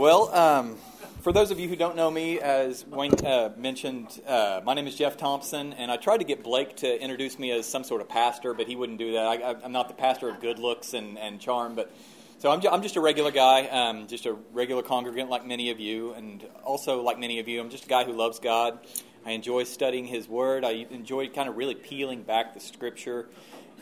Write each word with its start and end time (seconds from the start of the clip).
Well, 0.00 0.34
um, 0.34 0.76
for 1.20 1.30
those 1.30 1.50
of 1.50 1.60
you 1.60 1.68
who 1.68 1.76
don't 1.76 1.94
know 1.94 2.10
me, 2.10 2.40
as 2.40 2.86
Wayne 2.86 3.12
uh, 3.22 3.52
mentioned, 3.58 4.18
uh, 4.26 4.62
my 4.64 4.72
name 4.72 4.86
is 4.86 4.94
Jeff 4.96 5.18
Thompson, 5.18 5.74
and 5.74 5.90
I 5.90 5.98
tried 5.98 6.20
to 6.20 6.24
get 6.24 6.42
Blake 6.42 6.76
to 6.76 7.02
introduce 7.02 7.38
me 7.38 7.50
as 7.50 7.66
some 7.66 7.84
sort 7.84 8.00
of 8.00 8.08
pastor, 8.08 8.54
but 8.54 8.66
he 8.66 8.76
wouldn't 8.76 8.98
do 8.98 9.12
that. 9.12 9.26
I, 9.26 9.56
am 9.62 9.72
not 9.72 9.88
the 9.88 9.94
pastor 9.94 10.30
of 10.30 10.40
good 10.40 10.58
looks 10.58 10.94
and, 10.94 11.18
and 11.18 11.38
charm, 11.38 11.74
but 11.74 11.94
so 12.38 12.50
I'm, 12.50 12.66
I'm 12.72 12.80
just 12.80 12.96
a 12.96 13.00
regular 13.02 13.30
guy, 13.30 13.66
um, 13.66 14.06
just 14.06 14.24
a 14.24 14.32
regular 14.54 14.82
congregant 14.82 15.28
like 15.28 15.46
many 15.46 15.68
of 15.68 15.78
you, 15.78 16.14
and 16.14 16.46
also 16.64 17.02
like 17.02 17.18
many 17.18 17.38
of 17.38 17.46
you, 17.46 17.60
I'm 17.60 17.68
just 17.68 17.84
a 17.84 17.88
guy 17.88 18.04
who 18.04 18.12
loves 18.12 18.38
God. 18.38 18.78
I 19.26 19.32
enjoy 19.32 19.64
studying 19.64 20.06
His 20.06 20.26
Word. 20.26 20.64
I 20.64 20.86
enjoy 20.90 21.28
kind 21.28 21.46
of 21.46 21.58
really 21.58 21.74
peeling 21.74 22.22
back 22.22 22.54
the 22.54 22.60
Scripture, 22.60 23.28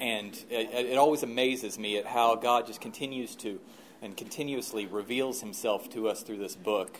and 0.01 0.35
it, 0.51 0.69
it 0.75 0.99
always 0.99 1.23
amazes 1.23 1.79
me 1.79 1.97
at 1.97 2.07
how 2.07 2.35
God 2.35 2.67
just 2.67 2.81
continues 2.81 3.37
to 3.37 3.61
and 4.03 4.17
continuously 4.17 4.87
reveals 4.87 5.41
himself 5.41 5.91
to 5.91 6.09
us 6.09 6.23
through 6.23 6.39
this 6.39 6.55
book. 6.55 6.99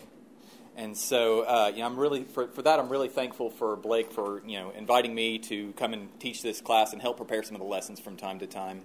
And 0.77 0.97
so, 0.97 1.41
uh, 1.41 1.73
you 1.75 1.81
know, 1.81 1.87
I'm 1.87 1.99
really 1.99 2.23
for, 2.23 2.47
for 2.49 2.63
that. 2.63 2.79
I'm 2.79 2.89
really 2.89 3.09
thankful 3.09 3.51
for 3.51 3.75
Blake 3.75 4.13
for 4.13 4.43
you 4.47 4.59
know 4.59 4.71
inviting 4.71 5.15
me 5.15 5.39
to 5.41 5.73
come 5.73 5.93
and 5.93 6.09
teach 6.21 6.41
this 6.43 6.61
class 6.61 6.93
and 6.93 7.03
help 7.03 7.17
prepare 7.17 7.43
some 7.43 7.57
of 7.57 7.61
the 7.61 7.67
lessons 7.67 7.99
from 7.99 8.17
time 8.17 8.39
to 8.39 8.47
time. 8.47 8.83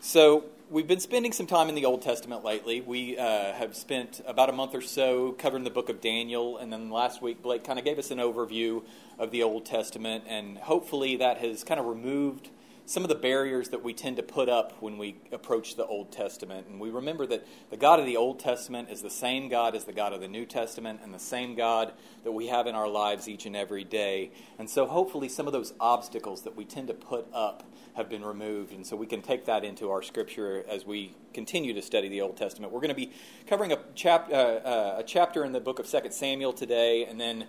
So 0.00 0.44
we've 0.70 0.86
been 0.86 1.00
spending 1.00 1.32
some 1.32 1.46
time 1.46 1.68
in 1.70 1.74
the 1.74 1.86
Old 1.86 2.02
Testament 2.02 2.44
lately. 2.44 2.82
We 2.82 3.16
uh, 3.16 3.52
have 3.54 3.74
spent 3.74 4.20
about 4.26 4.50
a 4.50 4.52
month 4.52 4.74
or 4.74 4.82
so 4.82 5.32
covering 5.32 5.64
the 5.64 5.70
book 5.70 5.88
of 5.88 6.00
Daniel, 6.00 6.58
and 6.58 6.72
then 6.72 6.90
last 6.90 7.22
week 7.22 7.42
Blake 7.42 7.64
kind 7.64 7.78
of 7.78 7.84
gave 7.84 7.98
us 7.98 8.10
an 8.10 8.18
overview 8.18 8.84
of 9.18 9.30
the 9.30 9.42
Old 9.42 9.64
Testament, 9.64 10.24
and 10.28 10.58
hopefully 10.58 11.16
that 11.16 11.38
has 11.38 11.64
kind 11.64 11.80
of 11.80 11.86
removed 11.86 12.50
some 12.88 13.02
of 13.02 13.10
the 13.10 13.14
barriers 13.14 13.68
that 13.68 13.84
we 13.84 13.92
tend 13.92 14.16
to 14.16 14.22
put 14.22 14.48
up 14.48 14.72
when 14.80 14.96
we 14.96 15.14
approach 15.30 15.76
the 15.76 15.84
Old 15.84 16.10
Testament. 16.10 16.66
And 16.68 16.80
we 16.80 16.88
remember 16.88 17.26
that 17.26 17.46
the 17.68 17.76
God 17.76 18.00
of 18.00 18.06
the 18.06 18.16
Old 18.16 18.40
Testament 18.40 18.88
is 18.90 19.02
the 19.02 19.10
same 19.10 19.50
God 19.50 19.76
as 19.76 19.84
the 19.84 19.92
God 19.92 20.14
of 20.14 20.22
the 20.22 20.28
New 20.28 20.46
Testament 20.46 21.00
and 21.02 21.12
the 21.12 21.18
same 21.18 21.54
God 21.54 21.92
that 22.24 22.32
we 22.32 22.46
have 22.46 22.66
in 22.66 22.74
our 22.74 22.88
lives 22.88 23.28
each 23.28 23.44
and 23.44 23.54
every 23.54 23.84
day. 23.84 24.30
And 24.58 24.70
so 24.70 24.86
hopefully 24.86 25.28
some 25.28 25.46
of 25.46 25.52
those 25.52 25.74
obstacles 25.78 26.44
that 26.44 26.56
we 26.56 26.64
tend 26.64 26.88
to 26.88 26.94
put 26.94 27.26
up 27.34 27.62
have 27.94 28.08
been 28.08 28.24
removed. 28.24 28.72
And 28.72 28.86
so 28.86 28.96
we 28.96 29.06
can 29.06 29.20
take 29.20 29.44
that 29.44 29.64
into 29.64 29.90
our 29.90 30.00
scripture 30.00 30.64
as 30.66 30.86
we 30.86 31.14
continue 31.34 31.74
to 31.74 31.82
study 31.82 32.08
the 32.08 32.22
Old 32.22 32.38
Testament. 32.38 32.72
We're 32.72 32.80
going 32.80 32.88
to 32.88 32.94
be 32.94 33.12
covering 33.46 33.70
a, 33.70 33.78
chap- 33.96 34.30
uh, 34.30 34.34
uh, 34.34 34.96
a 35.00 35.02
chapter 35.02 35.44
in 35.44 35.52
the 35.52 35.60
book 35.60 35.78
of 35.78 35.86
2 35.86 36.10
Samuel 36.10 36.54
today, 36.54 37.04
and 37.04 37.20
then 37.20 37.48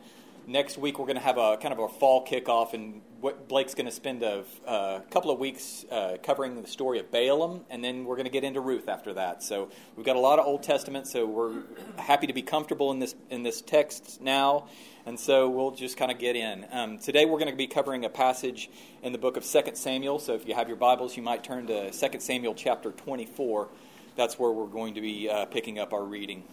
next 0.49 0.79
week 0.79 0.97
we're 0.97 1.05
going 1.05 1.15
to 1.15 1.21
have 1.21 1.37
a 1.37 1.57
kind 1.57 1.71
of 1.71 1.79
a 1.79 1.87
fall 1.87 2.25
kickoff, 2.25 2.73
and 2.73 3.01
what 3.21 3.47
Blake's 3.47 3.75
going 3.75 3.85
to 3.85 3.91
spend 3.91 4.23
a, 4.23 4.43
a, 4.65 5.03
couple 5.11 5.29
of 5.29 5.39
weeks 5.39 5.85
uh, 5.91 6.17
covering 6.23 6.59
the 6.59 6.67
story 6.67 6.99
of 6.99 7.11
Balaam, 7.11 7.61
and 7.69 7.83
then 7.83 8.03
we're 8.03 8.15
going 8.15 8.25
to 8.25 8.31
get 8.31 8.43
into 8.43 8.59
Ruth 8.59 8.89
after 8.89 9.13
that. 9.13 9.43
So 9.43 9.69
we've 9.95 10.05
got 10.05 10.15
a 10.15 10.19
lot 10.19 10.39
of 10.39 10.45
Old 10.45 10.63
Testament, 10.63 11.07
so 11.07 11.25
we're 11.25 11.61
happy 11.97 12.27
to 12.27 12.33
be 12.33 12.41
comfortable 12.41 12.91
in 12.91 12.99
this 12.99 13.15
in 13.29 13.43
this 13.43 13.61
text 13.61 14.19
now, 14.21 14.67
and 15.05 15.19
so 15.19 15.49
we'll 15.49 15.71
just 15.71 15.97
kind 15.97 16.11
of 16.11 16.17
get 16.17 16.35
in. 16.35 16.65
Um, 16.71 16.97
today 16.97 17.25
we're 17.25 17.39
going 17.39 17.51
to 17.51 17.57
be 17.57 17.67
covering 17.67 18.03
a 18.03 18.09
passage 18.09 18.69
in 19.03 19.11
the 19.11 19.19
book 19.19 19.37
of 19.37 19.45
2 19.45 19.61
Samuel. 19.75 20.17
So 20.19 20.33
if 20.33 20.47
you 20.47 20.55
have 20.55 20.67
your 20.67 20.77
Bibles, 20.77 21.15
you 21.15 21.23
might 21.23 21.43
turn 21.43 21.67
to 21.67 21.91
2 21.91 22.19
Samuel 22.19 22.55
chapter 22.55 22.91
24. 22.91 23.69
That's 24.15 24.39
where 24.39 24.51
we're 24.51 24.65
going 24.65 24.95
to 24.95 25.01
be 25.01 25.29
uh, 25.29 25.45
picking 25.45 25.79
up 25.79 25.93
our 25.93 26.03
reading. 26.03 26.43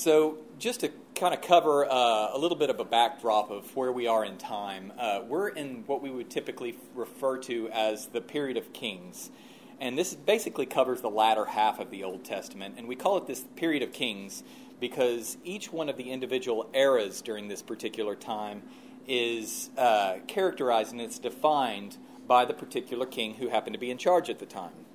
So, 0.00 0.38
just 0.58 0.80
to 0.80 0.90
kind 1.14 1.34
of 1.34 1.42
cover 1.42 1.84
uh, 1.84 2.30
a 2.32 2.38
little 2.38 2.56
bit 2.56 2.70
of 2.70 2.80
a 2.80 2.86
backdrop 2.86 3.50
of 3.50 3.76
where 3.76 3.92
we 3.92 4.06
are 4.06 4.24
in 4.24 4.38
time, 4.38 4.94
uh, 4.98 5.20
we're 5.28 5.48
in 5.48 5.84
what 5.86 6.00
we 6.00 6.08
would 6.08 6.30
typically 6.30 6.78
refer 6.94 7.36
to 7.40 7.68
as 7.68 8.06
the 8.06 8.22
period 8.22 8.56
of 8.56 8.72
kings. 8.72 9.30
And 9.78 9.98
this 9.98 10.14
basically 10.14 10.64
covers 10.64 11.02
the 11.02 11.10
latter 11.10 11.44
half 11.44 11.78
of 11.78 11.90
the 11.90 12.02
Old 12.02 12.24
Testament. 12.24 12.76
And 12.78 12.88
we 12.88 12.96
call 12.96 13.18
it 13.18 13.26
this 13.26 13.44
period 13.56 13.82
of 13.82 13.92
kings 13.92 14.42
because 14.80 15.36
each 15.44 15.70
one 15.70 15.90
of 15.90 15.98
the 15.98 16.10
individual 16.10 16.70
eras 16.72 17.20
during 17.20 17.48
this 17.48 17.60
particular 17.60 18.14
time 18.14 18.62
is 19.06 19.68
uh, 19.76 20.14
characterized 20.26 20.92
and 20.92 21.02
it's 21.02 21.18
defined 21.18 21.98
by 22.26 22.46
the 22.46 22.54
particular 22.54 23.04
king 23.04 23.34
who 23.34 23.50
happened 23.50 23.74
to 23.74 23.80
be 23.80 23.90
in 23.90 23.98
charge 23.98 24.30
at 24.30 24.38
the 24.38 24.46
time. 24.46 24.86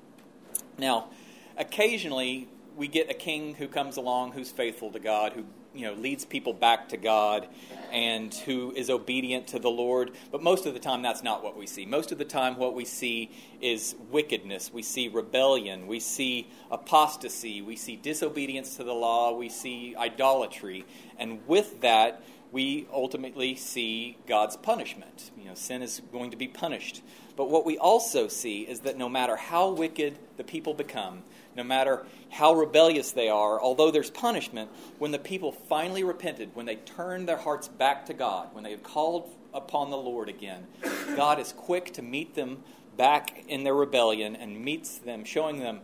Now, 0.79 1.09
occasionally 1.57 2.47
we 2.75 2.87
get 2.87 3.09
a 3.09 3.13
king 3.13 3.55
who 3.55 3.67
comes 3.67 3.97
along 3.97 4.33
who's 4.33 4.51
faithful 4.51 4.91
to 4.91 4.99
God, 4.99 5.33
who 5.33 5.45
you 5.73 5.85
know 5.85 5.93
leads 5.93 6.25
people 6.25 6.53
back 6.53 6.89
to 6.89 6.97
God, 6.97 7.47
and 7.91 8.33
who 8.33 8.71
is 8.75 8.89
obedient 8.89 9.47
to 9.47 9.59
the 9.59 9.69
Lord. 9.69 10.11
But 10.31 10.43
most 10.43 10.65
of 10.65 10.73
the 10.73 10.79
time, 10.79 11.01
that's 11.01 11.23
not 11.23 11.43
what 11.43 11.57
we 11.57 11.67
see. 11.67 11.85
Most 11.85 12.11
of 12.11 12.17
the 12.17 12.25
time, 12.25 12.57
what 12.57 12.75
we 12.75 12.85
see 12.85 13.31
is 13.61 13.95
wickedness. 14.11 14.71
We 14.73 14.83
see 14.83 15.07
rebellion. 15.07 15.87
We 15.87 15.99
see 15.99 16.49
apostasy. 16.71 17.61
We 17.61 17.75
see 17.75 17.95
disobedience 17.95 18.75
to 18.77 18.83
the 18.83 18.93
law. 18.93 19.35
We 19.35 19.49
see 19.49 19.95
idolatry, 19.95 20.85
and 21.17 21.45
with 21.47 21.81
that. 21.81 22.23
We 22.51 22.87
ultimately 22.93 23.55
see 23.55 24.17
God's 24.27 24.55
punishment. 24.55 25.31
You 25.37 25.45
know, 25.45 25.55
sin 25.55 25.81
is 25.81 26.01
going 26.13 26.31
to 26.31 26.37
be 26.37 26.47
punished. 26.47 27.01
But 27.35 27.49
what 27.49 27.65
we 27.65 27.77
also 27.77 28.29
see 28.29 28.61
is 28.61 28.81
that 28.81 28.97
no 28.97 29.09
matter 29.09 29.35
how 29.35 29.71
wicked 29.71 30.17
the 30.37 30.45
people 30.45 30.73
become, 30.73 31.23
no 31.55 31.63
matter 31.63 32.05
how 32.29 32.53
rebellious 32.53 33.11
they 33.11 33.29
are, 33.29 33.61
although 33.61 33.91
there's 33.91 34.09
punishment, 34.09 34.69
when 34.99 35.11
the 35.11 35.19
people 35.19 35.51
finally 35.51 36.03
repented, 36.03 36.49
when 36.53 36.65
they 36.65 36.75
turned 36.75 37.27
their 37.27 37.37
hearts 37.37 37.67
back 37.67 38.05
to 38.07 38.13
God, 38.13 38.53
when 38.53 38.63
they 38.63 38.71
have 38.71 38.83
called 38.83 39.29
upon 39.53 39.89
the 39.89 39.97
Lord 39.97 40.29
again, 40.29 40.67
God 41.15 41.39
is 41.39 41.53
quick 41.53 41.93
to 41.93 42.01
meet 42.01 42.35
them 42.35 42.63
back 42.97 43.43
in 43.47 43.63
their 43.63 43.73
rebellion 43.73 44.35
and 44.35 44.63
meets 44.63 44.97
them, 44.97 45.23
showing 45.23 45.59
them 45.59 45.79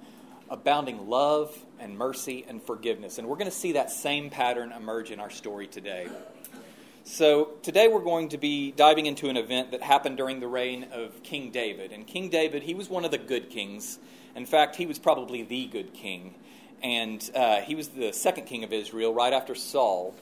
abounding 0.50 1.10
love 1.10 1.58
and 1.80 1.98
mercy 1.98 2.46
and 2.48 2.62
forgiveness. 2.62 3.18
And 3.18 3.28
we're 3.28 3.38
going 3.38 3.50
to 3.50 3.56
see 3.56 3.74
that 3.74 3.90
same 3.90 4.30
pattern 4.30 4.72
emerge 4.72 5.10
in 5.10 5.20
our 5.20 5.30
story 5.30 5.68
today. 5.68 6.08
So, 7.04 7.54
today 7.64 7.88
we're 7.88 8.04
going 8.04 8.30
to 8.30 8.38
be 8.38 8.72
diving 8.72 9.08
into 9.08 9.28
an 9.28 9.36
event 9.36 9.72
that 9.72 9.82
happened 9.82 10.18
during 10.18 10.40
the 10.40 10.48
reign 10.48 10.86
of 10.92 11.24
King 11.24 11.50
David. 11.50 11.92
And 11.92 12.06
King 12.06 12.30
David, 12.30 12.62
he 12.62 12.76
was 12.76 12.90
one 12.90 13.06
of 13.06 13.12
the 13.12 13.18
good 13.18 13.50
kings. 13.50 13.98
In 14.36 14.46
fact, 14.46 14.76
he 14.76 14.86
was 14.86 15.00
probably 15.00 15.44
the 15.44 15.66
good 15.68 15.94
king. 15.94 16.36
And 16.84 17.30
uh, 17.36 17.62
he 17.62 17.76
was 17.76 17.90
the 17.90 18.12
second 18.12 18.46
king 18.46 18.64
of 18.64 18.74
Israel 18.74 19.14
right 19.14 19.34
after 19.34 19.54
Saul. 19.56 20.16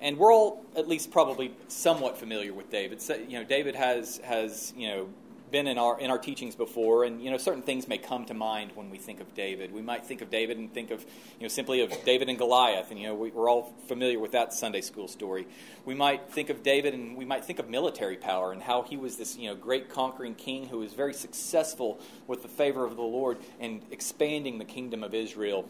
And 0.00 0.18
we're 0.18 0.32
all 0.32 0.64
at 0.76 0.88
least 0.88 1.10
probably 1.10 1.52
somewhat 1.68 2.18
familiar 2.18 2.52
with 2.52 2.70
David. 2.70 3.00
So, 3.00 3.14
you 3.14 3.38
know, 3.38 3.44
David 3.44 3.74
has, 3.74 4.18
has 4.18 4.72
you 4.76 4.88
know, 4.88 5.08
been 5.50 5.66
in 5.66 5.78
our 5.78 5.98
in 6.00 6.10
our 6.10 6.18
teachings 6.18 6.54
before, 6.54 7.04
and 7.04 7.22
you 7.22 7.30
know 7.30 7.36
certain 7.36 7.62
things 7.62 7.88
may 7.88 7.98
come 7.98 8.24
to 8.26 8.34
mind 8.34 8.72
when 8.74 8.90
we 8.90 8.98
think 8.98 9.20
of 9.20 9.34
David. 9.34 9.72
We 9.72 9.82
might 9.82 10.04
think 10.04 10.20
of 10.20 10.30
David 10.30 10.58
and 10.58 10.72
think 10.72 10.90
of 10.90 11.00
you 11.00 11.42
know 11.42 11.48
simply 11.48 11.80
of 11.80 11.92
David 12.04 12.28
and 12.28 12.38
Goliath, 12.38 12.90
and 12.90 12.98
you 12.98 13.08
know 13.08 13.14
we, 13.14 13.30
are 13.32 13.48
all 13.48 13.74
familiar 13.86 14.18
with 14.18 14.32
that 14.32 14.52
Sunday 14.52 14.80
school 14.80 15.08
story. 15.08 15.46
We 15.84 15.94
might 15.94 16.30
think 16.30 16.50
of 16.50 16.62
David, 16.62 16.94
and 16.94 17.16
we 17.16 17.24
might 17.24 17.44
think 17.44 17.58
of 17.58 17.68
military 17.68 18.16
power 18.16 18.52
and 18.52 18.62
how 18.62 18.82
he 18.82 18.96
was 18.96 19.16
this 19.16 19.36
you 19.36 19.48
know 19.48 19.54
great 19.54 19.88
conquering 19.88 20.34
king 20.34 20.68
who 20.68 20.78
was 20.78 20.92
very 20.92 21.14
successful 21.14 22.00
with 22.26 22.42
the 22.42 22.48
favor 22.48 22.84
of 22.84 22.96
the 22.96 23.02
Lord 23.02 23.38
and 23.60 23.82
expanding 23.90 24.58
the 24.58 24.64
kingdom 24.64 25.04
of 25.04 25.14
Israel. 25.14 25.68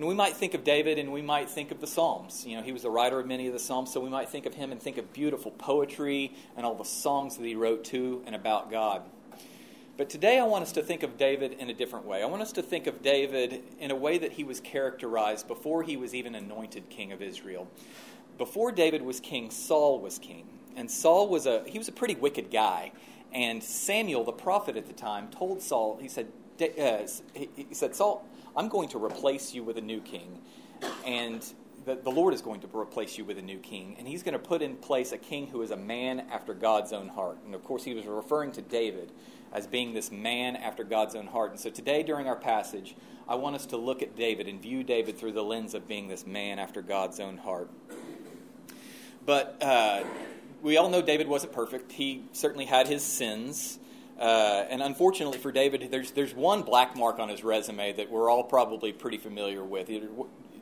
And 0.00 0.08
we 0.08 0.14
might 0.14 0.34
think 0.34 0.54
of 0.54 0.64
David 0.64 0.98
and 0.98 1.12
we 1.12 1.20
might 1.20 1.50
think 1.50 1.70
of 1.70 1.82
the 1.82 1.86
Psalms. 1.86 2.46
You 2.46 2.56
know, 2.56 2.62
he 2.62 2.72
was 2.72 2.84
the 2.84 2.90
writer 2.90 3.20
of 3.20 3.26
many 3.26 3.48
of 3.48 3.52
the 3.52 3.58
Psalms, 3.58 3.92
so 3.92 4.00
we 4.00 4.08
might 4.08 4.30
think 4.30 4.46
of 4.46 4.54
him 4.54 4.72
and 4.72 4.80
think 4.80 4.96
of 4.96 5.12
beautiful 5.12 5.50
poetry 5.50 6.32
and 6.56 6.64
all 6.64 6.74
the 6.74 6.86
songs 6.86 7.36
that 7.36 7.44
he 7.44 7.54
wrote 7.54 7.84
to 7.84 8.22
and 8.24 8.34
about 8.34 8.70
God. 8.70 9.02
But 9.98 10.08
today 10.08 10.38
I 10.38 10.44
want 10.44 10.62
us 10.62 10.72
to 10.72 10.82
think 10.82 11.02
of 11.02 11.18
David 11.18 11.52
in 11.52 11.68
a 11.68 11.74
different 11.74 12.06
way. 12.06 12.22
I 12.22 12.24
want 12.24 12.40
us 12.40 12.52
to 12.52 12.62
think 12.62 12.86
of 12.86 13.02
David 13.02 13.62
in 13.78 13.90
a 13.90 13.94
way 13.94 14.16
that 14.16 14.32
he 14.32 14.42
was 14.42 14.58
characterized 14.58 15.46
before 15.46 15.82
he 15.82 15.98
was 15.98 16.14
even 16.14 16.34
anointed 16.34 16.88
king 16.88 17.12
of 17.12 17.20
Israel. 17.20 17.68
Before 18.38 18.72
David 18.72 19.02
was 19.02 19.20
king, 19.20 19.50
Saul 19.50 20.00
was 20.00 20.18
king. 20.18 20.46
And 20.76 20.90
Saul 20.90 21.28
was 21.28 21.44
a 21.44 21.62
he 21.66 21.76
was 21.76 21.88
a 21.88 21.92
pretty 21.92 22.14
wicked 22.14 22.50
guy. 22.50 22.92
And 23.34 23.62
Samuel, 23.62 24.24
the 24.24 24.32
prophet 24.32 24.78
at 24.78 24.86
the 24.86 24.94
time, 24.94 25.28
told 25.28 25.60
Saul, 25.60 25.98
he 26.00 26.08
said, 26.08 26.28
uh, 26.58 27.06
he 27.34 27.74
said, 27.74 27.94
Saul, 27.94 28.26
I'm 28.56 28.68
going 28.68 28.88
to 28.90 29.02
replace 29.02 29.54
you 29.54 29.62
with 29.62 29.78
a 29.78 29.82
new 29.82 30.00
king. 30.00 30.40
And 31.06 31.44
the, 31.84 31.96
the 31.96 32.10
Lord 32.10 32.34
is 32.34 32.42
going 32.42 32.60
to 32.60 32.68
replace 32.74 33.16
you 33.16 33.24
with 33.24 33.38
a 33.38 33.42
new 33.42 33.58
king. 33.58 33.96
And 33.98 34.06
he's 34.06 34.22
going 34.22 34.32
to 34.32 34.38
put 34.38 34.62
in 34.62 34.76
place 34.76 35.12
a 35.12 35.18
king 35.18 35.46
who 35.46 35.62
is 35.62 35.70
a 35.70 35.76
man 35.76 36.20
after 36.30 36.54
God's 36.54 36.92
own 36.92 37.08
heart. 37.08 37.38
And 37.44 37.54
of 37.54 37.64
course, 37.64 37.84
he 37.84 37.94
was 37.94 38.04
referring 38.06 38.52
to 38.52 38.62
David 38.62 39.12
as 39.52 39.66
being 39.66 39.94
this 39.94 40.10
man 40.10 40.56
after 40.56 40.84
God's 40.84 41.14
own 41.14 41.26
heart. 41.26 41.50
And 41.50 41.60
so 41.60 41.70
today, 41.70 42.02
during 42.02 42.26
our 42.26 42.36
passage, 42.36 42.94
I 43.28 43.36
want 43.36 43.56
us 43.56 43.66
to 43.66 43.76
look 43.76 44.02
at 44.02 44.16
David 44.16 44.48
and 44.48 44.60
view 44.60 44.82
David 44.84 45.18
through 45.18 45.32
the 45.32 45.42
lens 45.42 45.74
of 45.74 45.88
being 45.88 46.08
this 46.08 46.26
man 46.26 46.58
after 46.58 46.82
God's 46.82 47.20
own 47.20 47.36
heart. 47.36 47.70
But 49.24 49.56
uh, 49.60 50.04
we 50.62 50.76
all 50.76 50.88
know 50.88 51.02
David 51.02 51.28
wasn't 51.28 51.52
perfect. 51.52 51.92
He 51.92 52.24
certainly 52.32 52.64
had 52.64 52.88
his 52.88 53.02
sins. 53.02 53.78
Uh, 54.20 54.66
and 54.68 54.82
unfortunately 54.82 55.38
for 55.38 55.50
David, 55.50 55.88
there's, 55.90 56.10
there's 56.10 56.34
one 56.34 56.60
black 56.60 56.94
mark 56.94 57.18
on 57.18 57.30
his 57.30 57.42
resume 57.42 57.94
that 57.94 58.10
we're 58.10 58.28
all 58.28 58.44
probably 58.44 58.92
pretty 58.92 59.16
familiar 59.16 59.64
with. 59.64 59.88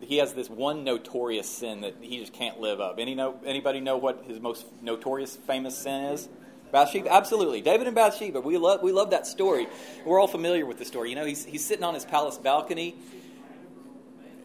He, 0.00 0.18
has 0.18 0.32
this 0.32 0.48
one 0.48 0.84
notorious 0.84 1.48
sin 1.50 1.80
that 1.80 1.96
he 2.00 2.20
just 2.20 2.32
can't 2.32 2.60
live 2.60 2.80
up. 2.80 3.00
Any 3.00 3.16
know, 3.16 3.40
anybody 3.44 3.80
know 3.80 3.96
what 3.96 4.22
his 4.28 4.38
most 4.38 4.64
notorious, 4.80 5.34
famous 5.34 5.76
sin 5.76 6.04
is? 6.04 6.28
Bathsheba, 6.70 7.12
absolutely. 7.12 7.60
David 7.60 7.88
and 7.88 7.96
Bathsheba, 7.96 8.40
we 8.40 8.58
love, 8.58 8.80
we 8.80 8.92
love 8.92 9.10
that 9.10 9.26
story. 9.26 9.66
We're 10.04 10.20
all 10.20 10.28
familiar 10.28 10.64
with 10.64 10.78
the 10.78 10.84
story. 10.84 11.10
You 11.10 11.16
know, 11.16 11.24
he's, 11.24 11.44
he's 11.44 11.64
sitting 11.64 11.82
on 11.82 11.94
his 11.94 12.04
palace 12.04 12.38
balcony, 12.38 12.94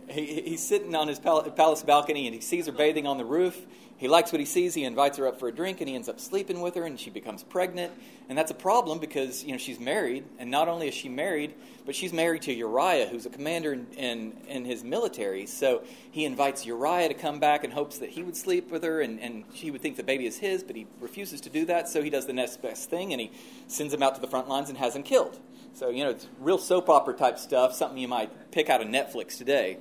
he, 0.09 0.41
he's 0.41 0.65
sitting 0.65 0.95
on 0.95 1.07
his 1.07 1.19
palace 1.19 1.83
balcony 1.83 2.25
and 2.27 2.35
he 2.35 2.41
sees 2.41 2.65
her 2.65 2.71
bathing 2.71 3.07
on 3.07 3.17
the 3.17 3.25
roof. 3.25 3.59
He 3.97 4.07
likes 4.07 4.31
what 4.31 4.39
he 4.39 4.45
sees. 4.45 4.73
He 4.73 4.83
invites 4.83 5.17
her 5.17 5.27
up 5.27 5.39
for 5.39 5.47
a 5.47 5.51
drink 5.51 5.79
and 5.79 5.87
he 5.87 5.95
ends 5.95 6.09
up 6.09 6.19
sleeping 6.19 6.61
with 6.61 6.75
her 6.75 6.83
and 6.83 6.99
she 6.99 7.09
becomes 7.09 7.43
pregnant. 7.43 7.93
And 8.27 8.37
that's 8.37 8.51
a 8.51 8.55
problem 8.55 8.99
because, 8.99 9.43
you 9.43 9.51
know, 9.51 9.57
she's 9.57 9.79
married. 9.79 10.25
And 10.39 10.51
not 10.51 10.67
only 10.67 10.87
is 10.87 10.93
she 10.93 11.09
married, 11.09 11.53
but 11.85 11.95
she's 11.95 12.11
married 12.11 12.41
to 12.43 12.53
Uriah, 12.53 13.07
who's 13.07 13.25
a 13.25 13.29
commander 13.29 13.73
in, 13.73 13.87
in, 13.95 14.33
in 14.47 14.65
his 14.65 14.83
military. 14.83 15.45
So 15.45 15.83
he 16.11 16.25
invites 16.25 16.65
Uriah 16.65 17.07
to 17.09 17.13
come 17.13 17.39
back 17.39 17.63
in 17.63 17.71
hopes 17.71 17.99
that 17.99 18.09
he 18.09 18.23
would 18.23 18.35
sleep 18.35 18.71
with 18.71 18.83
her 18.83 19.01
and, 19.01 19.19
and 19.19 19.45
she 19.53 19.71
would 19.71 19.81
think 19.81 19.95
the 19.95 20.03
baby 20.03 20.25
is 20.25 20.37
his, 20.37 20.63
but 20.63 20.75
he 20.75 20.87
refuses 20.99 21.41
to 21.41 21.49
do 21.49 21.65
that. 21.65 21.87
So 21.87 22.01
he 22.01 22.09
does 22.09 22.25
the 22.25 22.33
next 22.33 22.61
best 22.61 22.89
thing 22.89 23.13
and 23.13 23.21
he 23.21 23.31
sends 23.67 23.93
him 23.93 24.03
out 24.03 24.15
to 24.15 24.21
the 24.21 24.27
front 24.27 24.49
lines 24.49 24.69
and 24.69 24.77
has 24.77 24.95
him 24.95 25.03
killed. 25.03 25.39
So, 25.75 25.89
you 25.89 26.03
know, 26.03 26.11
it's 26.11 26.27
real 26.39 26.57
soap 26.57 26.89
opera 26.89 27.15
type 27.15 27.39
stuff, 27.39 27.73
something 27.73 27.97
you 27.97 28.07
might 28.07 28.51
pick 28.51 28.69
out 28.69 28.81
of 28.81 28.87
Netflix 28.87 29.37
today. 29.37 29.77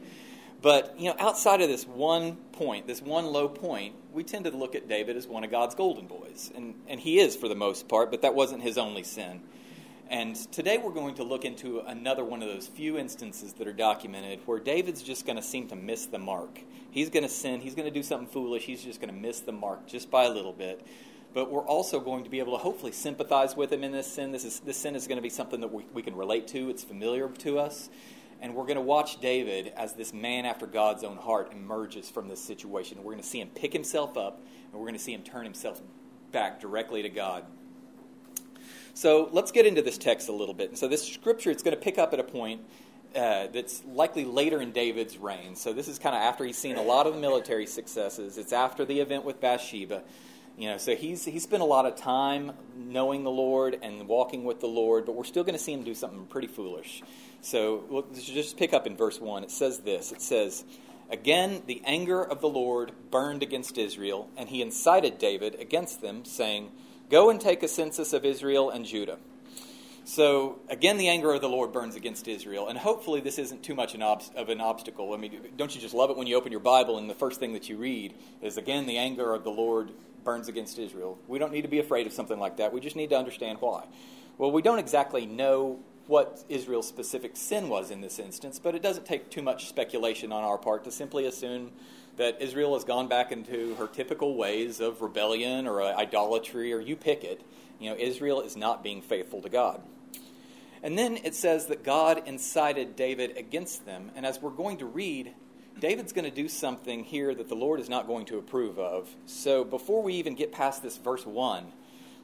But, 0.62 0.94
you 0.98 1.10
know, 1.10 1.16
outside 1.18 1.60
of 1.60 1.68
this 1.68 1.84
one 1.86 2.36
point, 2.52 2.86
this 2.86 3.02
one 3.02 3.26
low 3.26 3.48
point, 3.48 3.96
we 4.12 4.22
tend 4.22 4.44
to 4.44 4.50
look 4.52 4.76
at 4.76 4.88
David 4.88 5.16
as 5.16 5.26
one 5.26 5.42
of 5.42 5.50
God's 5.50 5.74
golden 5.74 6.06
boys. 6.06 6.52
And, 6.54 6.74
and 6.86 7.00
he 7.00 7.18
is 7.18 7.34
for 7.34 7.48
the 7.48 7.56
most 7.56 7.88
part, 7.88 8.12
but 8.12 8.22
that 8.22 8.36
wasn't 8.36 8.62
his 8.62 8.78
only 8.78 9.02
sin. 9.02 9.40
And 10.08 10.36
today 10.52 10.78
we're 10.78 10.92
going 10.92 11.16
to 11.16 11.24
look 11.24 11.44
into 11.44 11.80
another 11.80 12.24
one 12.24 12.42
of 12.42 12.48
those 12.48 12.68
few 12.68 12.96
instances 12.96 13.54
that 13.54 13.66
are 13.66 13.72
documented 13.72 14.40
where 14.46 14.60
David's 14.60 15.02
just 15.02 15.26
going 15.26 15.36
to 15.36 15.42
seem 15.42 15.68
to 15.68 15.76
miss 15.76 16.06
the 16.06 16.18
mark. 16.18 16.60
He's 16.90 17.10
going 17.10 17.24
to 17.24 17.28
sin, 17.28 17.60
he's 17.60 17.74
going 17.74 17.88
to 17.88 17.94
do 17.94 18.02
something 18.02 18.28
foolish, 18.28 18.64
he's 18.64 18.84
just 18.84 19.00
going 19.00 19.12
to 19.12 19.18
miss 19.18 19.40
the 19.40 19.52
mark 19.52 19.86
just 19.86 20.10
by 20.10 20.24
a 20.24 20.30
little 20.30 20.52
bit 20.52 20.86
but 21.34 21.50
we're 21.50 21.64
also 21.64 21.98
going 21.98 22.24
to 22.24 22.30
be 22.30 22.40
able 22.40 22.52
to 22.52 22.62
hopefully 22.62 22.92
sympathize 22.92 23.56
with 23.56 23.72
him 23.72 23.82
in 23.82 23.92
this 23.92 24.06
sin. 24.06 24.32
This, 24.32 24.44
is, 24.44 24.60
this 24.60 24.76
sin 24.76 24.94
is 24.94 25.06
going 25.06 25.16
to 25.16 25.22
be 25.22 25.30
something 25.30 25.60
that 25.60 25.72
we, 25.72 25.86
we 25.94 26.02
can 26.02 26.14
relate 26.14 26.46
to, 26.48 26.68
it's 26.68 26.84
familiar 26.84 27.28
to 27.28 27.58
us. 27.58 27.88
And 28.42 28.56
we're 28.56 28.64
going 28.64 28.74
to 28.74 28.82
watch 28.82 29.20
David 29.20 29.72
as 29.76 29.94
this 29.94 30.12
man 30.12 30.44
after 30.44 30.66
God's 30.66 31.04
own 31.04 31.16
heart 31.16 31.52
emerges 31.52 32.10
from 32.10 32.26
this 32.26 32.42
situation. 32.44 32.98
We're 32.98 33.12
going 33.12 33.22
to 33.22 33.28
see 33.28 33.40
him 33.40 33.50
pick 33.54 33.72
himself 33.72 34.16
up, 34.16 34.42
and 34.64 34.72
we're 34.74 34.86
going 34.86 34.98
to 34.98 34.98
see 34.98 35.14
him 35.14 35.22
turn 35.22 35.44
himself 35.44 35.80
back 36.32 36.60
directly 36.60 37.02
to 37.02 37.08
God. 37.08 37.44
So 38.94 39.28
let's 39.32 39.52
get 39.52 39.64
into 39.64 39.80
this 39.80 39.96
text 39.96 40.28
a 40.28 40.32
little 40.32 40.54
bit. 40.54 40.70
And 40.70 40.76
so 40.76 40.88
this 40.88 41.06
scripture, 41.06 41.52
it's 41.52 41.62
going 41.62 41.76
to 41.76 41.80
pick 41.80 41.98
up 41.98 42.12
at 42.12 42.18
a 42.18 42.24
point 42.24 42.62
uh, 43.14 43.46
that's 43.46 43.84
likely 43.84 44.24
later 44.24 44.60
in 44.60 44.72
David's 44.72 45.18
reign. 45.18 45.54
So 45.54 45.72
this 45.72 45.86
is 45.86 46.00
kind 46.00 46.16
of 46.16 46.22
after 46.22 46.44
he's 46.44 46.58
seen 46.58 46.74
a 46.74 46.82
lot 46.82 47.06
of 47.06 47.14
the 47.14 47.20
military 47.20 47.66
successes. 47.66 48.38
It's 48.38 48.52
after 48.52 48.84
the 48.84 48.98
event 48.98 49.24
with 49.24 49.40
Bathsheba. 49.40 50.02
You 50.62 50.68
know, 50.68 50.78
so 50.78 50.94
he's 50.94 51.24
he 51.24 51.40
spent 51.40 51.60
a 51.60 51.66
lot 51.66 51.86
of 51.86 51.96
time 51.96 52.52
knowing 52.76 53.24
the 53.24 53.32
Lord 53.32 53.76
and 53.82 54.06
walking 54.06 54.44
with 54.44 54.60
the 54.60 54.68
Lord, 54.68 55.06
but 55.06 55.16
we're 55.16 55.24
still 55.24 55.42
going 55.42 55.56
to 55.56 55.58
see 55.58 55.72
him 55.72 55.82
do 55.82 55.92
something 55.92 56.24
pretty 56.26 56.46
foolish. 56.46 57.02
So 57.40 58.06
just 58.14 58.56
pick 58.56 58.72
up 58.72 58.86
in 58.86 58.96
verse 58.96 59.20
one. 59.20 59.42
It 59.42 59.50
says 59.50 59.80
this. 59.80 60.12
It 60.12 60.22
says, 60.22 60.64
"Again, 61.10 61.64
the 61.66 61.82
anger 61.84 62.22
of 62.22 62.40
the 62.40 62.48
Lord 62.48 62.92
burned 63.10 63.42
against 63.42 63.76
Israel, 63.76 64.30
and 64.36 64.50
he 64.50 64.62
incited 64.62 65.18
David 65.18 65.56
against 65.56 66.00
them, 66.00 66.24
saying, 66.24 66.70
Go 67.10 67.28
and 67.28 67.40
take 67.40 67.64
a 67.64 67.68
census 67.68 68.12
of 68.12 68.24
Israel 68.24 68.70
and 68.70 68.84
Judah." 68.84 69.18
So 70.04 70.60
again, 70.68 70.96
the 70.96 71.08
anger 71.08 71.32
of 71.32 71.40
the 71.40 71.48
Lord 71.48 71.72
burns 71.72 71.96
against 71.96 72.28
Israel, 72.28 72.68
and 72.68 72.78
hopefully 72.78 73.20
this 73.20 73.36
isn't 73.36 73.64
too 73.64 73.74
much 73.74 73.96
an 73.96 74.02
ob- 74.04 74.22
of 74.36 74.48
an 74.48 74.60
obstacle. 74.60 75.12
I 75.12 75.16
mean, 75.16 75.40
don't 75.56 75.74
you 75.74 75.80
just 75.80 75.94
love 75.94 76.10
it 76.10 76.16
when 76.16 76.28
you 76.28 76.36
open 76.36 76.52
your 76.52 76.60
Bible 76.60 76.98
and 76.98 77.10
the 77.10 77.14
first 77.16 77.40
thing 77.40 77.52
that 77.54 77.68
you 77.68 77.78
read 77.78 78.14
is 78.40 78.56
again 78.56 78.86
the 78.86 78.98
anger 78.98 79.34
of 79.34 79.42
the 79.42 79.50
Lord 79.50 79.90
burns 80.24 80.48
against 80.48 80.78
Israel. 80.78 81.18
We 81.28 81.38
don't 81.38 81.52
need 81.52 81.62
to 81.62 81.68
be 81.68 81.78
afraid 81.78 82.06
of 82.06 82.12
something 82.12 82.38
like 82.38 82.56
that. 82.58 82.72
We 82.72 82.80
just 82.80 82.96
need 82.96 83.10
to 83.10 83.16
understand 83.16 83.58
why. 83.60 83.84
Well, 84.38 84.50
we 84.50 84.62
don't 84.62 84.78
exactly 84.78 85.26
know 85.26 85.80
what 86.06 86.44
Israel's 86.48 86.88
specific 86.88 87.36
sin 87.36 87.68
was 87.68 87.90
in 87.90 88.00
this 88.00 88.18
instance, 88.18 88.58
but 88.58 88.74
it 88.74 88.82
doesn't 88.82 89.06
take 89.06 89.30
too 89.30 89.42
much 89.42 89.68
speculation 89.68 90.32
on 90.32 90.42
our 90.42 90.58
part 90.58 90.84
to 90.84 90.90
simply 90.90 91.26
assume 91.26 91.70
that 92.16 92.40
Israel 92.42 92.74
has 92.74 92.84
gone 92.84 93.08
back 93.08 93.32
into 93.32 93.74
her 93.76 93.86
typical 93.86 94.36
ways 94.36 94.80
of 94.80 95.00
rebellion 95.00 95.66
or 95.66 95.80
uh, 95.80 95.96
idolatry, 95.96 96.72
or 96.72 96.80
you 96.80 96.96
pick 96.96 97.24
it. 97.24 97.40
You 97.78 97.90
know, 97.90 97.96
Israel 97.96 98.40
is 98.42 98.56
not 98.56 98.82
being 98.82 99.00
faithful 99.00 99.40
to 99.42 99.48
God. 99.48 99.80
And 100.82 100.98
then 100.98 101.18
it 101.22 101.34
says 101.34 101.66
that 101.66 101.84
God 101.84 102.22
incited 102.26 102.96
David 102.96 103.36
against 103.36 103.86
them. 103.86 104.10
And 104.16 104.26
as 104.26 104.40
we're 104.42 104.50
going 104.50 104.78
to 104.78 104.86
read, 104.86 105.32
David's 105.80 106.12
going 106.12 106.24
to 106.24 106.30
do 106.30 106.48
something 106.48 107.04
here 107.04 107.34
that 107.34 107.48
the 107.48 107.54
Lord 107.54 107.80
is 107.80 107.88
not 107.88 108.06
going 108.06 108.26
to 108.26 108.38
approve 108.38 108.78
of. 108.78 109.08
So 109.26 109.64
before 109.64 110.02
we 110.02 110.14
even 110.14 110.34
get 110.34 110.52
past 110.52 110.82
this 110.82 110.96
verse 110.96 111.26
1, 111.26 111.72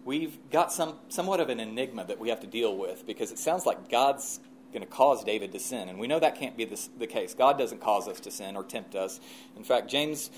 we've 0.04 0.38
got 0.50 0.72
some 0.72 0.96
somewhat 1.08 1.40
of 1.40 1.48
an 1.48 1.60
enigma 1.60 2.04
that 2.04 2.18
we 2.18 2.28
have 2.28 2.40
to 2.40 2.46
deal 2.46 2.76
with 2.76 3.06
because 3.06 3.32
it 3.32 3.38
sounds 3.38 3.66
like 3.66 3.90
God's 3.90 4.40
going 4.72 4.82
to 4.82 4.88
cause 4.88 5.24
David 5.24 5.52
to 5.52 5.58
sin. 5.58 5.88
And 5.88 5.98
we 5.98 6.06
know 6.06 6.20
that 6.20 6.36
can't 6.36 6.56
be 6.56 6.64
the, 6.64 6.80
the 6.98 7.06
case. 7.06 7.34
God 7.34 7.58
doesn't 7.58 7.80
cause 7.80 8.06
us 8.06 8.20
to 8.20 8.30
sin 8.30 8.54
or 8.54 8.64
tempt 8.64 8.94
us. 8.94 9.18
In 9.56 9.64
fact, 9.64 9.88
James 9.88 10.30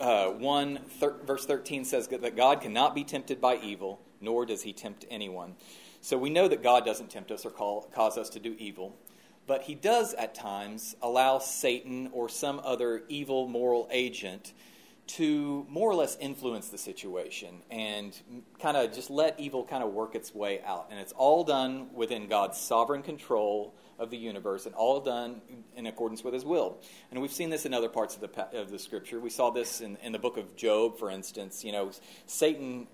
uh, 0.00 0.28
1, 0.28 0.78
thir- 1.00 1.16
verse 1.26 1.44
13 1.44 1.84
says 1.84 2.08
that 2.08 2.36
God 2.36 2.60
cannot 2.60 2.94
be 2.94 3.04
tempted 3.04 3.40
by 3.40 3.56
evil, 3.56 4.00
nor 4.20 4.46
does 4.46 4.62
he 4.62 4.72
tempt 4.72 5.04
anyone. 5.10 5.56
So 6.00 6.16
we 6.16 6.30
know 6.30 6.48
that 6.48 6.62
God 6.62 6.84
doesn't 6.84 7.10
tempt 7.10 7.30
us 7.30 7.44
or 7.44 7.50
call, 7.50 7.82
cause 7.94 8.16
us 8.16 8.28
to 8.30 8.40
do 8.40 8.56
evil 8.58 8.96
but 9.46 9.62
he 9.62 9.74
does 9.74 10.14
at 10.14 10.34
times 10.34 10.94
allow 11.02 11.38
Satan 11.38 12.10
or 12.12 12.28
some 12.28 12.60
other 12.64 13.02
evil 13.08 13.48
moral 13.48 13.88
agent 13.90 14.52
to 15.06 15.66
more 15.68 15.90
or 15.90 15.94
less 15.94 16.16
influence 16.20 16.68
the 16.68 16.78
situation 16.78 17.62
and 17.70 18.16
kind 18.60 18.76
of 18.76 18.92
just 18.92 19.10
let 19.10 19.38
evil 19.38 19.64
kind 19.64 19.82
of 19.82 19.92
work 19.92 20.14
its 20.14 20.34
way 20.34 20.60
out. 20.64 20.86
And 20.90 21.00
it's 21.00 21.12
all 21.12 21.44
done 21.44 21.88
within 21.92 22.28
God's 22.28 22.58
sovereign 22.58 23.02
control 23.02 23.74
of 23.98 24.10
the 24.10 24.16
universe 24.16 24.64
and 24.66 24.74
all 24.74 25.00
done 25.00 25.42
in 25.76 25.86
accordance 25.86 26.24
with 26.24 26.34
his 26.34 26.44
will. 26.44 26.78
And 27.10 27.20
we've 27.20 27.32
seen 27.32 27.50
this 27.50 27.66
in 27.66 27.74
other 27.74 27.88
parts 27.88 28.16
of 28.16 28.20
the, 28.20 28.58
of 28.58 28.70
the 28.70 28.78
scripture. 28.78 29.20
We 29.20 29.30
saw 29.30 29.50
this 29.50 29.80
in, 29.80 29.96
in 30.02 30.12
the 30.12 30.18
book 30.18 30.36
of 30.36 30.56
Job, 30.56 30.98
for 30.98 31.10
instance. 31.10 31.64
You 31.64 31.72
know, 31.72 31.90
Satan 32.26 32.86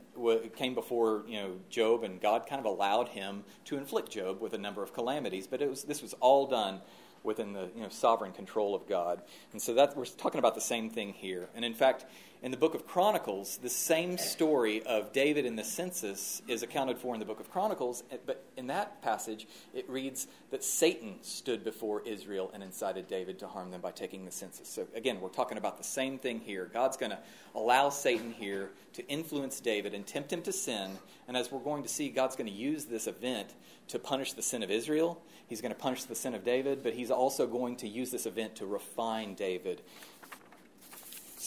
came 0.57 0.75
before 0.75 1.25
you 1.29 1.41
know 1.41 1.53
Job, 1.71 2.03
and 2.03 2.21
God 2.21 2.47
kind 2.47 2.59
of 2.59 2.67
allowed 2.67 3.09
him 3.09 3.45
to 3.67 3.77
inflict 3.77 4.11
Job 4.11 4.41
with 4.41 4.55
a 4.55 4.59
number 4.59 4.83
of 4.83 4.93
calamities. 4.93 5.47
But 5.47 5.63
it 5.63 5.71
was, 5.71 5.85
this 5.85 6.03
was 6.03 6.15
all 6.15 6.47
done 6.47 6.81
within 7.23 7.53
the 7.53 7.69
you 7.75 7.83
know, 7.83 7.89
sovereign 7.89 8.33
control 8.33 8.75
of 8.75 8.89
God. 8.89 9.23
And 9.53 9.61
so 9.61 9.75
that 9.75 9.97
we're 9.97 10.05
talking 10.05 10.39
about 10.39 10.55
the 10.55 10.61
same 10.61 10.91
thing 10.91 11.13
here. 11.13 11.49
And 11.55 11.65
in 11.65 11.75
fact, 11.75 12.05
in 12.41 12.53
the 12.53 12.57
book 12.57 12.75
of 12.75 12.87
Chronicles, 12.87 13.57
the 13.57 13.69
same 13.69 14.17
story 14.17 14.81
of 14.85 15.13
David 15.13 15.45
and 15.45 15.59
the 15.59 15.65
census 15.65 16.41
is 16.47 16.63
accounted 16.63 16.97
for 16.99 17.13
in 17.13 17.19
the 17.19 17.27
book 17.27 17.41
of 17.41 17.51
Chronicles, 17.51 18.05
but 18.27 18.45
in 18.57 18.69
that 18.69 19.03
passage, 19.03 19.49
it 19.75 19.89
reads 19.91 20.29
that 20.53 20.63
Satan 20.63 21.17
stood 21.23 21.65
before 21.65 22.01
Israel 22.03 22.51
and 22.55 22.63
incited 22.63 23.09
David 23.09 23.41
to 23.41 23.49
harm 23.49 23.73
them 23.73 23.81
by 23.81 23.91
taking 23.91 24.25
the 24.25 24.31
census. 24.31 24.69
So 24.69 24.87
again, 24.95 25.21
we're 25.21 25.31
talking 25.31 25.59
about 25.59 25.79
the 25.79 25.85
same 25.85 26.17
thing 26.17 26.39
here. 26.39 26.71
God's 26.73 26.97
going 26.97 27.11
to 27.11 27.19
allow 27.57 27.89
Satan 27.89 28.33
here 28.33 28.71
to 28.93 29.07
influence 29.09 29.59
David 29.59 29.93
and 29.93 30.07
tempt 30.07 30.33
him 30.33 30.43
to 30.43 30.53
sin. 30.53 30.93
And 31.27 31.37
as 31.37 31.51
we're 31.51 31.59
going 31.59 31.83
to 31.83 31.89
see, 31.89 32.09
God's 32.09 32.37
going 32.37 32.51
to 32.51 32.57
use 32.57 32.85
this 32.85 33.09
event 33.09 33.49
to 33.89 33.99
punish 33.99 34.35
the 34.35 34.43
sin 34.43 34.63
of 34.63 34.71
Israel. 34.71 35.21
He's 35.49 35.61
going 35.61 35.73
to 35.73 35.79
punish 35.79 36.05
the 36.05 36.15
sin 36.15 36.35
of 36.35 36.45
David, 36.45 36.83
but 36.83 36.95
he's 36.95 37.11
also 37.11 37.47
going 37.47 37.77
to 37.77 37.89
use 37.89 38.11
this 38.11 38.27
event 38.27 38.57
to 38.57 38.67
refine 38.67 39.35
David 39.35 39.83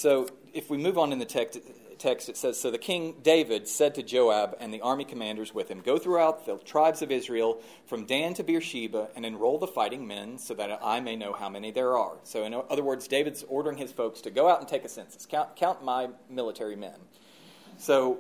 so 0.02 0.28
if 0.54 0.70
we 0.70 0.78
move 0.78 0.98
on 0.98 1.12
in 1.12 1.20
the 1.20 1.26
text, 1.26 1.60
text, 2.00 2.28
it 2.30 2.38
says 2.38 2.60
So 2.60 2.72
the 2.72 2.78
king 2.78 3.18
David 3.22 3.68
said 3.68 3.94
to 3.96 4.04
Joab 4.04 4.56
and 4.60 4.74
the 4.74 4.82
army 4.82 5.04
commanders 5.04 5.54
with 5.54 5.70
him, 5.70 5.82
Go 5.82 5.98
throughout 5.98 6.46
the 6.46 6.58
tribes 6.58 7.02
of 7.02 7.12
Israel 7.12 7.62
from 7.86 8.06
Dan 8.06 8.34
to 8.36 8.44
Beersheba 8.44 9.10
and 9.16 9.26
enroll 9.26 9.60
the 9.60 9.68
fighting 9.68 10.08
men 10.08 10.38
so 10.38 10.54
that 10.56 10.80
I 10.82 11.02
may 11.02 11.16
know 11.16 11.34
how 11.34 11.50
many 11.50 11.72
there 11.72 11.98
are. 11.98 12.18
So, 12.24 12.46
in 12.46 12.54
other 12.54 12.84
words, 12.84 13.08
David's 13.08 13.44
ordering 13.48 13.78
his 13.78 13.92
folks 13.92 14.22
to 14.22 14.32
go 14.32 14.50
out 14.50 14.60
and 14.60 14.68
take 14.68 14.86
a 14.86 14.90
census, 14.90 15.26
count, 15.26 15.56
count 15.56 15.84
my 15.84 16.10
military 16.30 16.76
men. 16.76 16.96
So, 17.78 18.20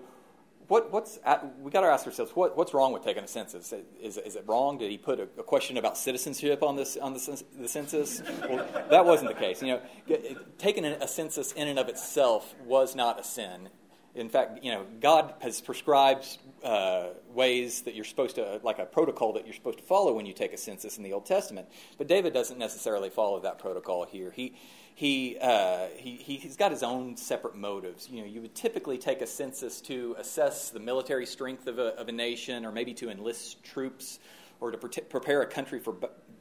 what, 0.71 0.89
what's 0.89 1.19
at, 1.25 1.59
we 1.59 1.69
got 1.69 1.81
to 1.81 1.87
ask 1.87 2.05
ourselves 2.05 2.31
what, 2.33 2.55
what's 2.55 2.73
wrong 2.73 2.93
with 2.93 3.03
taking 3.03 3.25
a 3.25 3.27
census? 3.27 3.73
Is, 4.01 4.17
is 4.17 4.37
it 4.37 4.45
wrong? 4.47 4.77
Did 4.77 4.89
he 4.89 4.97
put 4.97 5.19
a, 5.19 5.23
a 5.37 5.43
question 5.43 5.75
about 5.75 5.97
citizenship 5.97 6.63
on 6.63 6.77
this 6.77 6.95
on 6.95 7.13
the, 7.13 7.43
the 7.59 7.67
census? 7.67 8.21
Well, 8.49 8.65
that 8.89 9.05
wasn't 9.05 9.31
the 9.31 9.35
case. 9.35 9.61
You 9.61 9.81
know, 10.07 10.17
taking 10.57 10.85
a 10.85 11.07
census 11.09 11.51
in 11.51 11.67
and 11.67 11.77
of 11.77 11.89
itself 11.89 12.55
was 12.65 12.95
not 12.95 13.19
a 13.19 13.23
sin. 13.25 13.67
In 14.15 14.29
fact, 14.29 14.63
you 14.63 14.71
know, 14.71 14.85
God 15.01 15.33
has 15.41 15.59
prescribed 15.59 16.37
uh, 16.63 17.07
ways 17.33 17.81
that 17.81 17.93
you're 17.93 18.05
supposed 18.05 18.35
to, 18.35 18.61
like 18.63 18.79
a 18.79 18.85
protocol 18.85 19.33
that 19.33 19.45
you're 19.45 19.53
supposed 19.53 19.79
to 19.79 19.83
follow 19.83 20.13
when 20.13 20.25
you 20.25 20.33
take 20.33 20.53
a 20.53 20.57
census 20.57 20.95
in 20.95 21.03
the 21.03 21.11
Old 21.11 21.25
Testament. 21.25 21.67
But 21.97 22.07
David 22.07 22.33
doesn't 22.33 22.57
necessarily 22.57 23.09
follow 23.09 23.41
that 23.41 23.59
protocol 23.59 24.05
here. 24.05 24.31
He 24.31 24.53
he, 24.95 25.37
uh, 25.41 25.87
he, 25.95 26.15
he's 26.15 26.57
got 26.57 26.71
his 26.71 26.83
own 26.83 27.17
separate 27.17 27.55
motives. 27.55 28.07
You 28.09 28.21
know, 28.21 28.27
you 28.27 28.41
would 28.41 28.55
typically 28.55 28.97
take 28.97 29.21
a 29.21 29.27
census 29.27 29.81
to 29.81 30.15
assess 30.19 30.69
the 30.69 30.79
military 30.79 31.25
strength 31.25 31.67
of 31.67 31.79
a, 31.79 31.95
of 31.99 32.07
a 32.09 32.11
nation, 32.11 32.65
or 32.65 32.71
maybe 32.71 32.93
to 32.95 33.09
enlist 33.09 33.63
troops, 33.63 34.19
or 34.59 34.71
to 34.71 34.77
pre- 34.77 35.03
prepare 35.03 35.41
a 35.41 35.47
country 35.47 35.79
for 35.79 35.95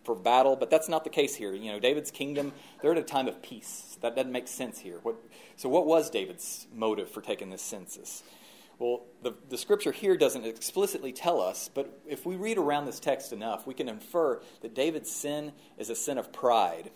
for 0.04 0.14
battle. 0.14 0.56
But 0.56 0.70
that's 0.70 0.88
not 0.88 1.04
the 1.04 1.10
case 1.10 1.34
here. 1.34 1.52
You 1.52 1.72
know, 1.72 1.78
David's 1.78 2.10
kingdom 2.10 2.52
they're 2.82 2.92
at 2.92 2.98
a 2.98 3.02
time 3.02 3.28
of 3.28 3.42
peace. 3.42 3.98
That 4.00 4.16
doesn't 4.16 4.32
make 4.32 4.48
sense 4.48 4.78
here. 4.78 4.98
What, 5.02 5.16
so, 5.56 5.68
what 5.68 5.86
was 5.86 6.10
David's 6.10 6.66
motive 6.74 7.10
for 7.10 7.20
taking 7.20 7.50
this 7.50 7.62
census? 7.62 8.22
Well, 8.78 9.02
the, 9.22 9.34
the 9.50 9.58
scripture 9.58 9.92
here 9.92 10.16
doesn't 10.16 10.46
explicitly 10.46 11.12
tell 11.12 11.38
us, 11.38 11.68
but 11.72 12.00
if 12.08 12.24
we 12.24 12.36
read 12.36 12.56
around 12.56 12.86
this 12.86 12.98
text 12.98 13.30
enough, 13.30 13.66
we 13.66 13.74
can 13.74 13.90
infer 13.90 14.40
that 14.62 14.74
David's 14.74 15.10
sin 15.10 15.52
is 15.76 15.90
a 15.90 15.94
sin 15.94 16.16
of 16.16 16.32
pride. 16.32 16.90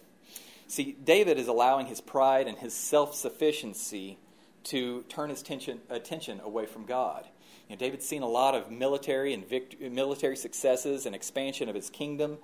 See, 0.75 0.97
David 1.05 1.39
is 1.39 1.47
allowing 1.47 1.87
his 1.87 2.01
pride 2.01 2.49
and 2.49 2.59
his 2.59 2.75
self 2.75 3.15
sufficiency 3.15 4.19
to 4.65 5.03
turn 5.09 5.31
his 5.31 5.41
tension, 5.41 5.79
attention 5.89 6.41
away 6.41 6.67
from 6.67 6.85
God. 6.85 7.29
You 7.69 7.77
know, 7.77 7.79
David's 7.79 8.09
seen 8.09 8.23
a 8.23 8.29
lot 8.29 8.57
of 8.57 8.73
military 8.73 9.33
and 9.33 9.49
vict- 9.49 9.81
military 9.81 10.37
successes 10.37 11.07
and 11.07 11.15
expansion 11.15 11.69
of 11.69 11.77
his 11.77 11.91
kingdom, 11.91 12.39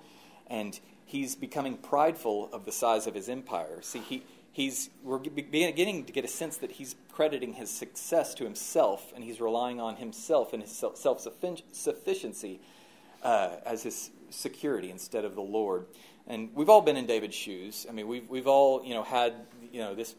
and 0.47 0.79
he's 1.03 1.35
becoming 1.35 1.75
prideful 1.75 2.49
of 2.53 2.63
the 2.63 2.71
size 2.71 3.05
of 3.05 3.15
his 3.15 3.27
empire. 3.27 3.81
See, 3.81 3.99
he, 3.99 4.23
he's 4.53 4.89
we're 5.03 5.17
beginning 5.17 6.05
to 6.05 6.13
get 6.13 6.23
a 6.23 6.29
sense 6.29 6.55
that 6.55 6.71
he's 6.71 6.95
crediting 7.11 7.51
his 7.55 7.69
success 7.69 8.33
to 8.35 8.45
himself, 8.45 9.11
and 9.13 9.25
he's 9.25 9.41
relying 9.41 9.81
on 9.81 9.97
himself 9.97 10.53
and 10.53 10.61
his 10.61 10.71
self 10.71 11.19
sufficiency 11.19 12.61
uh, 13.23 13.57
as 13.65 13.83
his 13.83 14.09
security 14.29 14.89
instead 14.89 15.25
of 15.25 15.35
the 15.35 15.41
Lord. 15.41 15.85
And 16.31 16.49
we've 16.55 16.69
all 16.69 16.81
been 16.81 16.97
in 16.97 17.05
David's 17.05 17.35
shoes. 17.35 17.85
I 17.89 17.91
mean, 17.91 18.07
we've 18.07 18.27
we've 18.29 18.47
all 18.47 18.83
you 18.85 18.93
know 18.93 19.03
had 19.03 19.33
you 19.71 19.81
know 19.81 19.93
this 19.93 20.15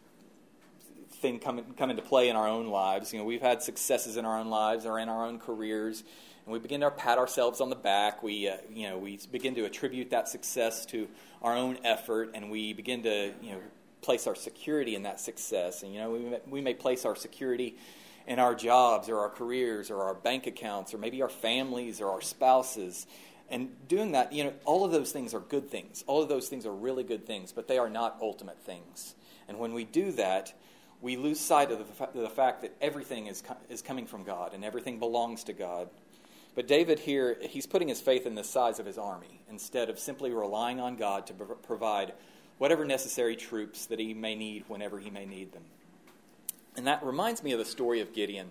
thing 1.14 1.38
come 1.38 1.64
come 1.78 1.90
into 1.90 2.02
play 2.02 2.28
in 2.28 2.36
our 2.36 2.46
own 2.46 2.66
lives. 2.68 3.12
You 3.12 3.18
know, 3.18 3.24
we've 3.24 3.40
had 3.40 3.62
successes 3.62 4.16
in 4.16 4.24
our 4.24 4.38
own 4.38 4.48
lives 4.48 4.84
or 4.84 4.98
in 4.98 5.08
our 5.08 5.26
own 5.26 5.38
careers 5.38 6.04
and 6.44 6.52
we 6.52 6.58
begin 6.58 6.80
to 6.80 6.90
pat 6.90 7.18
ourselves 7.18 7.60
on 7.60 7.70
the 7.70 7.76
back. 7.76 8.22
We, 8.22 8.48
uh, 8.48 8.56
you 8.72 8.88
know, 8.88 8.98
we 8.98 9.18
begin 9.30 9.54
to 9.54 9.64
attribute 9.64 10.10
that 10.10 10.28
success 10.28 10.84
to 10.86 11.08
our 11.40 11.56
own 11.56 11.78
effort, 11.84 12.32
and 12.34 12.50
we 12.50 12.72
begin 12.72 13.04
to, 13.04 13.32
you 13.40 13.52
know, 13.52 13.60
place 14.00 14.26
our 14.26 14.34
security 14.34 14.96
in 14.96 15.04
that 15.04 15.20
success. 15.20 15.84
And, 15.84 15.94
you 15.94 16.00
know, 16.00 16.10
we 16.10 16.18
may, 16.18 16.40
we 16.48 16.60
may 16.60 16.74
place 16.74 17.04
our 17.04 17.14
security 17.14 17.76
in 18.26 18.40
our 18.40 18.54
jobs 18.54 19.08
or 19.08 19.20
our 19.20 19.28
careers 19.28 19.90
or 19.90 20.02
our 20.02 20.14
bank 20.14 20.46
accounts 20.46 20.92
or 20.94 20.98
maybe 20.98 21.22
our 21.22 21.28
families 21.28 22.00
or 22.00 22.10
our 22.10 22.20
spouses. 22.20 23.06
And 23.48 23.70
doing 23.88 24.12
that, 24.12 24.32
you 24.32 24.44
know, 24.44 24.52
all 24.64 24.84
of 24.84 24.92
those 24.92 25.12
things 25.12 25.34
are 25.34 25.40
good 25.40 25.68
things. 25.70 26.04
All 26.06 26.22
of 26.22 26.28
those 26.28 26.48
things 26.48 26.64
are 26.64 26.72
really 26.72 27.04
good 27.04 27.26
things, 27.26 27.52
but 27.52 27.68
they 27.68 27.78
are 27.78 27.90
not 27.90 28.16
ultimate 28.20 28.58
things. 28.58 29.14
And 29.48 29.58
when 29.58 29.74
we 29.74 29.84
do 29.84 30.12
that, 30.12 30.54
we 31.02 31.16
lose 31.16 31.40
sight 31.40 31.70
of 31.70 31.78
the, 31.78 31.84
fa- 31.84 32.08
the 32.14 32.30
fact 32.30 32.62
that 32.62 32.74
everything 32.80 33.26
is, 33.26 33.42
co- 33.42 33.56
is 33.68 33.82
coming 33.82 34.06
from 34.06 34.22
God 34.22 34.54
and 34.54 34.64
everything 34.64 34.98
belongs 34.98 35.44
to 35.44 35.52
God. 35.52 35.90
But 36.54 36.68
David 36.68 36.98
here, 37.00 37.36
he's 37.40 37.66
putting 37.66 37.88
his 37.88 38.00
faith 38.00 38.26
in 38.26 38.34
the 38.34 38.44
size 38.44 38.78
of 38.78 38.86
his 38.86 38.98
army 38.98 39.42
instead 39.50 39.90
of 39.90 39.98
simply 39.98 40.30
relying 40.30 40.80
on 40.80 40.96
God 40.96 41.26
to 41.26 41.34
provide 41.34 42.12
whatever 42.58 42.84
necessary 42.84 43.36
troops 43.36 43.86
that 43.86 43.98
he 43.98 44.14
may 44.14 44.34
need 44.34 44.64
whenever 44.68 44.98
he 44.98 45.10
may 45.10 45.26
need 45.26 45.52
them. 45.52 45.64
And 46.76 46.86
that 46.86 47.02
reminds 47.04 47.42
me 47.42 47.52
of 47.52 47.58
the 47.58 47.64
story 47.64 48.00
of 48.00 48.14
Gideon. 48.14 48.50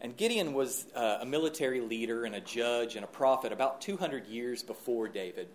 And 0.00 0.16
Gideon 0.16 0.54
was 0.54 0.86
uh, 0.94 1.18
a 1.20 1.26
military 1.26 1.80
leader 1.80 2.24
and 2.24 2.34
a 2.34 2.40
judge 2.40 2.96
and 2.96 3.04
a 3.04 3.08
prophet 3.08 3.52
about 3.52 3.80
200 3.80 4.26
years 4.26 4.62
before 4.62 5.08
David. 5.08 5.48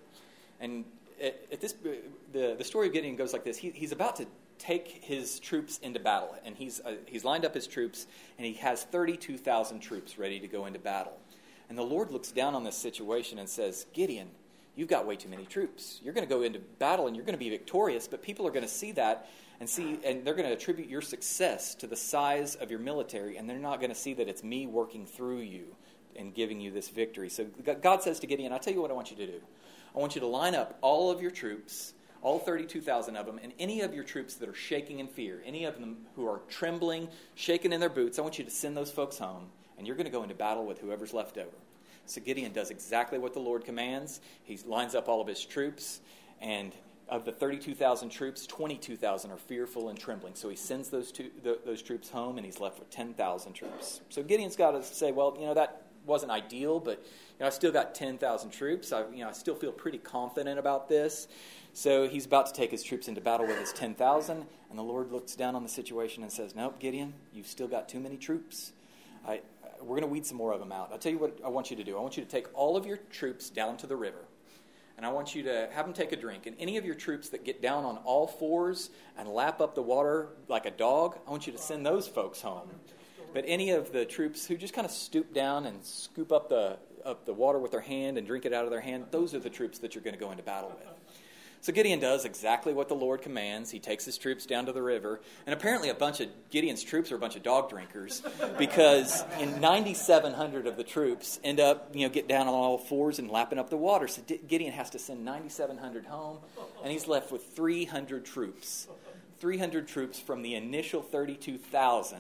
And 0.59 0.85
at, 1.21 1.39
at 1.51 1.61
this, 1.61 1.73
the, 2.31 2.55
the 2.57 2.63
story 2.63 2.87
of 2.87 2.93
Gideon 2.93 3.15
goes 3.15 3.33
like 3.33 3.43
this 3.43 3.57
he, 3.57 3.71
he's 3.71 3.91
about 3.91 4.15
to 4.17 4.27
take 4.57 5.03
his 5.03 5.39
troops 5.39 5.79
into 5.79 5.99
battle. 5.99 6.35
And 6.45 6.55
he's, 6.55 6.79
uh, 6.81 6.95
he's 7.05 7.23
lined 7.23 7.45
up 7.45 7.53
his 7.53 7.67
troops, 7.67 8.07
and 8.37 8.45
he 8.45 8.53
has 8.53 8.83
32,000 8.83 9.79
troops 9.79 10.17
ready 10.17 10.39
to 10.39 10.47
go 10.47 10.65
into 10.65 10.79
battle. 10.79 11.17
And 11.69 11.77
the 11.77 11.83
Lord 11.83 12.11
looks 12.11 12.31
down 12.31 12.55
on 12.55 12.63
this 12.63 12.77
situation 12.77 13.39
and 13.39 13.49
says, 13.49 13.85
Gideon, 13.93 14.27
you've 14.75 14.87
got 14.87 15.07
way 15.07 15.15
too 15.15 15.29
many 15.29 15.45
troops. 15.45 15.99
You're 16.03 16.13
going 16.13 16.27
to 16.27 16.33
go 16.33 16.43
into 16.43 16.59
battle 16.79 17.07
and 17.07 17.15
you're 17.15 17.25
going 17.25 17.37
to 17.37 17.43
be 17.43 17.49
victorious, 17.49 18.07
but 18.07 18.21
people 18.21 18.45
are 18.45 18.51
going 18.51 18.63
to 18.63 18.69
see 18.69 18.91
that 18.93 19.27
and 19.59 19.69
see 19.69 19.99
and 20.03 20.25
they're 20.25 20.33
going 20.33 20.47
to 20.47 20.53
attribute 20.53 20.89
your 20.89 21.01
success 21.01 21.75
to 21.75 21.87
the 21.87 21.95
size 21.95 22.55
of 22.55 22.69
your 22.69 22.79
military 22.79 23.37
and 23.37 23.49
they're 23.49 23.57
not 23.57 23.79
going 23.79 23.89
to 23.89 23.95
see 23.95 24.13
that 24.13 24.27
it's 24.27 24.43
me 24.43 24.67
working 24.67 25.05
through 25.05 25.39
you 25.39 25.75
and 26.15 26.33
giving 26.33 26.59
you 26.59 26.71
this 26.71 26.89
victory. 26.89 27.29
So 27.29 27.45
God 27.81 28.01
says 28.01 28.19
to 28.21 28.27
Gideon, 28.27 28.53
I'll 28.53 28.59
tell 28.59 28.73
you 28.73 28.81
what 28.81 28.91
I 28.91 28.93
want 28.93 29.11
you 29.11 29.17
to 29.17 29.27
do. 29.27 29.41
I 29.95 29.99
want 29.99 30.15
you 30.15 30.21
to 30.21 30.27
line 30.27 30.55
up 30.55 30.77
all 30.81 31.11
of 31.11 31.21
your 31.21 31.31
troops, 31.31 31.93
all 32.21 32.39
32,000 32.39 33.15
of 33.15 33.25
them, 33.25 33.39
and 33.41 33.53
any 33.59 33.81
of 33.81 33.93
your 33.93 34.03
troops 34.03 34.35
that 34.35 34.49
are 34.49 34.53
shaking 34.53 34.99
in 34.99 35.07
fear, 35.07 35.41
any 35.45 35.65
of 35.65 35.79
them 35.79 35.97
who 36.15 36.27
are 36.27 36.41
trembling, 36.49 37.07
shaking 37.35 37.73
in 37.73 37.79
their 37.79 37.89
boots, 37.89 38.19
I 38.19 38.21
want 38.21 38.37
you 38.37 38.45
to 38.45 38.51
send 38.51 38.75
those 38.75 38.91
folks 38.91 39.17
home 39.17 39.47
and 39.77 39.85
you're 39.85 39.95
going 39.95 40.05
to 40.05 40.11
go 40.11 40.23
into 40.23 40.35
battle 40.35 40.65
with 40.65 40.79
whoever's 40.79 41.13
left 41.13 41.37
over. 41.37 41.57
So 42.05 42.21
Gideon 42.21 42.53
does 42.53 42.69
exactly 42.69 43.17
what 43.17 43.33
the 43.33 43.39
Lord 43.39 43.65
commands. 43.65 44.21
He 44.43 44.57
lines 44.65 44.95
up 44.95 45.09
all 45.09 45.21
of 45.21 45.27
his 45.27 45.43
troops, 45.43 46.01
and 46.39 46.71
of 47.07 47.25
the 47.25 47.31
32,000 47.31 48.09
troops, 48.09 48.47
22,000 48.47 49.31
are 49.31 49.37
fearful 49.37 49.89
and 49.89 49.99
trembling. 49.99 50.35
So 50.35 50.49
he 50.49 50.55
sends 50.55 50.89
those, 50.89 51.11
two, 51.11 51.29
the, 51.43 51.59
those 51.65 51.81
troops 51.81 52.09
home, 52.09 52.37
and 52.37 52.45
he's 52.45 52.59
left 52.59 52.79
with 52.79 52.89
10,000 52.89 53.53
troops. 53.53 54.01
So 54.09 54.23
Gideon's 54.23 54.55
got 54.55 54.71
to 54.71 54.83
say, 54.83 55.11
well, 55.11 55.35
you 55.39 55.45
know, 55.45 55.53
that 55.53 55.83
wasn't 56.05 56.31
ideal, 56.31 56.79
but 56.79 56.99
you 57.03 57.41
know, 57.41 57.47
I 57.47 57.49
still 57.49 57.71
got 57.71 57.95
10,000 57.95 58.49
troops. 58.49 58.91
I, 58.91 59.05
you 59.11 59.19
know, 59.19 59.29
I 59.29 59.33
still 59.33 59.55
feel 59.55 59.71
pretty 59.71 59.97
confident 59.97 60.59
about 60.59 60.89
this. 60.89 61.27
So 61.73 62.07
he's 62.07 62.25
about 62.25 62.47
to 62.47 62.53
take 62.53 62.71
his 62.71 62.83
troops 62.83 63.07
into 63.07 63.21
battle 63.21 63.45
with 63.45 63.59
his 63.59 63.73
10,000, 63.73 64.45
and 64.69 64.79
the 64.79 64.83
Lord 64.83 65.11
looks 65.11 65.35
down 65.35 65.55
on 65.55 65.63
the 65.63 65.69
situation 65.69 66.23
and 66.23 66.31
says, 66.31 66.55
Nope, 66.55 66.79
Gideon, 66.79 67.13
you've 67.33 67.47
still 67.47 67.67
got 67.67 67.89
too 67.89 67.99
many 67.99 68.17
troops. 68.17 68.71
I, 69.27 69.41
we're 69.81 69.97
going 69.97 70.01
to 70.01 70.07
weed 70.07 70.25
some 70.25 70.37
more 70.37 70.53
of 70.53 70.59
them 70.59 70.71
out. 70.71 70.89
I'll 70.91 70.97
tell 70.97 71.11
you 71.11 71.17
what 71.17 71.37
I 71.43 71.49
want 71.49 71.69
you 71.69 71.77
to 71.77 71.83
do. 71.83 71.97
I 71.97 72.01
want 72.01 72.17
you 72.17 72.23
to 72.23 72.29
take 72.29 72.47
all 72.53 72.77
of 72.77 72.85
your 72.85 72.97
troops 73.11 73.49
down 73.49 73.77
to 73.77 73.87
the 73.87 73.95
river. 73.95 74.25
And 74.97 75.05
I 75.05 75.09
want 75.09 75.35
you 75.35 75.43
to 75.43 75.69
have 75.73 75.85
them 75.85 75.93
take 75.93 76.13
a 76.13 76.15
drink. 76.15 76.45
And 76.45 76.55
any 76.57 76.77
of 76.77 76.85
your 76.85 76.95
troops 76.95 77.29
that 77.29 77.43
get 77.43 77.61
down 77.61 77.83
on 77.83 77.97
all 78.05 78.27
fours 78.27 78.89
and 79.17 79.27
lap 79.27 79.59
up 79.59 79.75
the 79.75 79.81
water 79.81 80.29
like 80.47 80.65
a 80.65 80.71
dog, 80.71 81.17
I 81.27 81.31
want 81.31 81.47
you 81.47 81.53
to 81.53 81.59
send 81.59 81.85
those 81.85 82.07
folks 82.07 82.41
home. 82.41 82.69
But 83.33 83.43
any 83.47 83.71
of 83.71 83.91
the 83.91 84.05
troops 84.05 84.45
who 84.45 84.55
just 84.55 84.73
kind 84.73 84.85
of 84.85 84.91
stoop 84.91 85.33
down 85.33 85.65
and 85.65 85.83
scoop 85.83 86.31
up 86.31 86.47
the, 86.47 86.77
up 87.03 87.25
the 87.25 87.33
water 87.33 87.59
with 87.59 87.71
their 87.71 87.81
hand 87.81 88.17
and 88.17 88.25
drink 88.25 88.45
it 88.45 88.53
out 88.53 88.63
of 88.63 88.71
their 88.71 88.79
hand, 88.79 89.07
those 89.11 89.33
are 89.35 89.39
the 89.39 89.49
troops 89.49 89.79
that 89.79 89.93
you're 89.93 90.03
going 90.03 90.13
to 90.13 90.19
go 90.19 90.31
into 90.31 90.43
battle 90.43 90.69
with. 90.69 90.94
So 91.65 91.73
Gideon 91.73 91.99
does 91.99 92.25
exactly 92.25 92.75
what 92.75 92.89
the 92.89 92.93
Lord 92.93 93.23
commands. 93.23 93.71
He 93.71 93.79
takes 93.79 94.05
his 94.05 94.19
troops 94.19 94.45
down 94.45 94.67
to 94.67 94.71
the 94.71 94.83
river. 94.83 95.19
And 95.47 95.53
apparently, 95.55 95.89
a 95.89 95.95
bunch 95.95 96.19
of 96.19 96.29
Gideon's 96.51 96.83
troops 96.83 97.11
are 97.11 97.15
a 97.15 97.17
bunch 97.17 97.35
of 97.35 97.41
dog 97.41 97.71
drinkers 97.71 98.21
because 98.59 99.23
in 99.39 99.59
9,700 99.61 100.67
of 100.67 100.77
the 100.77 100.83
troops 100.83 101.39
end 101.43 101.59
up, 101.59 101.89
you 101.95 102.05
know, 102.05 102.13
get 102.13 102.27
down 102.27 102.47
on 102.47 102.53
all 102.53 102.77
fours 102.77 103.17
and 103.17 103.31
lapping 103.31 103.57
up 103.57 103.71
the 103.71 103.77
water. 103.77 104.07
So 104.07 104.21
Gideon 104.47 104.73
has 104.73 104.91
to 104.91 104.99
send 104.99 105.25
9,700 105.25 106.05
home, 106.05 106.37
and 106.83 106.91
he's 106.91 107.07
left 107.07 107.31
with 107.31 107.43
300 107.55 108.25
troops. 108.25 108.87
300 109.39 109.87
troops 109.87 110.19
from 110.19 110.43
the 110.43 110.53
initial 110.53 111.01
32,000 111.01 112.19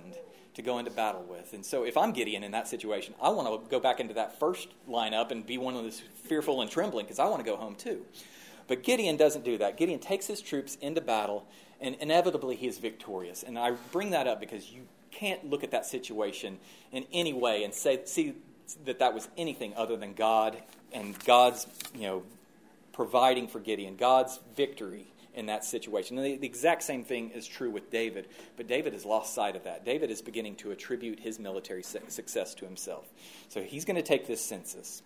to 0.55 0.61
go 0.63 0.79
into 0.79 0.89
battle 0.89 1.23
with. 1.29 1.53
And 1.53 1.63
so, 1.63 1.83
if 1.83 1.97
I'm 1.97 2.13
Gideon 2.13 2.43
in 2.43 2.53
that 2.53 2.67
situation, 2.67 3.13
I 3.21 3.29
want 3.29 3.63
to 3.63 3.69
go 3.69 3.79
back 3.79 3.99
into 3.99 4.15
that 4.15 4.39
first 4.39 4.69
lineup 4.89 5.29
and 5.29 5.45
be 5.45 5.59
one 5.59 5.75
of 5.75 5.83
those 5.83 6.01
fearful 6.23 6.61
and 6.61 6.71
trembling 6.71 7.05
because 7.05 7.19
I 7.19 7.25
want 7.25 7.45
to 7.45 7.51
go 7.51 7.57
home 7.57 7.75
too. 7.75 8.03
But 8.67 8.83
Gideon 8.83 9.17
doesn't 9.17 9.45
do 9.45 9.57
that. 9.59 9.77
Gideon 9.77 9.99
takes 9.99 10.27
his 10.27 10.41
troops 10.41 10.77
into 10.81 11.01
battle, 11.01 11.47
and 11.79 11.95
inevitably 11.99 12.55
he 12.55 12.67
is 12.67 12.77
victorious. 12.77 13.43
And 13.43 13.59
I 13.59 13.71
bring 13.91 14.11
that 14.11 14.27
up 14.27 14.39
because 14.39 14.71
you 14.71 14.87
can't 15.11 15.49
look 15.49 15.63
at 15.63 15.71
that 15.71 15.85
situation 15.85 16.57
in 16.91 17.05
any 17.13 17.33
way 17.33 17.63
and 17.63 17.73
say, 17.73 18.01
see 18.05 18.33
that 18.85 18.99
that 18.99 19.13
was 19.13 19.27
anything 19.37 19.73
other 19.75 19.95
than 19.95 20.13
God 20.13 20.57
and 20.91 21.17
God's, 21.25 21.67
you 21.93 22.01
know, 22.01 22.23
providing 22.93 23.47
for 23.47 23.59
Gideon, 23.59 23.95
God's 23.95 24.39
victory 24.55 25.07
in 25.35 25.47
that 25.47 25.65
situation. 25.65 26.17
And 26.17 26.25
the, 26.25 26.37
the, 26.37 26.47
exact 26.47 26.81
same 26.81 27.03
thing 27.03 27.29
is 27.31 27.45
true 27.45 27.69
with 27.69 27.91
David, 27.91 28.29
but 28.55 28.67
David 28.67 28.93
has 28.93 29.05
lost 29.05 29.33
sight 29.33 29.55
of 29.55 29.65
that. 29.65 29.85
David 29.85 30.09
is 30.09 30.21
beginning 30.21 30.55
to 30.57 30.71
attribute 30.71 31.19
his 31.19 31.39
military 31.39 31.83
success 31.83 32.55
to 32.55 32.65
himself. 32.65 33.05
So 33.49 33.61
he's 33.61 33.85
going 33.85 33.97
to 33.97 34.01
take 34.01 34.27
this 34.27 34.41
census. 34.41 35.03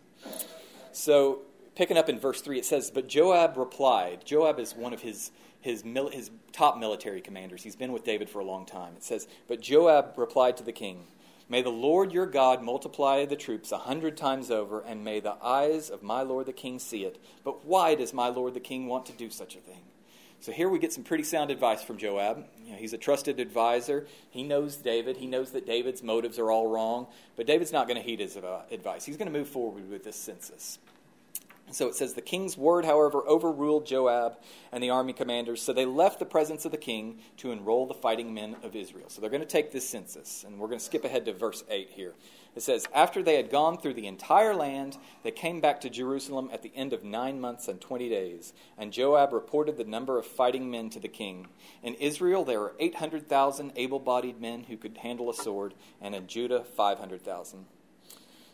So 0.92 1.40
picking 1.80 1.98
up 1.98 2.10
in 2.10 2.20
verse 2.20 2.42
3, 2.42 2.60
it 2.60 2.66
says, 2.66 2.92
But 2.92 3.08
Joab 3.08 3.56
replied. 3.56 4.26
Joab 4.26 4.60
is 4.60 4.76
one 4.76 4.92
of 4.92 5.02
his, 5.02 5.32
his, 5.62 5.82
his 6.12 6.30
top 6.52 6.78
military 6.78 7.22
commanders. 7.22 7.64
He's 7.64 7.78
been 7.78 7.94
with 7.94 8.04
David 8.04 8.30
for 8.30 8.40
a 8.40 8.44
long 8.44 8.66
time. 8.66 8.96
It 8.98 9.04
says, 9.06 9.30
But 9.48 9.62
Joab 9.62 10.18
replied 10.18 10.58
to 10.58 10.64
the 10.64 10.74
king, 10.74 11.08
May 11.48 11.62
the 11.62 11.70
Lord 11.70 12.12
your 12.12 12.26
God 12.26 12.62
multiply 12.62 13.24
the 13.24 13.38
troops 13.38 13.72
a 13.72 13.78
hundred 13.78 14.18
times 14.18 14.52
over, 14.52 14.82
and 14.82 15.06
may 15.06 15.22
the 15.22 15.38
eyes 15.42 15.90
of 15.90 16.04
my 16.04 16.22
lord 16.22 16.48
the 16.48 16.54
king 16.54 16.80
see 16.80 17.06
it. 17.06 17.18
But 17.46 17.66
why 17.66 17.96
does 17.96 18.14
my 18.14 18.28
lord 18.28 18.56
the 18.56 18.60
king 18.60 18.88
want 18.88 19.06
to 19.06 19.14
do 19.14 19.30
such 19.30 19.56
a 19.56 19.60
thing? 19.60 19.84
So 20.42 20.52
here 20.52 20.68
we 20.68 20.80
get 20.80 20.92
some 20.92 21.06
pretty 21.06 21.24
sound 21.24 21.50
advice 21.50 21.82
from 21.82 21.98
Joab. 21.98 22.46
You 22.66 22.74
know, 22.74 22.78
he's 22.78 22.94
a 22.94 22.98
trusted 22.98 23.40
advisor. 23.40 24.06
He 24.32 24.44
knows 24.44 24.76
David. 24.76 25.16
He 25.16 25.28
knows 25.28 25.52
that 25.52 25.66
David's 25.66 26.04
motives 26.04 26.40
are 26.40 26.52
all 26.52 26.68
wrong, 26.68 27.08
but 27.38 27.48
David's 27.48 27.72
not 27.72 27.88
going 27.88 28.02
to 28.02 28.06
heed 28.06 28.20
his 28.20 28.36
advice. 28.70 29.06
He's 29.06 29.16
going 29.16 29.32
to 29.32 29.38
move 29.38 29.48
forward 29.48 29.90
with 29.90 30.04
this 30.04 30.18
census. 30.18 30.78
So 31.72 31.88
it 31.88 31.96
says, 31.96 32.14
The 32.14 32.22
king's 32.22 32.58
word, 32.58 32.86
however, 32.86 33.24
overruled 33.28 33.86
Joab 33.86 34.38
and 34.72 34.84
the 34.84 34.90
army 34.90 35.14
commanders, 35.14 35.62
so 35.62 35.74
they 35.74 35.86
left 35.86 36.20
the 36.20 36.26
presence 36.26 36.66
of 36.66 36.72
the 36.72 36.78
king 36.78 37.20
to 37.38 37.52
enroll 37.52 37.86
the 37.86 37.94
fighting 37.94 38.34
men 38.34 38.56
of 38.64 38.76
Israel. 38.76 39.10
So 39.10 39.22
they're 39.22 39.30
going 39.30 39.42
to 39.42 39.48
take 39.48 39.72
this 39.72 39.88
census, 39.88 40.44
and 40.44 40.60
we're 40.60 40.68
going 40.68 40.80
to 40.80 40.86
skip 40.86 41.06
ahead 41.06 41.26
to 41.26 41.34
verse 41.34 41.64
8 41.70 41.90
here. 41.92 42.14
It 42.56 42.64
says, 42.64 42.88
After 42.94 43.22
they 43.22 43.36
had 43.36 43.52
gone 43.52 43.78
through 43.78 43.94
the 43.94 44.08
entire 44.08 44.56
land, 44.56 44.98
they 45.24 45.32
came 45.32 45.62
back 45.62 45.82
to 45.82 45.90
Jerusalem 45.90 46.50
at 46.52 46.62
the 46.62 46.72
end 46.76 46.94
of 46.94 47.04
nine 47.04 47.40
months 47.40 47.68
and 47.68 47.80
twenty 47.80 48.10
days. 48.10 48.54
And 48.78 48.92
Joab 48.92 49.34
reported 49.34 49.78
the 49.78 49.84
number 49.84 50.18
of 50.18 50.26
fighting 50.26 50.70
men 50.70 50.90
to 50.92 51.00
the 51.00 51.08
king. 51.08 51.48
In 51.84 51.94
Israel, 51.96 52.44
there 52.44 52.60
were 52.60 52.76
800,000 52.80 53.74
able 53.76 54.00
bodied 54.00 54.42
men 54.42 54.64
who 54.64 54.78
could 54.78 54.98
handle 54.98 55.30
a 55.30 55.34
sword, 55.34 55.76
and 56.02 56.16
in 56.16 56.28
Judah, 56.28 56.64
500,000. 56.64 57.66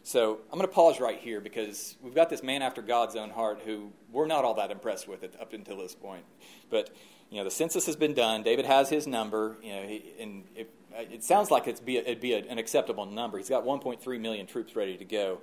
So 0.05 0.37
I'm 0.51 0.59
going 0.59 0.69
to 0.69 0.73
pause 0.73 0.99
right 0.99 1.17
here 1.17 1.41
because 1.41 1.97
we've 1.99 2.13
got 2.13 2.29
this 2.29 2.43
man 2.43 2.61
after 2.61 2.83
God's 2.83 3.15
own 3.15 3.31
heart 3.31 3.63
who 3.65 3.91
we're 4.11 4.27
not 4.27 4.45
all 4.45 4.53
that 4.53 4.69
impressed 4.69 5.07
with 5.07 5.23
it 5.23 5.33
up 5.41 5.51
until 5.51 5.77
this 5.77 5.95
point. 5.95 6.23
But 6.69 6.95
you 7.31 7.39
know, 7.39 7.43
the 7.43 7.49
census 7.49 7.87
has 7.87 7.95
been 7.95 8.13
done. 8.13 8.43
David 8.43 8.65
has 8.65 8.87
his 8.87 9.07
number. 9.07 9.57
You 9.63 9.73
know, 9.73 9.81
he, 9.81 10.13
and 10.19 10.43
it, 10.55 10.71
it, 10.95 11.23
sounds 11.23 11.49
like 11.49 11.65
it's 11.65 11.79
be 11.79 11.97
it'd 11.97 12.21
be 12.21 12.33
an 12.33 12.59
acceptable 12.59 13.07
number. 13.07 13.39
He's 13.39 13.49
got 13.49 13.65
1.3 13.65 14.21
million 14.21 14.45
troops 14.45 14.75
ready 14.75 14.95
to 14.95 15.05
go. 15.05 15.41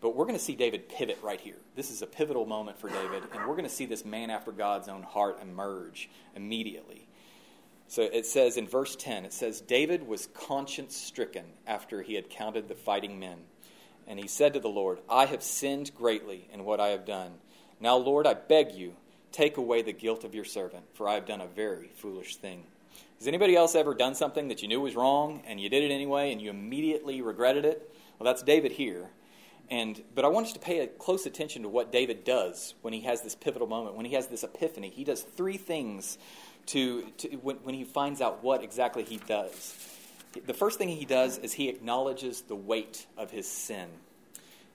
But 0.00 0.14
we're 0.14 0.26
going 0.26 0.38
to 0.38 0.44
see 0.44 0.54
David 0.54 0.88
pivot 0.88 1.18
right 1.20 1.40
here. 1.40 1.58
This 1.74 1.90
is 1.90 2.00
a 2.00 2.06
pivotal 2.06 2.46
moment 2.46 2.78
for 2.78 2.88
David, 2.88 3.24
and 3.32 3.48
we're 3.48 3.56
going 3.56 3.64
to 3.64 3.68
see 3.68 3.86
this 3.86 4.04
man 4.04 4.30
after 4.30 4.52
God's 4.52 4.86
own 4.86 5.02
heart 5.02 5.38
emerge 5.42 6.08
immediately. 6.36 7.08
So 7.88 8.02
it 8.02 8.26
says 8.26 8.56
in 8.56 8.68
verse 8.68 8.94
10, 8.94 9.24
it 9.24 9.32
says, 9.32 9.60
David 9.60 10.06
was 10.06 10.28
conscience 10.34 10.96
stricken 10.96 11.44
after 11.66 12.02
he 12.02 12.14
had 12.14 12.30
counted 12.30 12.68
the 12.68 12.74
fighting 12.74 13.18
men. 13.18 13.38
And 14.06 14.18
he 14.18 14.28
said 14.28 14.52
to 14.54 14.60
the 14.60 14.68
Lord, 14.68 14.98
I 15.08 15.26
have 15.26 15.42
sinned 15.42 15.94
greatly 15.94 16.48
in 16.52 16.64
what 16.64 16.80
I 16.80 16.88
have 16.88 17.06
done. 17.06 17.32
Now, 17.80 17.96
Lord, 17.96 18.26
I 18.26 18.34
beg 18.34 18.72
you, 18.72 18.94
take 19.32 19.56
away 19.56 19.82
the 19.82 19.92
guilt 19.92 20.24
of 20.24 20.34
your 20.34 20.44
servant, 20.44 20.84
for 20.94 21.08
I 21.08 21.14
have 21.14 21.26
done 21.26 21.40
a 21.40 21.46
very 21.46 21.88
foolish 21.96 22.36
thing. 22.36 22.64
Has 23.18 23.28
anybody 23.28 23.56
else 23.56 23.74
ever 23.74 23.94
done 23.94 24.14
something 24.14 24.48
that 24.48 24.62
you 24.62 24.68
knew 24.68 24.80
was 24.80 24.94
wrong 24.96 25.42
and 25.46 25.60
you 25.60 25.68
did 25.68 25.82
it 25.82 25.92
anyway 25.94 26.32
and 26.32 26.42
you 26.42 26.50
immediately 26.50 27.22
regretted 27.22 27.64
it? 27.64 27.94
Well, 28.18 28.24
that's 28.24 28.42
David 28.42 28.72
here. 28.72 29.08
And, 29.70 30.02
but 30.14 30.24
I 30.24 30.28
want 30.28 30.46
us 30.46 30.52
to 30.52 30.58
pay 30.58 30.86
close 30.98 31.24
attention 31.24 31.62
to 31.62 31.68
what 31.68 31.90
David 31.90 32.24
does 32.24 32.74
when 32.82 32.92
he 32.92 33.00
has 33.00 33.22
this 33.22 33.34
pivotal 33.34 33.66
moment, 33.66 33.96
when 33.96 34.04
he 34.04 34.14
has 34.14 34.26
this 34.26 34.44
epiphany. 34.44 34.90
He 34.90 35.04
does 35.04 35.22
three 35.22 35.56
things 35.56 36.18
to, 36.66 37.10
to 37.18 37.28
when, 37.36 37.56
when 37.56 37.74
he 37.74 37.84
finds 37.84 38.20
out 38.20 38.42
what 38.42 38.62
exactly 38.62 39.04
he 39.04 39.16
does. 39.16 39.74
The 40.46 40.54
first 40.54 40.78
thing 40.78 40.88
he 40.88 41.04
does 41.04 41.38
is 41.38 41.52
he 41.52 41.68
acknowledges 41.68 42.42
the 42.42 42.56
weight 42.56 43.06
of 43.16 43.30
his 43.30 43.46
sin. 43.46 43.88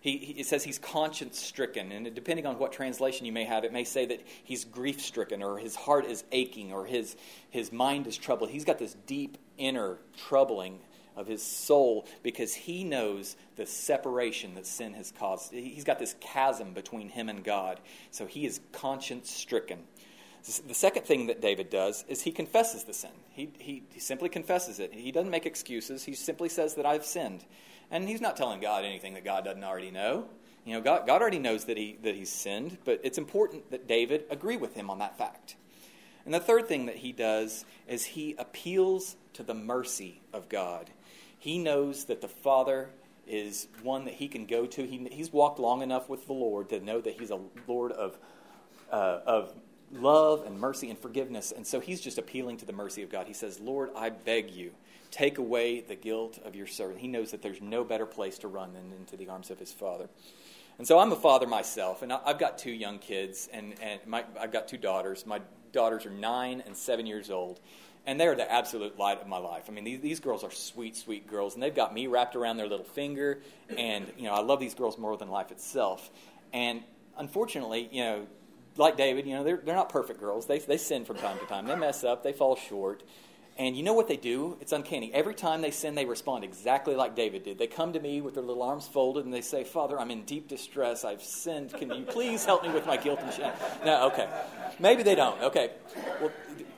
He, 0.01 0.17
he, 0.17 0.39
it 0.39 0.45
says 0.45 0.63
he's 0.63 0.79
conscience 0.79 1.37
stricken, 1.37 1.91
and 1.91 2.13
depending 2.15 2.45
on 2.45 2.57
what 2.57 2.71
translation 2.71 3.25
you 3.25 3.33
may 3.33 3.43
have, 3.43 3.65
it 3.65 3.73
may 3.73 3.83
say 3.83 4.05
that 4.05 4.21
he's 4.43 4.63
grief 4.63 5.01
stricken, 5.01 5.43
or 5.43 5.57
his 5.57 5.75
heart 5.75 6.05
is 6.05 6.23
aching, 6.31 6.71
or 6.71 6.85
his, 6.85 7.17
his 7.49 7.71
mind 7.71 8.07
is 8.07 8.17
troubled. 8.17 8.49
He's 8.49 8.63
got 8.63 8.79
this 8.79 8.95
deep 9.05 9.37
inner 9.57 9.97
troubling 10.15 10.79
of 11.17 11.27
his 11.27 11.43
soul 11.43 12.07
because 12.23 12.53
he 12.53 12.85
knows 12.85 13.35
the 13.57 13.65
separation 13.65 14.55
that 14.55 14.65
sin 14.65 14.93
has 14.93 15.11
caused. 15.11 15.51
He's 15.51 15.83
got 15.83 15.99
this 15.99 16.15
chasm 16.21 16.73
between 16.73 17.09
him 17.09 17.27
and 17.27 17.43
God, 17.43 17.81
so 18.09 18.25
he 18.25 18.45
is 18.45 18.61
conscience 18.71 19.29
stricken. 19.29 19.79
The 20.57 20.73
second 20.73 21.05
thing 21.05 21.27
that 21.27 21.41
David 21.41 21.69
does 21.69 22.05
is 22.07 22.21
he 22.21 22.31
confesses 22.31 22.83
the 22.83 22.93
sin. 22.93 23.11
He, 23.29 23.51
he, 23.59 23.83
he 23.91 23.99
simply 23.99 24.29
confesses 24.29 24.79
it. 24.79 24.93
He 24.93 25.11
doesn't 25.11 25.29
make 25.29 25.45
excuses. 25.45 26.03
He 26.03 26.13
simply 26.13 26.49
says 26.49 26.75
that 26.75 26.85
I've 26.85 27.05
sinned. 27.05 27.45
And 27.91 28.07
he's 28.07 28.21
not 28.21 28.37
telling 28.37 28.59
God 28.59 28.85
anything 28.85 29.13
that 29.13 29.25
God 29.25 29.45
doesn't 29.45 29.63
already 29.63 29.91
know. 29.91 30.27
You 30.65 30.75
know, 30.75 30.81
God, 30.81 31.07
God 31.07 31.21
already 31.21 31.39
knows 31.39 31.65
that, 31.65 31.77
he, 31.77 31.97
that 32.03 32.15
he's 32.15 32.31
sinned, 32.31 32.77
but 32.85 32.99
it's 33.03 33.17
important 33.17 33.71
that 33.71 33.87
David 33.87 34.25
agree 34.29 34.57
with 34.57 34.75
him 34.75 34.89
on 34.89 34.99
that 34.99 35.17
fact. 35.17 35.55
And 36.25 36.33
the 36.33 36.39
third 36.39 36.67
thing 36.67 36.85
that 36.85 36.97
he 36.97 37.11
does 37.11 37.65
is 37.87 38.05
he 38.05 38.35
appeals 38.37 39.15
to 39.33 39.43
the 39.43 39.53
mercy 39.53 40.21
of 40.33 40.49
God. 40.49 40.89
He 41.37 41.57
knows 41.57 42.05
that 42.05 42.21
the 42.21 42.27
Father 42.27 42.89
is 43.25 43.67
one 43.83 44.05
that 44.05 44.15
he 44.15 44.27
can 44.27 44.45
go 44.45 44.65
to. 44.65 44.85
He, 44.85 45.07
he's 45.11 45.31
walked 45.31 45.59
long 45.59 45.81
enough 45.81 46.09
with 46.09 46.27
the 46.27 46.33
Lord 46.33 46.69
to 46.69 46.79
know 46.79 46.99
that 47.01 47.19
he's 47.19 47.31
a 47.31 47.39
Lord 47.67 47.91
of, 47.93 48.17
uh, 48.91 49.19
of 49.25 49.53
love 49.91 50.45
and 50.45 50.59
mercy 50.59 50.89
and 50.89 50.99
forgiveness. 50.99 51.51
And 51.55 51.65
so 51.65 51.79
he's 51.79 52.01
just 52.01 52.17
appealing 52.17 52.57
to 52.57 52.65
the 52.65 52.73
mercy 52.73 53.03
of 53.03 53.09
God. 53.09 53.27
He 53.27 53.33
says, 53.33 53.59
Lord, 53.59 53.89
I 53.95 54.09
beg 54.09 54.51
you 54.51 54.71
Take 55.11 55.39
away 55.39 55.81
the 55.81 55.95
guilt 55.95 56.39
of 56.45 56.55
your 56.55 56.67
servant. 56.67 56.99
He 56.99 57.07
knows 57.07 57.31
that 57.31 57.41
there's 57.41 57.61
no 57.61 57.83
better 57.83 58.05
place 58.05 58.37
to 58.39 58.47
run 58.47 58.73
than 58.73 58.91
into 58.99 59.17
the 59.17 59.29
arms 59.29 59.49
of 59.49 59.57
his 59.57 59.71
father. 59.71 60.07
And 60.77 60.87
so 60.87 60.99
I'm 60.99 61.11
a 61.11 61.15
father 61.15 61.47
myself, 61.47 62.03
and 62.03 62.13
I've 62.13 62.39
got 62.39 62.57
two 62.57 62.71
young 62.71 62.99
kids, 62.99 63.49
and, 63.51 63.73
and 63.81 63.99
my, 64.05 64.23
I've 64.39 64.51
got 64.51 64.67
two 64.67 64.77
daughters. 64.77 65.25
My 65.25 65.41
daughters 65.73 66.05
are 66.05 66.11
nine 66.11 66.63
and 66.65 66.77
seven 66.77 67.05
years 67.05 67.31
old, 67.31 67.59
and 68.05 68.19
they're 68.19 68.35
the 68.35 68.49
absolute 68.49 68.97
light 68.97 69.19
of 69.19 69.27
my 69.27 69.39
life. 69.39 69.63
I 69.67 69.71
mean, 69.71 69.83
these, 69.83 69.99
these 69.99 70.19
girls 70.19 70.43
are 70.43 70.51
sweet, 70.51 70.95
sweet 70.95 71.27
girls, 71.27 71.55
and 71.55 71.63
they've 71.63 71.75
got 71.75 71.93
me 71.93 72.07
wrapped 72.07 72.35
around 72.35 72.57
their 72.57 72.67
little 72.67 72.85
finger, 72.85 73.39
and, 73.75 74.05
you 74.15 74.25
know, 74.25 74.33
I 74.33 74.41
love 74.41 74.59
these 74.59 74.75
girls 74.75 74.97
more 74.97 75.17
than 75.17 75.29
life 75.29 75.51
itself. 75.51 76.09
And 76.53 76.81
unfortunately, 77.17 77.89
you 77.91 78.03
know, 78.03 78.27
like 78.79 78.97
David, 78.97 79.27
you 79.27 79.35
know, 79.35 79.43
they're, 79.43 79.57
they're 79.57 79.75
not 79.75 79.89
perfect 79.89 80.19
girls. 80.19 80.47
They, 80.47 80.59
they 80.59 80.77
sin 80.77 81.05
from 81.05 81.17
time 81.17 81.37
to 81.39 81.45
time. 81.45 81.67
They 81.67 81.75
mess 81.75 82.03
up, 82.03 82.23
they 82.23 82.33
fall 82.33 82.55
short. 82.55 83.03
And 83.57 83.75
you 83.75 83.83
know 83.83 83.91
what 83.91 84.07
they 84.07 84.15
do? 84.15 84.57
It's 84.61 84.71
uncanny. 84.71 85.13
Every 85.13 85.33
time 85.33 85.59
they 85.59 85.71
sin, 85.71 85.93
they 85.93 86.05
respond 86.05 86.45
exactly 86.45 86.95
like 86.95 87.13
David 87.13 87.43
did. 87.43 87.57
They 87.57 87.67
come 87.67 87.91
to 87.91 87.99
me 87.99 88.21
with 88.21 88.35
their 88.35 88.43
little 88.43 88.63
arms 88.63 88.87
folded 88.87 89.25
and 89.25 89.33
they 89.33 89.41
say, 89.41 89.65
Father, 89.65 89.99
I'm 89.99 90.11
in 90.11 90.23
deep 90.23 90.47
distress. 90.47 91.03
I've 91.03 91.21
sinned. 91.21 91.73
Can 91.73 91.91
you 91.91 92.05
please 92.05 92.45
help 92.45 92.63
me 92.63 92.69
with 92.69 92.87
my 92.87 92.95
guilt 92.95 93.19
and 93.21 93.33
shame? 93.33 93.51
No, 93.85 94.07
okay. 94.07 94.29
Maybe 94.79 95.03
they 95.03 95.13
don't. 95.13 95.41
Okay. 95.43 95.71
Well, 96.21 96.31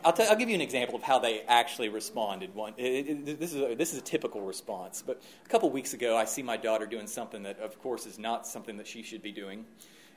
I'll, 0.04 0.14
tell, 0.14 0.28
I'll 0.32 0.36
give 0.36 0.50
you 0.50 0.56
an 0.56 0.62
example 0.62 0.96
of 0.96 1.04
how 1.04 1.20
they 1.20 1.42
actually 1.42 1.90
responded. 1.90 2.56
One, 2.56 2.74
it, 2.78 3.28
it, 3.28 3.40
this, 3.40 3.54
is 3.54 3.62
a, 3.62 3.76
this 3.76 3.94
is 3.94 4.00
a 4.00 4.04
typical 4.04 4.42
response. 4.42 5.04
But 5.06 5.22
a 5.46 5.50
couple 5.50 5.70
weeks 5.70 5.94
ago, 5.94 6.18
I 6.18 6.26
see 6.26 6.42
my 6.42 6.58
daughter 6.58 6.88
doing 6.88 7.06
something 7.06 7.44
that, 7.44 7.60
of 7.60 7.80
course, 7.84 8.08
is 8.08 8.18
not 8.18 8.48
something 8.48 8.78
that 8.78 8.88
she 8.88 9.04
should 9.04 9.22
be 9.22 9.32
doing. 9.32 9.66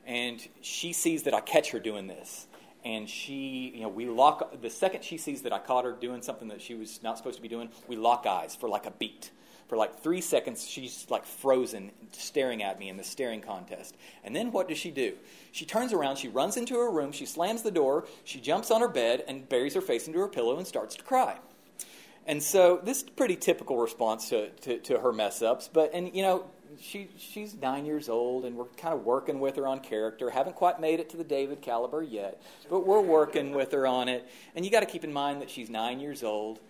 And 0.07 0.47
she 0.61 0.93
sees 0.93 1.23
that 1.25 1.35
I 1.35 1.41
catch 1.41 1.71
her 1.71 1.81
doing 1.81 2.07
this 2.07 2.47
and 2.85 3.09
she, 3.09 3.73
you 3.75 3.81
know, 3.81 3.89
we 3.89 4.07
lock, 4.07 4.61
the 4.61 4.69
second 4.69 5.05
she 5.05 5.17
sees 5.17 5.43
that 5.43 5.53
I 5.53 5.59
caught 5.59 5.85
her 5.85 5.93
doing 5.93 6.21
something 6.21 6.49
that 6.49 6.61
she 6.61 6.75
was 6.75 7.03
not 7.03 7.17
supposed 7.17 7.37
to 7.37 7.43
be 7.43 7.49
doing, 7.49 7.71
we 7.89 7.97
lock 7.97 8.27
eyes 8.27 8.55
for 8.55 8.69
like 8.69 8.87
a 8.87 8.91
beat. 8.91 9.31
For 9.69 9.79
like 9.79 10.03
three 10.03 10.21
seconds, 10.21 10.69
she's 10.69 11.07
like 11.09 11.25
frozen, 11.25 11.91
staring 12.13 12.63
at 12.63 12.79
me 12.79 12.91
in 12.91 12.99
the 12.99 13.05
staring 13.05 13.41
contest. 13.41 13.97
And 14.23 14.37
then 14.37 14.53
what 14.53 14.69
does 14.69 14.77
she 14.77 14.91
do? 14.91 15.15
She 15.53 15.65
turns 15.65 15.95
around, 15.95 16.17
she 16.17 16.29
runs 16.29 16.59
into 16.59 16.75
her 16.75 16.91
room, 16.91 17.13
she 17.13 17.25
slams 17.25 17.63
the 17.63 17.71
door, 17.71 18.07
she 18.25 18.41
jumps 18.41 18.71
on 18.71 18.83
her 18.83 18.89
bed 18.89 19.25
and 19.27 19.49
buries 19.49 19.73
her 19.73 19.81
face 19.81 20.07
into 20.07 20.19
her 20.19 20.29
pillow 20.29 20.59
and 20.59 20.67
starts 20.67 20.97
to 20.97 21.03
cry. 21.03 21.39
And 22.27 22.43
so 22.43 22.81
this 22.83 22.99
is 22.99 23.03
pretty 23.05 23.37
typical 23.37 23.79
response 23.79 24.29
to, 24.29 24.51
to, 24.51 24.79
to 24.81 24.99
her 24.99 25.13
mess 25.13 25.41
ups. 25.41 25.71
But, 25.73 25.93
and 25.95 26.15
you 26.15 26.23
know, 26.23 26.45
she, 26.81 27.09
she's 27.17 27.55
nine 27.55 27.85
years 27.85 28.09
old, 28.09 28.45
and 28.45 28.57
we're 28.57 28.67
kind 28.77 28.95
of 28.95 29.05
working 29.05 29.41
with 29.41 29.57
her 29.57 29.67
on 29.67 29.81
character. 29.81 30.31
Haven't 30.31 30.57
quite 30.57 30.81
made 30.81 31.01
it 31.01 31.09
to 31.11 31.17
the 31.17 31.25
David 31.25 31.61
caliber 31.61 32.03
yet, 32.03 32.41
but 32.71 32.87
we're 32.87 33.01
working 33.01 33.53
with 33.53 33.73
her 33.73 33.87
on 33.87 34.09
it. 34.09 34.29
And 34.55 34.65
you 34.65 34.71
got 34.71 34.81
to 34.81 34.87
keep 34.87 35.05
in 35.05 35.13
mind 35.13 35.43
that 35.43 35.51
she's 35.51 35.71
nine 35.71 36.01
years 36.01 36.23
old. 36.23 36.61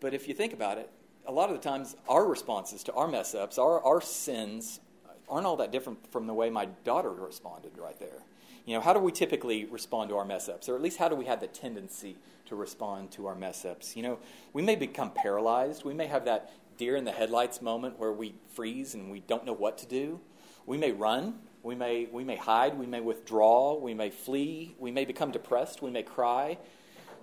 But 0.00 0.14
if 0.14 0.28
you 0.28 0.34
think 0.34 0.52
about 0.52 0.78
it, 0.78 0.90
a 1.26 1.32
lot 1.32 1.50
of 1.50 1.56
the 1.56 1.62
times 1.62 1.96
our 2.08 2.26
responses 2.26 2.84
to 2.84 2.92
our 2.92 3.08
mess 3.08 3.34
ups, 3.34 3.58
our, 3.58 3.82
our 3.82 4.00
sins, 4.00 4.80
aren't 5.28 5.46
all 5.46 5.56
that 5.56 5.72
different 5.72 5.98
from 6.12 6.26
the 6.26 6.34
way 6.34 6.50
my 6.50 6.66
daughter 6.84 7.10
responded 7.10 7.72
right 7.78 7.98
there. 7.98 8.22
You 8.64 8.74
know, 8.74 8.80
how 8.80 8.92
do 8.92 8.98
we 8.98 9.12
typically 9.12 9.64
respond 9.64 10.10
to 10.10 10.16
our 10.16 10.24
mess 10.24 10.48
ups? 10.48 10.68
Or 10.68 10.74
at 10.74 10.82
least 10.82 10.98
how 10.98 11.08
do 11.08 11.14
we 11.14 11.24
have 11.26 11.40
the 11.40 11.46
tendency 11.46 12.16
to 12.46 12.56
respond 12.56 13.12
to 13.12 13.26
our 13.26 13.34
mess 13.34 13.64
ups? 13.64 13.96
You 13.96 14.02
know, 14.02 14.18
we 14.52 14.62
may 14.62 14.74
become 14.74 15.10
paralyzed. 15.10 15.84
We 15.84 15.94
may 15.94 16.06
have 16.06 16.24
that 16.24 16.52
deer 16.76 16.96
in 16.96 17.04
the 17.04 17.12
headlights 17.12 17.62
moment 17.62 17.98
where 17.98 18.12
we 18.12 18.34
freeze 18.52 18.94
and 18.94 19.10
we 19.10 19.20
don't 19.20 19.44
know 19.44 19.52
what 19.52 19.78
to 19.78 19.86
do. 19.86 20.20
We 20.66 20.76
may 20.76 20.92
run, 20.92 21.40
we 21.62 21.74
may, 21.74 22.06
we 22.06 22.24
may 22.24 22.36
hide, 22.36 22.78
we 22.78 22.86
may 22.86 23.00
withdraw, 23.00 23.78
we 23.78 23.94
may 23.94 24.10
flee, 24.10 24.74
we 24.78 24.90
may 24.90 25.04
become 25.04 25.30
depressed, 25.30 25.82
we 25.82 25.90
may 25.90 26.02
cry, 26.02 26.58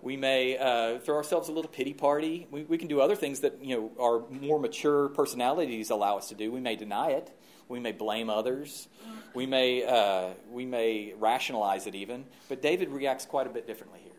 we 0.01 0.17
may 0.17 0.57
uh, 0.57 0.99
throw 0.99 1.15
ourselves 1.15 1.47
a 1.47 1.51
little 1.53 1.71
pity 1.71 1.93
party. 1.93 2.47
We, 2.51 2.63
we 2.63 2.77
can 2.77 2.89
do 2.89 2.99
other 2.99 3.15
things 3.15 3.39
that 3.39 3.63
you 3.63 3.75
know 3.75 3.91
our 4.03 4.29
more 4.29 4.59
mature 4.59 5.09
personalities 5.09 5.89
allow 5.89 6.17
us 6.17 6.27
to 6.29 6.35
do. 6.35 6.51
We 6.51 6.59
may 6.59 6.75
deny 6.75 7.11
it. 7.11 7.31
We 7.69 7.79
may 7.79 7.93
blame 7.93 8.29
others. 8.29 8.89
We 9.33 9.45
may, 9.45 9.85
uh, 9.85 10.33
we 10.51 10.65
may 10.65 11.13
rationalize 11.17 11.87
it 11.87 11.95
even. 11.95 12.25
But 12.49 12.61
David 12.61 12.89
reacts 12.89 13.25
quite 13.25 13.47
a 13.47 13.49
bit 13.49 13.65
differently 13.65 14.01
here. 14.03 14.11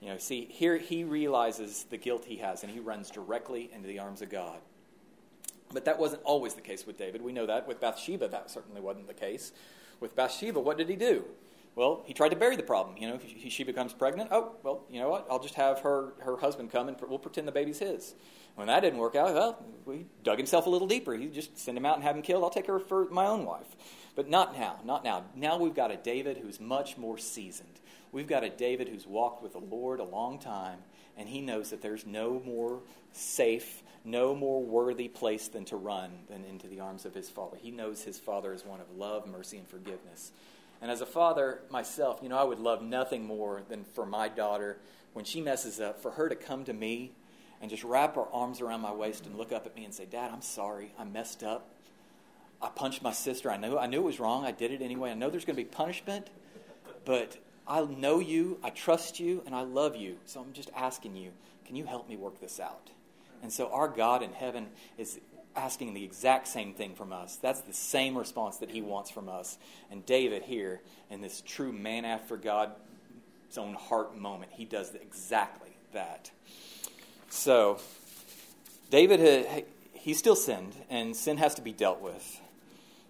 You 0.00 0.08
know, 0.08 0.18
see, 0.18 0.46
here 0.50 0.76
he 0.76 1.04
realizes 1.04 1.84
the 1.90 1.96
guilt 1.96 2.24
he 2.24 2.36
has, 2.36 2.62
and 2.62 2.72
he 2.72 2.78
runs 2.78 3.10
directly 3.10 3.70
into 3.72 3.88
the 3.88 3.98
arms 3.98 4.22
of 4.22 4.30
God. 4.30 4.58
But 5.72 5.84
that 5.84 5.98
wasn't 5.98 6.22
always 6.22 6.54
the 6.54 6.60
case 6.60 6.86
with 6.86 6.96
David. 6.96 7.20
We 7.22 7.32
know 7.32 7.46
that. 7.46 7.66
With 7.66 7.80
Bathsheba, 7.80 8.28
that 8.28 8.50
certainly 8.50 8.80
wasn't 8.80 9.08
the 9.08 9.14
case. 9.14 9.52
With 10.00 10.14
Bathsheba, 10.14 10.60
what 10.60 10.78
did 10.78 10.88
he 10.88 10.96
do? 10.96 11.24
Well, 11.74 12.02
he 12.06 12.14
tried 12.14 12.30
to 12.30 12.36
bury 12.36 12.56
the 12.56 12.62
problem. 12.62 12.96
You 12.96 13.08
know, 13.08 13.20
she, 13.48 13.62
becomes 13.62 13.92
pregnant. 13.92 14.30
Oh, 14.32 14.56
well, 14.64 14.82
you 14.90 15.00
know 15.00 15.10
what? 15.10 15.26
I'll 15.30 15.38
just 15.38 15.54
have 15.54 15.80
her, 15.80 16.12
her 16.20 16.36
husband 16.36 16.72
come 16.72 16.88
and 16.88 16.96
we'll 17.08 17.20
pretend 17.20 17.46
the 17.46 17.52
baby's 17.52 17.78
his. 17.78 18.14
When 18.56 18.66
that 18.66 18.80
didn't 18.80 18.98
work 18.98 19.14
out, 19.14 19.34
well, 19.34 19.64
he 19.92 20.06
dug 20.24 20.38
himself 20.38 20.66
a 20.66 20.70
little 20.70 20.88
deeper. 20.88 21.14
He 21.14 21.26
just 21.26 21.56
send 21.56 21.78
him 21.78 21.86
out 21.86 21.94
and 21.94 22.02
have 22.02 22.16
him 22.16 22.22
killed. 22.22 22.42
I'll 22.42 22.50
take 22.50 22.66
her 22.66 22.80
for 22.80 23.04
my 23.10 23.26
own 23.26 23.44
wife. 23.44 23.76
But 24.16 24.28
not 24.28 24.58
now, 24.58 24.80
not 24.84 25.04
now. 25.04 25.26
Now 25.36 25.58
we've 25.58 25.74
got 25.74 25.92
a 25.92 25.96
David 25.96 26.38
who's 26.38 26.58
much 26.58 26.98
more 26.98 27.16
seasoned. 27.16 27.78
We've 28.12 28.26
got 28.26 28.44
a 28.44 28.50
David 28.50 28.88
who's 28.88 29.06
walked 29.06 29.42
with 29.42 29.52
the 29.52 29.58
Lord 29.58 30.00
a 30.00 30.04
long 30.04 30.38
time, 30.38 30.78
and 31.16 31.28
he 31.28 31.40
knows 31.40 31.70
that 31.70 31.82
there's 31.82 32.06
no 32.06 32.42
more 32.44 32.80
safe, 33.12 33.82
no 34.04 34.34
more 34.34 34.62
worthy 34.62 35.08
place 35.08 35.48
than 35.48 35.64
to 35.66 35.76
run 35.76 36.10
than 36.28 36.44
into 36.44 36.66
the 36.66 36.80
arms 36.80 37.04
of 37.04 37.14
his 37.14 37.28
Father. 37.28 37.56
He 37.60 37.70
knows 37.70 38.02
his 38.02 38.18
Father 38.18 38.52
is 38.52 38.64
one 38.64 38.80
of 38.80 38.90
love, 38.96 39.26
mercy, 39.26 39.58
and 39.58 39.68
forgiveness. 39.68 40.32
And 40.80 40.90
as 40.90 41.00
a 41.00 41.06
father 41.06 41.60
myself, 41.70 42.20
you 42.22 42.28
know, 42.28 42.38
I 42.38 42.44
would 42.44 42.60
love 42.60 42.82
nothing 42.82 43.26
more 43.26 43.62
than 43.68 43.84
for 43.84 44.06
my 44.06 44.28
daughter, 44.28 44.78
when 45.12 45.24
she 45.24 45.40
messes 45.40 45.80
up, 45.80 46.00
for 46.00 46.12
her 46.12 46.28
to 46.28 46.36
come 46.36 46.64
to 46.64 46.72
me 46.72 47.12
and 47.60 47.70
just 47.70 47.82
wrap 47.82 48.14
her 48.14 48.26
arms 48.32 48.60
around 48.60 48.80
my 48.80 48.92
waist 48.92 49.26
and 49.26 49.36
look 49.36 49.52
up 49.52 49.66
at 49.66 49.74
me 49.74 49.84
and 49.84 49.92
say, 49.92 50.04
Dad, 50.04 50.30
I'm 50.32 50.42
sorry. 50.42 50.92
I 50.98 51.04
messed 51.04 51.42
up. 51.42 51.70
I 52.62 52.68
punched 52.68 53.02
my 53.02 53.12
sister. 53.12 53.50
I 53.50 53.56
know 53.56 53.78
I 53.78 53.86
knew 53.86 53.98
it 53.98 54.04
was 54.04 54.20
wrong. 54.20 54.44
I 54.44 54.52
did 54.52 54.70
it 54.70 54.82
anyway. 54.82 55.10
I 55.10 55.14
know 55.14 55.30
there's 55.30 55.44
going 55.44 55.56
to 55.56 55.62
be 55.62 55.68
punishment, 55.68 56.28
but 57.04 57.36
I 57.68 57.84
know 57.84 58.18
you, 58.18 58.58
I 58.62 58.70
trust 58.70 59.20
you, 59.20 59.42
and 59.44 59.54
I 59.54 59.62
love 59.62 59.94
you. 59.94 60.16
So 60.24 60.40
I'm 60.40 60.52
just 60.52 60.70
asking 60.74 61.16
you, 61.16 61.30
can 61.66 61.76
you 61.76 61.84
help 61.84 62.08
me 62.08 62.16
work 62.16 62.40
this 62.40 62.58
out? 62.58 62.90
And 63.42 63.52
so 63.52 63.70
our 63.70 63.88
God 63.88 64.22
in 64.22 64.32
heaven 64.32 64.68
is 64.96 65.20
asking 65.54 65.94
the 65.94 66.04
exact 66.04 66.48
same 66.48 66.72
thing 66.72 66.94
from 66.94 67.12
us. 67.12 67.36
That's 67.36 67.60
the 67.60 67.72
same 67.74 68.16
response 68.16 68.56
that 68.58 68.70
he 68.70 68.80
wants 68.80 69.10
from 69.10 69.28
us. 69.28 69.58
And 69.90 70.06
David 70.06 70.44
here, 70.44 70.80
in 71.10 71.20
this 71.20 71.42
true 71.44 71.72
man 71.72 72.04
after 72.04 72.36
God's 72.36 72.72
own 73.56 73.74
heart 73.74 74.16
moment, 74.16 74.52
he 74.54 74.64
does 74.64 74.94
exactly 74.94 75.70
that. 75.92 76.30
So, 77.28 77.78
David, 78.90 79.64
he 79.92 80.14
still 80.14 80.36
sinned, 80.36 80.74
and 80.88 81.14
sin 81.14 81.36
has 81.36 81.54
to 81.56 81.62
be 81.62 81.72
dealt 81.72 82.00
with. 82.00 82.40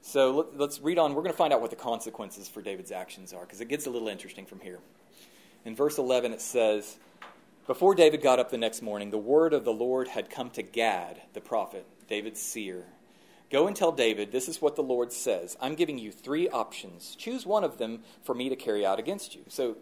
So 0.08 0.48
let's 0.56 0.80
read 0.80 0.98
on. 0.98 1.14
We're 1.14 1.20
going 1.20 1.34
to 1.34 1.36
find 1.36 1.52
out 1.52 1.60
what 1.60 1.68
the 1.68 1.76
consequences 1.76 2.48
for 2.48 2.62
David's 2.62 2.90
actions 2.90 3.34
are, 3.34 3.42
because 3.42 3.60
it 3.60 3.68
gets 3.68 3.84
a 3.84 3.90
little 3.90 4.08
interesting 4.08 4.46
from 4.46 4.60
here. 4.60 4.78
In 5.66 5.76
verse 5.76 5.98
11, 5.98 6.32
it 6.32 6.40
says, 6.40 6.96
Before 7.66 7.94
David 7.94 8.22
got 8.22 8.38
up 8.38 8.50
the 8.50 8.56
next 8.56 8.80
morning, 8.80 9.10
the 9.10 9.18
word 9.18 9.52
of 9.52 9.66
the 9.66 9.72
Lord 9.72 10.08
had 10.08 10.30
come 10.30 10.48
to 10.50 10.62
Gad, 10.62 11.20
the 11.34 11.42
prophet, 11.42 11.84
David's 12.08 12.40
seer. 12.40 12.84
Go 13.50 13.66
and 13.66 13.76
tell 13.76 13.92
David, 13.92 14.32
this 14.32 14.48
is 14.48 14.62
what 14.62 14.76
the 14.76 14.82
Lord 14.82 15.12
says. 15.12 15.58
I'm 15.60 15.74
giving 15.74 15.98
you 15.98 16.10
three 16.10 16.48
options. 16.48 17.14
Choose 17.14 17.44
one 17.44 17.62
of 17.62 17.76
them 17.76 18.00
for 18.22 18.34
me 18.34 18.48
to 18.48 18.56
carry 18.56 18.86
out 18.86 18.98
against 18.98 19.34
you. 19.34 19.42
So 19.48 19.76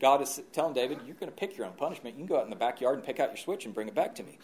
God 0.00 0.20
is 0.20 0.42
telling 0.52 0.74
David, 0.74 0.98
you're 1.06 1.14
going 1.14 1.30
to 1.30 1.36
pick 1.36 1.56
your 1.56 1.68
own 1.68 1.74
punishment. 1.74 2.16
You 2.16 2.26
can 2.26 2.34
go 2.34 2.40
out 2.40 2.44
in 2.44 2.50
the 2.50 2.56
backyard 2.56 2.96
and 2.96 3.04
pick 3.04 3.20
out 3.20 3.28
your 3.28 3.36
switch 3.36 3.66
and 3.66 3.72
bring 3.72 3.86
it 3.86 3.94
back 3.94 4.16
to 4.16 4.24
me. 4.24 4.36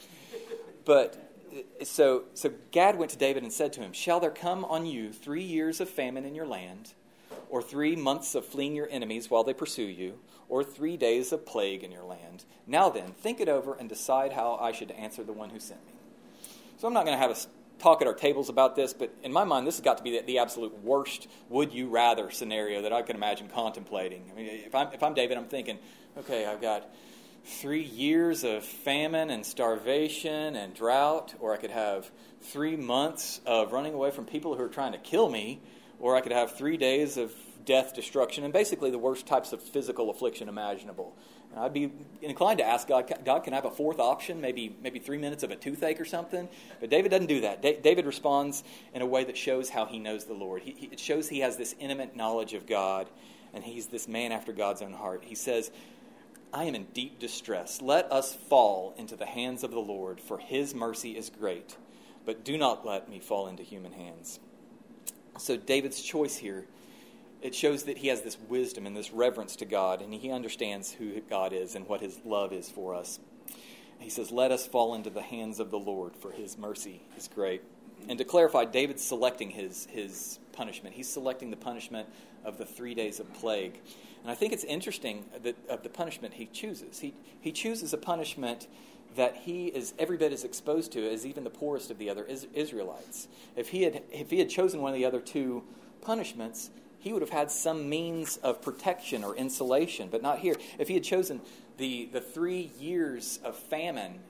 But 0.84 1.33
so, 1.82 2.24
so 2.34 2.52
Gad 2.70 2.96
went 2.96 3.10
to 3.12 3.18
David 3.18 3.42
and 3.42 3.52
said 3.52 3.72
to 3.74 3.80
him, 3.80 3.92
Shall 3.92 4.20
there 4.20 4.30
come 4.30 4.64
on 4.64 4.86
you 4.86 5.12
three 5.12 5.42
years 5.42 5.80
of 5.80 5.88
famine 5.88 6.24
in 6.24 6.34
your 6.34 6.46
land, 6.46 6.94
or 7.48 7.62
three 7.62 7.96
months 7.96 8.34
of 8.34 8.44
fleeing 8.44 8.74
your 8.74 8.88
enemies 8.90 9.30
while 9.30 9.44
they 9.44 9.54
pursue 9.54 9.82
you, 9.82 10.18
or 10.48 10.64
three 10.64 10.96
days 10.96 11.32
of 11.32 11.46
plague 11.46 11.82
in 11.82 11.92
your 11.92 12.04
land? 12.04 12.44
Now 12.66 12.88
then, 12.88 13.12
think 13.12 13.40
it 13.40 13.48
over 13.48 13.74
and 13.74 13.88
decide 13.88 14.32
how 14.32 14.56
I 14.56 14.72
should 14.72 14.90
answer 14.92 15.22
the 15.22 15.32
one 15.32 15.50
who 15.50 15.60
sent 15.60 15.84
me. 15.86 15.92
So 16.78 16.88
I'm 16.88 16.94
not 16.94 17.04
going 17.04 17.16
to 17.16 17.22
have 17.22 17.30
a 17.30 17.36
talk 17.78 18.00
at 18.00 18.06
our 18.06 18.14
tables 18.14 18.48
about 18.48 18.76
this, 18.76 18.92
but 18.92 19.14
in 19.22 19.32
my 19.32 19.44
mind, 19.44 19.66
this 19.66 19.76
has 19.76 19.84
got 19.84 19.98
to 19.98 20.02
be 20.02 20.18
the, 20.18 20.24
the, 20.24 20.38
absolute 20.38 20.82
worst 20.82 21.28
would 21.48 21.72
you 21.72 21.88
rather 21.88 22.30
scenario 22.30 22.82
that 22.82 22.92
I 22.92 23.02
can 23.02 23.16
imagine 23.16 23.48
contemplating. 23.48 24.24
I 24.30 24.34
mean, 24.34 24.46
if 24.46 24.74
I'm, 24.74 24.92
if 24.92 25.02
I'm 25.02 25.14
David, 25.14 25.36
I'm 25.36 25.46
thinking, 25.46 25.78
okay, 26.18 26.46
I've 26.46 26.60
got 26.60 26.88
three 27.44 27.82
years 27.82 28.42
of 28.42 28.64
famine 28.64 29.30
and 29.30 29.44
starvation 29.44 30.56
and 30.56 30.74
drought, 30.74 31.34
or 31.40 31.52
I 31.52 31.58
could 31.58 31.70
have 31.70 32.10
three 32.40 32.76
months 32.76 33.40
of 33.44 33.72
running 33.72 33.94
away 33.94 34.10
from 34.10 34.24
people 34.24 34.56
who 34.56 34.62
are 34.62 34.68
trying 34.68 34.92
to 34.92 34.98
kill 34.98 35.28
me, 35.28 35.60
or 36.00 36.16
I 36.16 36.20
could 36.20 36.32
have 36.32 36.56
three 36.56 36.76
days 36.76 37.16
of 37.16 37.32
death, 37.64 37.94
destruction, 37.94 38.44
and 38.44 38.52
basically 38.52 38.90
the 38.90 38.98
worst 38.98 39.26
types 39.26 39.52
of 39.52 39.62
physical 39.62 40.10
affliction 40.10 40.48
imaginable. 40.48 41.14
And 41.50 41.60
I'd 41.60 41.72
be 41.72 41.92
inclined 42.20 42.58
to 42.58 42.64
ask 42.64 42.88
God, 42.88 43.12
God, 43.24 43.40
can 43.40 43.52
I 43.52 43.56
have 43.56 43.64
a 43.64 43.70
fourth 43.70 44.00
option? 44.00 44.40
Maybe, 44.40 44.74
maybe 44.82 44.98
three 44.98 45.18
minutes 45.18 45.42
of 45.42 45.50
a 45.50 45.56
toothache 45.56 46.00
or 46.00 46.04
something? 46.04 46.48
But 46.80 46.90
David 46.90 47.10
doesn't 47.10 47.26
do 47.26 47.42
that. 47.42 47.62
Da- 47.62 47.80
David 47.80 48.06
responds 48.06 48.64
in 48.92 49.02
a 49.02 49.06
way 49.06 49.24
that 49.24 49.36
shows 49.36 49.70
how 49.70 49.86
he 49.86 49.98
knows 49.98 50.24
the 50.24 50.34
Lord. 50.34 50.62
He, 50.62 50.72
he, 50.72 50.86
it 50.86 51.00
shows 51.00 51.28
he 51.28 51.40
has 51.40 51.56
this 51.56 51.74
intimate 51.78 52.16
knowledge 52.16 52.54
of 52.54 52.66
God, 52.66 53.08
and 53.52 53.62
he's 53.62 53.86
this 53.86 54.08
man 54.08 54.32
after 54.32 54.52
God's 54.52 54.82
own 54.82 54.92
heart. 54.92 55.22
He 55.24 55.34
says, 55.34 55.70
I 56.54 56.64
am 56.64 56.76
in 56.76 56.84
deep 56.94 57.18
distress. 57.18 57.82
Let 57.82 58.10
us 58.12 58.32
fall 58.32 58.94
into 58.96 59.16
the 59.16 59.26
hands 59.26 59.64
of 59.64 59.72
the 59.72 59.80
Lord, 59.80 60.20
for 60.20 60.38
his 60.38 60.72
mercy 60.72 61.16
is 61.16 61.28
great. 61.28 61.76
But 62.24 62.44
do 62.44 62.56
not 62.56 62.86
let 62.86 63.08
me 63.10 63.18
fall 63.18 63.48
into 63.48 63.64
human 63.64 63.92
hands. 63.92 64.38
So, 65.36 65.56
David's 65.56 66.00
choice 66.00 66.36
here, 66.36 66.66
it 67.42 67.56
shows 67.56 67.82
that 67.82 67.98
he 67.98 68.08
has 68.08 68.22
this 68.22 68.38
wisdom 68.48 68.86
and 68.86 68.96
this 68.96 69.10
reverence 69.10 69.56
to 69.56 69.64
God, 69.64 70.00
and 70.00 70.14
he 70.14 70.30
understands 70.30 70.92
who 70.92 71.20
God 71.22 71.52
is 71.52 71.74
and 71.74 71.88
what 71.88 72.00
his 72.00 72.20
love 72.24 72.52
is 72.52 72.70
for 72.70 72.94
us. 72.94 73.18
He 73.98 74.08
says, 74.08 74.30
Let 74.30 74.52
us 74.52 74.64
fall 74.64 74.94
into 74.94 75.10
the 75.10 75.22
hands 75.22 75.58
of 75.58 75.72
the 75.72 75.78
Lord, 75.78 76.14
for 76.14 76.30
his 76.30 76.56
mercy 76.56 77.02
is 77.18 77.26
great. 77.26 77.62
And 78.08 78.16
to 78.18 78.24
clarify, 78.24 78.64
David's 78.64 79.04
selecting 79.04 79.50
his, 79.50 79.86
his 79.86 80.38
punishment. 80.52 80.94
He's 80.94 81.08
selecting 81.08 81.50
the 81.50 81.56
punishment 81.56 82.08
of 82.44 82.58
the 82.58 82.66
three 82.66 82.94
days 82.94 83.18
of 83.18 83.32
plague. 83.34 83.80
And 84.24 84.30
I 84.32 84.34
think 84.34 84.54
it's 84.54 84.64
interesting 84.64 85.26
that 85.42 85.54
of 85.68 85.82
the 85.82 85.90
punishment 85.90 86.34
he 86.34 86.46
chooses. 86.46 86.98
He, 87.00 87.12
he 87.40 87.52
chooses 87.52 87.92
a 87.92 87.98
punishment 87.98 88.66
that 89.16 89.36
he 89.36 89.66
is 89.66 89.92
every 89.98 90.16
bit 90.16 90.32
as 90.32 90.44
exposed 90.44 90.92
to 90.92 91.08
as 91.08 91.26
even 91.26 91.44
the 91.44 91.50
poorest 91.50 91.90
of 91.90 91.98
the 91.98 92.08
other 92.08 92.26
Israelites. 92.54 93.28
If 93.54 93.68
he 93.68 93.82
had, 93.82 94.02
if 94.10 94.30
he 94.30 94.38
had 94.38 94.48
chosen 94.48 94.80
one 94.80 94.92
of 94.92 94.98
the 94.98 95.04
other 95.04 95.20
two 95.20 95.62
punishments, 96.00 96.70
he 96.98 97.12
would 97.12 97.20
have 97.20 97.30
had 97.30 97.50
some 97.50 97.90
means 97.90 98.38
of 98.38 98.62
protection 98.62 99.22
or 99.24 99.36
insulation, 99.36 100.08
but 100.10 100.22
not 100.22 100.38
here. 100.38 100.56
If 100.78 100.88
he 100.88 100.94
had 100.94 101.04
chosen 101.04 101.42
the, 101.76 102.08
the 102.10 102.20
three 102.22 102.72
years 102.80 103.40
of 103.44 103.56
famine, 103.56 104.20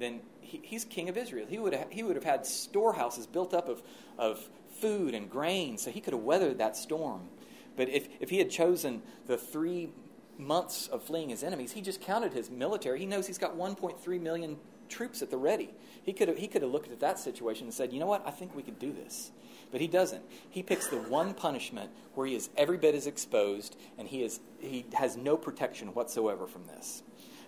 then 0.00 0.20
he, 0.40 0.60
he's 0.62 0.84
king 0.84 1.08
of 1.08 1.16
Israel. 1.16 1.46
He 1.48 1.58
would, 1.58 1.72
have, 1.72 1.90
he 1.90 2.02
would 2.02 2.16
have 2.16 2.24
had 2.24 2.44
storehouses 2.44 3.28
built 3.28 3.54
up 3.54 3.68
of, 3.68 3.80
of 4.18 4.48
food 4.80 5.14
and 5.14 5.30
grain, 5.30 5.78
so 5.78 5.92
he 5.92 6.00
could 6.00 6.14
have 6.14 6.22
weathered 6.22 6.58
that 6.58 6.76
storm. 6.76 7.28
But 7.76 7.88
if, 7.88 8.08
if 8.20 8.30
he 8.30 8.38
had 8.38 8.50
chosen 8.50 9.02
the 9.26 9.36
three 9.36 9.90
months 10.38 10.88
of 10.88 11.02
fleeing 11.02 11.28
his 11.28 11.42
enemies, 11.42 11.72
he 11.72 11.80
just 11.80 12.00
counted 12.00 12.32
his 12.32 12.50
military. 12.50 12.98
He 12.98 13.06
knows 13.06 13.26
he's 13.26 13.38
got 13.38 13.56
1.3 13.56 14.20
million 14.20 14.56
troops 14.88 15.22
at 15.22 15.30
the 15.30 15.36
ready. 15.36 15.70
He 16.02 16.12
could 16.12 16.28
have, 16.28 16.38
he 16.38 16.48
could 16.48 16.62
have 16.62 16.70
looked 16.70 16.90
at 16.90 17.00
that 17.00 17.18
situation 17.18 17.66
and 17.66 17.74
said, 17.74 17.92
you 17.92 18.00
know 18.00 18.06
what, 18.06 18.22
I 18.26 18.30
think 18.30 18.54
we 18.54 18.62
could 18.62 18.78
do 18.78 18.92
this. 18.92 19.30
But 19.72 19.80
he 19.80 19.88
doesn't. 19.88 20.22
He 20.48 20.62
picks 20.62 20.86
the 20.88 20.96
one 20.96 21.34
punishment 21.34 21.90
where 22.14 22.26
he 22.26 22.34
is 22.34 22.50
every 22.56 22.78
bit 22.78 22.94
as 22.94 23.06
exposed 23.06 23.76
and 23.98 24.06
he, 24.06 24.22
is, 24.22 24.40
he 24.60 24.86
has 24.94 25.16
no 25.16 25.36
protection 25.36 25.88
whatsoever 25.88 26.46
from 26.46 26.66
this. 26.66 27.02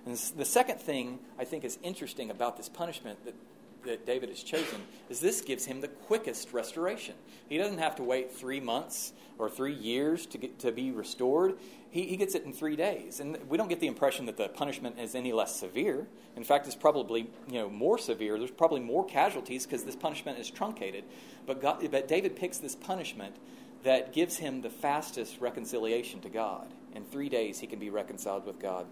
And 0.05 0.17
the 0.17 0.45
second 0.45 0.81
thing 0.81 1.21
I 1.38 1.45
think 1.45 1.64
is 1.64 1.79
interesting 1.83 2.31
about 2.31 2.57
this 2.57 2.69
punishment 2.69 3.25
that 3.25 3.35
that 3.85 4.07
David 4.07 4.29
has 4.29 4.43
chosen 4.43 4.83
is 5.09 5.21
this 5.21 5.41
gives 5.41 5.64
him 5.64 5.81
the 5.81 5.88
quickest 5.88 6.53
restoration. 6.53 7.14
He 7.49 7.59
doesn't 7.59 7.79
have 7.79 7.97
to 7.97 8.03
wait 8.03 8.33
three 8.33 8.61
months 8.61 9.12
or 9.38 9.49
three 9.49 9.75
years 9.75 10.27
to, 10.27 10.38
get, 10.38 10.59
to 10.61 10.73
be 10.73 10.91
restored. 10.91 11.55
He, 11.91 12.03
he 12.05 12.17
gets 12.17 12.35
it 12.35 12.45
in 12.45 12.53
three 12.53 12.77
days. 12.77 13.21
And 13.21 13.38
we 13.49 13.57
don't 13.57 13.69
get 13.69 13.81
the 13.81 13.87
impression 13.87 14.27
that 14.27 14.37
the 14.37 14.49
punishment 14.49 14.99
is 14.99 15.14
any 15.14 15.33
less 15.33 15.57
severe. 15.57 16.07
In 16.37 16.45
fact, 16.45 16.67
it's 16.67 16.77
probably 16.77 17.31
you 17.49 17.55
know, 17.55 17.71
more 17.71 17.99
severe. 17.99 18.38
There's 18.38 18.51
probably 18.51 18.81
more 18.81 19.07
casualties 19.07 19.64
because 19.64 19.85
this 19.85 19.97
punishment 19.97 20.38
is 20.38 20.51
truncated. 20.51 21.05
But, 21.47 21.62
God, 21.62 21.88
but 21.91 22.09
David 22.09 22.37
picks 22.37 22.59
this 22.59 22.75
punishment 22.75 23.37
that 23.85 24.12
gives 24.12 24.38
him 24.38 24.61
the 24.61 24.71
fastest 24.71 25.41
reconciliation 25.41 26.21
to 26.21 26.29
God. 26.29 26.67
In 26.95 27.05
three 27.05 27.29
days, 27.29 27.61
he 27.61 27.67
can 27.67 27.79
be 27.79 27.91
reconciled 27.91 28.45
with 28.45 28.59
God. 28.59 28.87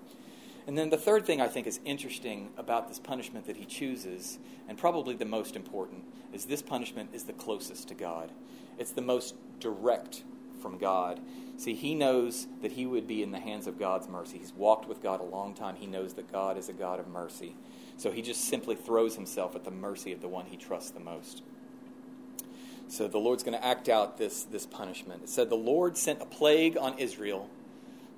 And 0.67 0.77
then 0.77 0.91
the 0.91 0.97
third 0.97 1.25
thing 1.25 1.41
I 1.41 1.47
think 1.47 1.67
is 1.67 1.79
interesting 1.85 2.51
about 2.57 2.89
this 2.89 2.99
punishment 2.99 3.47
that 3.47 3.57
he 3.57 3.65
chooses, 3.65 4.39
and 4.69 4.77
probably 4.77 5.15
the 5.15 5.25
most 5.25 5.55
important, 5.55 6.05
is 6.33 6.47
this 6.47 6.63
punishment 6.63 7.11
is 7.13 7.25
the 7.25 7.33
closest 7.33 7.89
to 7.89 7.95
God. 7.95 8.33
It's 8.79 8.91
the 8.91 9.03
most 9.03 9.37
direct 9.61 10.25
from 10.61 10.79
God. 10.79 11.21
See, 11.57 11.75
he 11.75 11.95
knows 11.95 12.49
that 12.63 12.73
he 12.73 12.85
would 12.85 13.07
be 13.07 13.23
in 13.23 13.31
the 13.31 13.39
hands 13.39 13.67
of 13.67 13.79
God's 13.79 14.09
mercy. 14.09 14.39
He's 14.39 14.53
walked 14.53 14.89
with 14.89 15.03
God 15.03 15.21
a 15.21 15.25
long 15.25 15.55
time. 15.55 15.77
He 15.77 15.87
knows 15.87 16.15
that 16.15 16.31
God 16.33 16.59
is 16.59 16.69
a 16.69 16.73
God 16.73 16.99
of 16.99 17.07
mercy. 17.07 17.55
So 17.97 18.11
he 18.11 18.21
just 18.21 18.45
simply 18.45 18.75
throws 18.75 19.15
himself 19.15 19.55
at 19.55 19.65
the 19.65 19.71
mercy 19.71 20.13
of 20.13 20.21
the 20.21 20.29
one 20.29 20.47
he 20.47 20.57
trusts 20.57 20.91
the 20.91 21.01
most. 21.01 21.43
So 22.89 23.09
the 23.09 23.19
Lord's 23.19 23.43
going 23.43 23.59
to 23.59 23.65
act 23.65 23.89
out 23.89 24.19
this, 24.19 24.43
this 24.45 24.67
punishment. 24.67 25.23
It 25.23 25.29
said, 25.29 25.49
The 25.49 25.57
Lord 25.57 25.97
sent 25.97 26.21
a 26.21 26.27
plague 26.27 26.77
on 26.77 26.99
Israel 26.99 27.49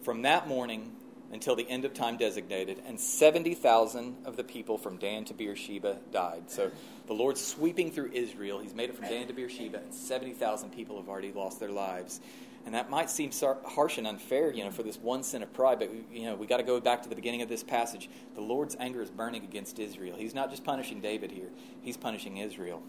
from 0.02 0.22
that 0.22 0.48
morning 0.48 0.92
until 1.32 1.54
the 1.54 1.68
end 1.68 1.84
of 1.84 1.94
time 1.94 2.16
designated, 2.16 2.80
and 2.86 2.98
70,000 2.98 4.16
of 4.24 4.36
the 4.36 4.44
people 4.44 4.78
from 4.78 4.96
Dan 4.96 5.24
to 5.26 5.34
Beersheba 5.34 5.98
died. 6.10 6.44
So 6.50 6.70
the 7.06 7.12
Lord's 7.12 7.44
sweeping 7.44 7.90
through 7.90 8.10
Israel. 8.12 8.58
He's 8.60 8.74
made 8.74 8.90
it 8.90 8.96
from 8.96 9.08
Dan 9.08 9.26
to 9.26 9.32
Beersheba, 9.32 9.78
and 9.78 9.92
70,000 9.92 10.70
people 10.70 10.96
have 10.96 11.08
already 11.08 11.32
lost 11.32 11.60
their 11.60 11.70
lives. 11.70 12.20
And 12.66 12.74
that 12.74 12.90
might 12.90 13.08
seem 13.08 13.30
harsh 13.64 13.98
and 13.98 14.06
unfair, 14.06 14.52
you 14.52 14.64
know, 14.64 14.70
for 14.70 14.82
this 14.82 14.98
one 14.98 15.22
sin 15.22 15.42
of 15.42 15.52
pride, 15.54 15.78
but, 15.78 15.90
you 16.12 16.24
know, 16.24 16.34
we 16.34 16.46
got 16.46 16.58
to 16.58 16.62
go 16.62 16.80
back 16.80 17.02
to 17.02 17.08
the 17.08 17.14
beginning 17.14 17.40
of 17.40 17.48
this 17.48 17.62
passage. 17.62 18.10
The 18.34 18.42
Lord's 18.42 18.76
anger 18.78 19.00
is 19.00 19.10
burning 19.10 19.44
against 19.44 19.78
Israel. 19.78 20.16
He's 20.18 20.34
not 20.34 20.50
just 20.50 20.64
punishing 20.64 21.00
David 21.00 21.30
here, 21.30 21.48
he's 21.80 21.96
punishing 21.96 22.36
Israel. 22.38 22.82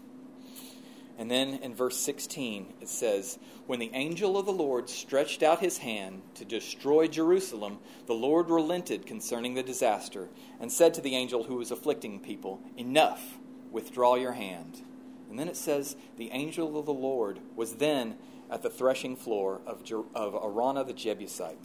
And 1.18 1.30
then 1.30 1.54
in 1.54 1.74
verse 1.74 1.98
16, 1.98 2.74
it 2.80 2.88
says, 2.88 3.38
When 3.66 3.78
the 3.78 3.90
angel 3.92 4.38
of 4.38 4.46
the 4.46 4.52
Lord 4.52 4.88
stretched 4.88 5.42
out 5.42 5.60
his 5.60 5.78
hand 5.78 6.22
to 6.34 6.44
destroy 6.44 7.08
Jerusalem, 7.08 7.78
the 8.06 8.14
Lord 8.14 8.48
relented 8.48 9.06
concerning 9.06 9.54
the 9.54 9.62
disaster 9.62 10.28
and 10.58 10.72
said 10.72 10.94
to 10.94 11.00
the 11.00 11.14
angel 11.14 11.44
who 11.44 11.56
was 11.56 11.70
afflicting 11.70 12.20
people, 12.20 12.60
Enough, 12.76 13.38
withdraw 13.70 14.14
your 14.14 14.32
hand. 14.32 14.82
And 15.28 15.38
then 15.38 15.48
it 15.48 15.56
says, 15.56 15.96
The 16.16 16.30
angel 16.30 16.78
of 16.78 16.86
the 16.86 16.92
Lord 16.92 17.40
was 17.54 17.74
then 17.74 18.16
at 18.50 18.62
the 18.62 18.70
threshing 18.70 19.16
floor 19.16 19.60
of, 19.66 19.84
Jer- 19.84 20.02
of 20.14 20.34
Araunah 20.34 20.86
the 20.86 20.92
Jebusite. 20.92 21.58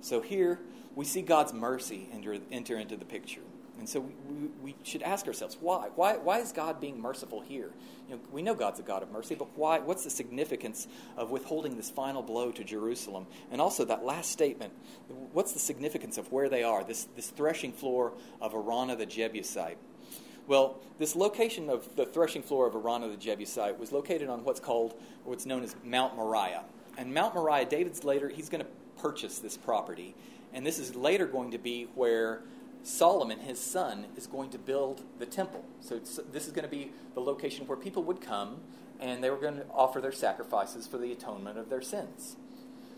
So 0.00 0.20
here 0.20 0.60
we 0.94 1.04
see 1.04 1.22
God's 1.22 1.52
mercy 1.52 2.08
enter, 2.12 2.38
enter 2.50 2.76
into 2.76 2.96
the 2.96 3.04
picture. 3.04 3.42
And 3.82 3.88
so 3.88 3.98
we, 3.98 4.48
we, 4.62 4.74
should 4.84 5.02
ask 5.02 5.26
ourselves, 5.26 5.56
why? 5.60 5.88
why? 5.96 6.16
Why 6.16 6.38
is 6.38 6.52
God 6.52 6.80
being 6.80 7.02
merciful 7.02 7.40
here? 7.40 7.72
You 8.08 8.14
know, 8.14 8.20
we 8.30 8.40
know 8.40 8.54
God's 8.54 8.78
a 8.78 8.84
God 8.84 9.02
of 9.02 9.10
mercy, 9.10 9.34
but 9.34 9.48
why? 9.58 9.80
What's 9.80 10.04
the 10.04 10.10
significance 10.10 10.86
of 11.16 11.32
withholding 11.32 11.76
this 11.76 11.90
final 11.90 12.22
blow 12.22 12.52
to 12.52 12.62
Jerusalem? 12.62 13.26
And 13.50 13.60
also 13.60 13.84
that 13.86 14.04
last 14.04 14.30
statement, 14.30 14.72
what's 15.32 15.50
the 15.50 15.58
significance 15.58 16.16
of 16.16 16.30
where 16.30 16.48
they 16.48 16.62
are, 16.62 16.84
this, 16.84 17.08
this 17.16 17.30
threshing 17.30 17.72
floor 17.72 18.12
of 18.40 18.52
Araunah 18.52 18.96
the 18.96 19.04
Jebusite? 19.04 19.78
Well, 20.46 20.78
this 21.00 21.16
location 21.16 21.68
of 21.68 21.96
the 21.96 22.06
threshing 22.06 22.44
floor 22.44 22.68
of 22.68 22.74
Araunah 22.74 23.10
the 23.10 23.16
Jebusite 23.16 23.80
was 23.80 23.90
located 23.90 24.28
on 24.28 24.44
what's 24.44 24.60
called, 24.60 24.94
what's 25.24 25.44
known 25.44 25.64
as 25.64 25.74
Mount 25.82 26.14
Moriah. 26.14 26.62
And 26.96 27.12
Mount 27.12 27.34
Moriah, 27.34 27.64
David's 27.64 28.04
later, 28.04 28.28
he's 28.28 28.48
going 28.48 28.64
to 28.64 28.70
purchase 29.02 29.40
this 29.40 29.56
property. 29.56 30.14
And 30.52 30.64
this 30.64 30.78
is 30.78 30.94
later 30.94 31.26
going 31.26 31.50
to 31.50 31.58
be 31.58 31.88
where 31.96 32.42
Solomon, 32.82 33.38
his 33.40 33.60
son, 33.60 34.06
is 34.16 34.26
going 34.26 34.50
to 34.50 34.58
build 34.58 35.02
the 35.18 35.26
temple. 35.26 35.64
So 35.80 35.98
this 35.98 36.46
is 36.46 36.52
going 36.52 36.64
to 36.64 36.70
be 36.70 36.92
the 37.14 37.20
location 37.20 37.66
where 37.66 37.76
people 37.76 38.02
would 38.04 38.20
come 38.20 38.60
and 39.00 39.22
they 39.22 39.30
were 39.30 39.36
going 39.36 39.56
to 39.56 39.66
offer 39.72 40.00
their 40.00 40.12
sacrifices 40.12 40.86
for 40.86 40.98
the 40.98 41.12
atonement 41.12 41.58
of 41.58 41.68
their 41.68 41.82
sins. 41.82 42.36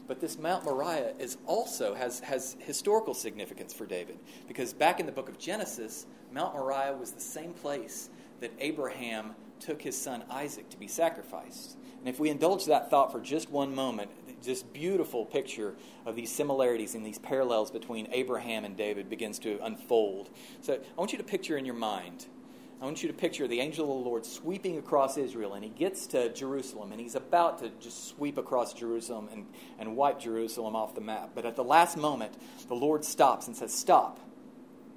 But 0.07 0.20
this 0.20 0.38
Mount 0.38 0.64
Moriah 0.64 1.14
is 1.18 1.38
also 1.47 1.94
has, 1.94 2.20
has 2.20 2.57
historical 2.61 3.14
significance 3.14 3.73
for 3.73 3.87
David 3.87 4.18
because 4.47 4.75
back 4.75 5.01
in 5.01 5.07
the 5.07 5.12
book 5.12 5.29
of 5.29 5.38
Genesis, 5.38 6.07
Mount 6.31 6.55
Moriah 6.55 6.94
was 6.94 7.12
the 7.12 7.20
same 7.20 7.55
place 7.55 8.11
that 8.40 8.53
Abraham 8.59 9.35
took 9.61 9.81
his 9.81 10.01
son 10.01 10.25
Isaac 10.29 10.68
to 10.70 10.79
be 10.79 10.88
sacrificed. 10.88 11.79
And 11.99 12.09
if 12.09 12.20
we 12.20 12.29
indulge 12.29 12.66
that 12.66 12.90
thought 12.90 13.12
for 13.12 13.20
just 13.20 13.51
one 13.51 13.75
moment, 13.75 14.11
this 14.44 14.62
beautiful 14.62 15.24
picture 15.24 15.74
of 16.07 16.16
these 16.16 16.30
similarities 16.30 16.94
and 16.94 17.04
these 17.04 17.18
parallels 17.18 17.70
between 17.70 18.09
Abraham 18.12 18.64
and 18.64 18.76
David 18.76 19.09
begins 19.09 19.38
to 19.40 19.59
unfold. 19.64 20.30
So 20.61 20.74
I 20.74 20.98
want 20.98 21.12
you 21.12 21.18
to 21.18 21.24
picture 21.24 21.57
in 21.57 21.64
your 21.64 21.74
mind. 21.74 22.26
I 22.80 22.85
want 22.85 23.02
you 23.02 23.09
to 23.09 23.14
picture 23.14 23.48
the 23.48 23.61
angel 23.61 23.85
of 23.85 24.02
the 24.02 24.09
Lord 24.09 24.26
sweeping 24.26 24.76
across 24.78 25.16
Israel, 25.16 25.54
and 25.54 25.64
he 25.64 25.70
gets 25.70 26.07
to 26.09 26.33
Jerusalem, 26.33 26.92
and 26.92 27.00
he's 27.00 27.14
about 27.14 27.61
to 27.61 27.70
just 27.80 28.09
sweep 28.09 28.37
across 28.37 28.74
Jerusalem 28.74 29.28
and, 29.33 29.46
and 29.78 29.96
wipe 29.96 30.20
Jerusalem 30.20 30.76
off 30.76 30.94
the 30.94 31.00
map. 31.00 31.30
But 31.35 31.46
at 31.46 31.57
the 31.57 31.64
last 31.64 31.96
moment, 31.96 32.35
the 32.68 32.74
Lord 32.74 33.04
stops 33.04 33.46
and 33.46 33.57
says, 33.57 33.72
Stop. 33.72 34.20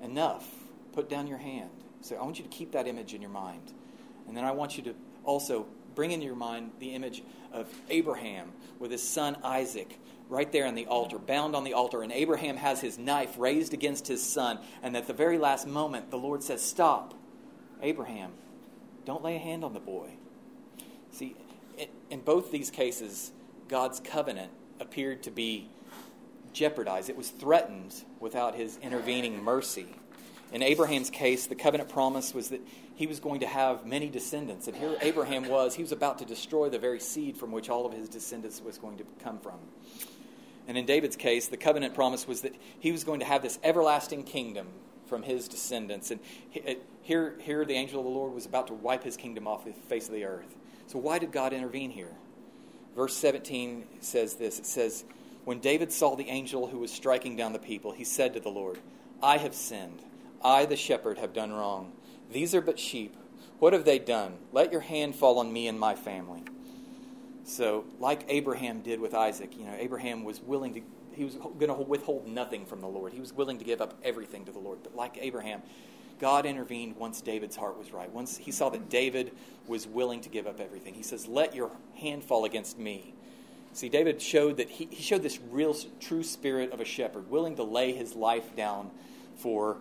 Enough. 0.02 0.48
Put 0.92 1.10
down 1.10 1.28
your 1.28 1.38
hand. 1.38 1.70
So 2.02 2.16
I 2.16 2.24
want 2.24 2.38
you 2.38 2.44
to 2.44 2.50
keep 2.50 2.72
that 2.74 2.88
image 2.88 3.14
in 3.14 3.22
your 3.22 3.32
mind. 3.32 3.74
And 4.28 4.36
then 4.36 4.44
I 4.44 4.52
want 4.52 4.78
you 4.78 4.84
to 4.84 4.96
also 5.24 5.68
bring 5.98 6.12
into 6.12 6.28
your 6.28 6.36
mind 6.36 6.70
the 6.80 6.94
image 6.94 7.24
of 7.52 7.68
Abraham 7.90 8.52
with 8.78 8.92
his 8.92 9.02
son 9.02 9.36
Isaac 9.44 10.00
right 10.30 10.52
there 10.52 10.68
on 10.68 10.76
the 10.76 10.86
altar, 10.86 11.18
bound 11.18 11.56
on 11.56 11.64
the 11.64 11.74
altar. 11.74 12.04
And 12.04 12.12
Abraham 12.12 12.56
has 12.56 12.80
his 12.80 13.00
knife 13.00 13.34
raised 13.40 13.74
against 13.74 14.08
his 14.08 14.22
son. 14.22 14.60
And 14.84 14.96
at 14.96 15.08
the 15.08 15.14
very 15.14 15.40
last 15.40 15.66
moment, 15.66 16.12
the 16.12 16.18
Lord 16.18 16.44
says, 16.44 16.62
Stop. 16.62 17.16
Abraham, 17.82 18.32
don't 19.06 19.24
lay 19.24 19.38
a 19.38 19.40
hand 19.40 19.64
on 19.64 19.74
the 19.74 19.80
boy. 19.80 20.10
See, 21.12 21.36
in 22.12 22.22
both 22.22 22.52
these 22.52 22.70
cases, 22.70 23.32
God's 23.68 24.00
covenant 24.00 24.52
appeared 24.80 25.24
to 25.24 25.32
be 25.32 25.68
jeopardized. 26.54 27.10
It 27.10 27.18
was 27.18 27.30
threatened 27.30 27.96
without 28.20 28.54
his 28.54 28.78
intervening 28.84 29.44
mercy. 29.44 29.88
In 30.52 30.62
Abraham's 30.62 31.10
case, 31.10 31.48
the 31.48 31.56
covenant 31.56 31.90
promise 31.90 32.36
was 32.36 32.50
that 32.50 32.62
he 32.98 33.06
was 33.06 33.20
going 33.20 33.42
to 33.42 33.48
have 33.48 33.86
many 33.86 34.10
descendants. 34.10 34.68
And 34.68 34.76
here 34.76 34.98
Abraham 35.02 35.48
was, 35.48 35.76
he 35.76 35.84
was 35.84 35.92
about 35.92 36.18
to 36.18 36.26
destroy 36.26 36.68
the 36.68 36.80
very 36.80 37.00
seed 37.00 37.38
from 37.38 37.52
which 37.52 37.70
all 37.70 37.86
of 37.86 37.94
his 37.94 38.10
descendants 38.10 38.60
was 38.60 38.80
going 38.80 38.98
to 38.98 39.06
come 39.24 39.38
from. 39.38 39.60
And 40.68 40.80
in 40.80 40.88
David's 40.88 41.16
case, 41.16 41.48
the 41.48 41.58
covenant 41.58 41.94
promise 41.94 42.28
was 42.28 42.42
that 42.42 42.56
he 42.80 42.92
was 42.92 43.04
going 43.04 43.20
to 43.20 43.26
have 43.26 43.44
this 43.44 43.60
everlasting 43.64 44.24
kingdom 44.24 44.68
from 45.06 45.22
his 45.22 45.48
descendants. 45.48 46.10
And 46.10 46.20
here, 47.04 47.36
here 47.40 47.66
the 47.66 47.76
angel 47.76 48.00
of 48.00 48.06
the 48.06 48.12
Lord 48.12 48.34
was 48.34 48.48
about 48.48 48.66
to 48.68 48.74
wipe 48.74 49.04
his 49.04 49.16
kingdom 49.16 49.48
off 49.48 49.64
the 49.64 49.74
face 49.74 50.08
of 50.08 50.16
the 50.16 50.26
earth. 50.26 50.56
So 50.88 50.98
why 50.98 51.20
did 51.20 51.32
God 51.32 51.54
intervene 51.54 51.92
here? 51.92 52.16
Verse 52.96 53.16
17 53.16 53.86
says 54.02 54.34
this 54.34 54.58
it 54.58 54.66
says, 54.66 55.06
When 55.46 55.60
David 55.60 55.92
saw 55.92 56.16
the 56.16 56.30
angel 56.30 56.66
who 56.66 56.80
was 56.80 56.92
striking 56.92 57.36
down 57.36 57.54
the 57.54 57.60
people, 57.60 57.92
he 57.92 58.04
said 58.04 58.34
to 58.34 58.40
the 58.40 58.50
Lord, 58.50 58.80
I 59.22 59.38
have 59.38 59.54
sinned. 59.54 60.02
I, 60.44 60.66
the 60.66 60.76
shepherd, 60.76 61.20
have 61.20 61.34
done 61.34 61.52
wrong. 61.52 61.92
These 62.32 62.54
are 62.56 62.62
but 62.62 62.80
sheep. 62.80 63.16
What 63.60 63.74
have 63.74 63.86
they 63.86 64.00
done? 64.00 64.38
Let 64.52 64.72
your 64.72 64.82
hand 64.82 65.16
fall 65.16 65.40
on 65.40 65.52
me 65.52 65.68
and 65.68 65.80
my 65.80 65.96
family. 65.96 66.44
So, 67.44 67.86
like 68.00 68.26
Abraham 68.28 68.82
did 68.82 69.00
with 69.00 69.14
Isaac, 69.14 69.58
you 69.58 69.66
know, 69.66 69.74
Abraham 69.78 70.24
was 70.24 70.42
willing 70.42 70.74
to, 70.74 70.82
he 71.14 71.24
was 71.24 71.36
going 71.36 71.70
to 71.70 71.74
withhold 71.74 72.28
nothing 72.28 72.66
from 72.66 72.82
the 72.82 72.88
Lord. 72.88 73.14
He 73.14 73.20
was 73.22 73.34
willing 73.34 73.58
to 73.58 73.64
give 73.64 73.82
up 73.82 73.98
everything 74.04 74.46
to 74.46 74.52
the 74.52 74.60
Lord. 74.60 74.80
But 74.84 74.96
like 74.96 75.18
Abraham, 75.22 75.62
God 76.20 76.46
intervened 76.46 76.98
once 76.98 77.22
David's 77.22 77.56
heart 77.56 77.78
was 77.78 77.94
right. 77.94 78.12
Once 78.12 78.38
he 78.38 78.52
saw 78.52 78.70
that 78.70 78.90
David 78.90 79.32
was 79.66 79.88
willing 79.88 80.22
to 80.22 80.30
give 80.30 80.46
up 80.46 80.60
everything, 80.60 80.94
he 80.94 81.04
says, 81.04 81.28
Let 81.28 81.56
your 81.56 81.72
hand 81.96 82.24
fall 82.24 82.44
against 82.44 82.78
me. 82.78 83.14
See, 83.74 83.90
David 83.90 84.22
showed 84.22 84.58
that 84.58 84.70
he, 84.70 84.88
he 84.92 85.04
showed 85.04 85.24
this 85.24 85.40
real, 85.52 85.76
true 86.00 86.24
spirit 86.24 86.72
of 86.72 86.82
a 86.82 86.86
shepherd, 86.86 87.30
willing 87.30 87.56
to 87.58 87.64
lay 87.64 87.94
his 87.94 88.16
life 88.16 88.56
down 88.56 88.90
for 89.38 89.78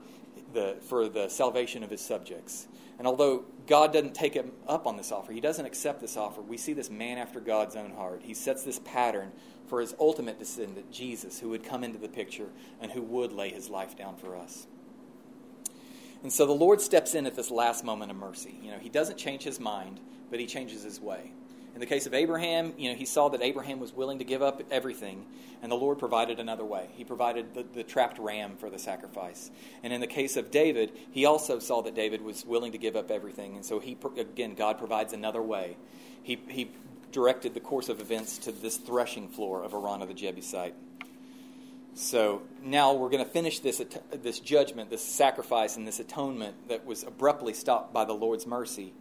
the, 0.57 0.77
for 0.89 1.09
the 1.09 1.29
salvation 1.29 1.85
of 1.85 1.91
his 1.91 2.01
subjects. 2.01 2.67
And 2.99 3.07
although 3.07 3.45
God 3.67 3.93
doesn't 3.93 4.15
take 4.15 4.33
him 4.33 4.53
up 4.67 4.87
on 4.87 4.97
this 4.97 5.13
offer, 5.13 5.33
he 5.33 5.41
doesn't 5.41 5.67
accept 5.67 6.01
this 6.01 6.17
offer, 6.17 6.41
we 6.41 6.57
see 6.57 6.73
this 6.73 6.89
man 6.89 7.19
after 7.19 7.41
God's 7.41 7.77
own 7.77 7.93
heart. 7.93 8.23
He 8.25 8.33
sets 8.33 8.63
this 8.63 8.81
pattern 8.81 9.33
for 9.69 9.81
his 9.81 9.95
ultimate 10.01 10.39
descendant, 10.39 10.91
Jesus, 10.91 11.39
who 11.39 11.51
would 11.51 11.63
come 11.63 11.85
into 11.85 11.99
the 11.99 12.09
picture 12.09 12.49
and 12.81 12.91
who 12.91 13.03
would 13.03 13.33
lay 13.33 13.51
his 13.51 13.69
life 13.69 13.97
down 13.97 14.17
for 14.17 14.35
us. 14.35 14.67
And 16.23 16.33
so 16.33 16.47
the 16.47 16.53
Lord 16.53 16.81
steps 16.81 17.15
in 17.15 17.27
at 17.27 17.37
this 17.37 17.51
last 17.51 17.85
moment 17.85 18.11
of 18.11 18.17
mercy. 18.17 18.59
You 18.63 18.71
know, 18.71 18.79
he 18.79 18.89
doesn't 18.89 19.19
change 19.19 19.43
his 19.43 19.61
mind, 19.61 20.01
but 20.31 20.41
he 20.41 20.47
changes 20.47 20.83
his 20.83 20.99
way. 20.99 21.33
In 21.77 21.81
the 21.81 21.87
case 21.87 22.07
of 22.07 22.15
Abraham, 22.15 22.73
you 22.79 22.89
know, 22.89 22.97
he 22.97 23.05
saw 23.05 23.29
that 23.29 23.43
Abraham 23.43 23.81
was 23.81 23.93
willing 23.93 24.21
to 24.21 24.25
give 24.25 24.41
up 24.41 24.63
everything, 24.71 25.27
and 25.61 25.71
the 25.71 25.77
Lord 25.77 25.99
provided 25.99 26.41
another 26.41 26.65
way. 26.65 26.89
He 26.95 27.05
provided 27.05 27.53
the, 27.53 27.65
the 27.65 27.83
trapped 27.83 28.19
ram 28.19 28.57
for 28.57 28.71
the 28.71 28.79
sacrifice. 28.79 29.51
And 29.83 29.93
in 29.93 30.01
the 30.01 30.07
case 30.07 30.39
of 30.39 30.51
David, 30.51 30.91
he 31.11 31.27
also 31.27 31.59
saw 31.59 31.83
that 31.83 31.95
David 31.95 32.23
was 32.23 32.47
willing 32.47 32.73
to 32.73 32.79
give 32.79 32.97
up 32.97 33.11
everything, 33.11 33.57
and 33.57 33.63
so 33.63 33.79
he 33.79 33.95
again 34.17 34.55
God 34.55 34.79
provides 34.79 35.13
another 35.13 35.43
way. 35.43 35.77
He 36.23 36.41
he 36.49 36.71
directed 37.13 37.53
the 37.53 37.61
course 37.61 37.91
of 37.91 38.01
events 38.01 38.39
to 38.39 38.53
this 38.53 38.79
threshing 38.79 39.29
floor 39.29 39.63
of 39.63 39.73
Araunah 39.73 40.09
the 40.09 40.15
Jebusite. 40.15 40.75
So 41.93 42.41
now 42.63 42.95
we're 42.95 43.11
going 43.11 43.25
to 43.25 43.31
finish 43.31 43.61
this, 43.61 43.83
this 44.13 44.41
judgment, 44.41 44.89
this 44.89 45.03
sacrifice, 45.03 45.77
and 45.77 45.87
this 45.87 46.01
atonement 46.01 46.69
that 46.69 46.87
was 46.87 47.03
abruptly 47.03 47.53
stopped 47.53 47.93
by 47.93 48.07
the 48.07 48.15
Lord's 48.15 48.47
mercy 48.47 48.95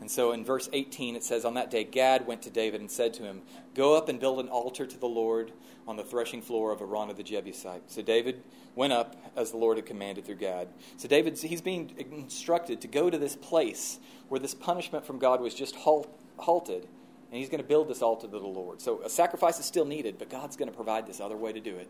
and 0.00 0.10
so 0.10 0.32
in 0.32 0.44
verse 0.44 0.68
18 0.72 1.16
it 1.16 1.24
says, 1.24 1.44
On 1.44 1.54
that 1.54 1.70
day 1.70 1.84
Gad 1.84 2.26
went 2.26 2.42
to 2.42 2.50
David 2.50 2.80
and 2.80 2.90
said 2.90 3.14
to 3.14 3.24
him, 3.24 3.42
Go 3.74 3.96
up 3.96 4.08
and 4.08 4.20
build 4.20 4.40
an 4.40 4.48
altar 4.48 4.86
to 4.86 4.98
the 4.98 5.06
Lord 5.06 5.52
on 5.86 5.96
the 5.96 6.04
threshing 6.04 6.42
floor 6.42 6.70
of 6.70 6.80
Araunah 6.80 7.16
the 7.16 7.22
Jebusite. 7.22 7.82
So 7.86 8.02
David 8.02 8.42
went 8.74 8.92
up 8.92 9.16
as 9.36 9.50
the 9.50 9.56
Lord 9.56 9.76
had 9.78 9.86
commanded 9.86 10.24
through 10.24 10.36
Gad. 10.36 10.68
So 10.98 11.08
David, 11.08 11.38
he's 11.38 11.62
being 11.62 11.94
instructed 12.12 12.80
to 12.82 12.88
go 12.88 13.10
to 13.10 13.18
this 13.18 13.34
place 13.34 13.98
where 14.28 14.38
this 14.38 14.54
punishment 14.54 15.04
from 15.04 15.18
God 15.18 15.40
was 15.40 15.54
just 15.54 15.74
halt, 15.74 16.08
halted, 16.36 16.86
and 17.30 17.38
he's 17.40 17.48
going 17.48 17.62
to 17.62 17.66
build 17.66 17.88
this 17.88 18.02
altar 18.02 18.26
to 18.26 18.38
the 18.38 18.46
Lord. 18.46 18.80
So 18.80 19.02
a 19.02 19.10
sacrifice 19.10 19.58
is 19.58 19.66
still 19.66 19.84
needed, 19.84 20.16
but 20.18 20.30
God's 20.30 20.56
going 20.56 20.70
to 20.70 20.76
provide 20.76 21.06
this 21.06 21.20
other 21.20 21.36
way 21.36 21.52
to 21.52 21.60
do 21.60 21.74
it. 21.76 21.88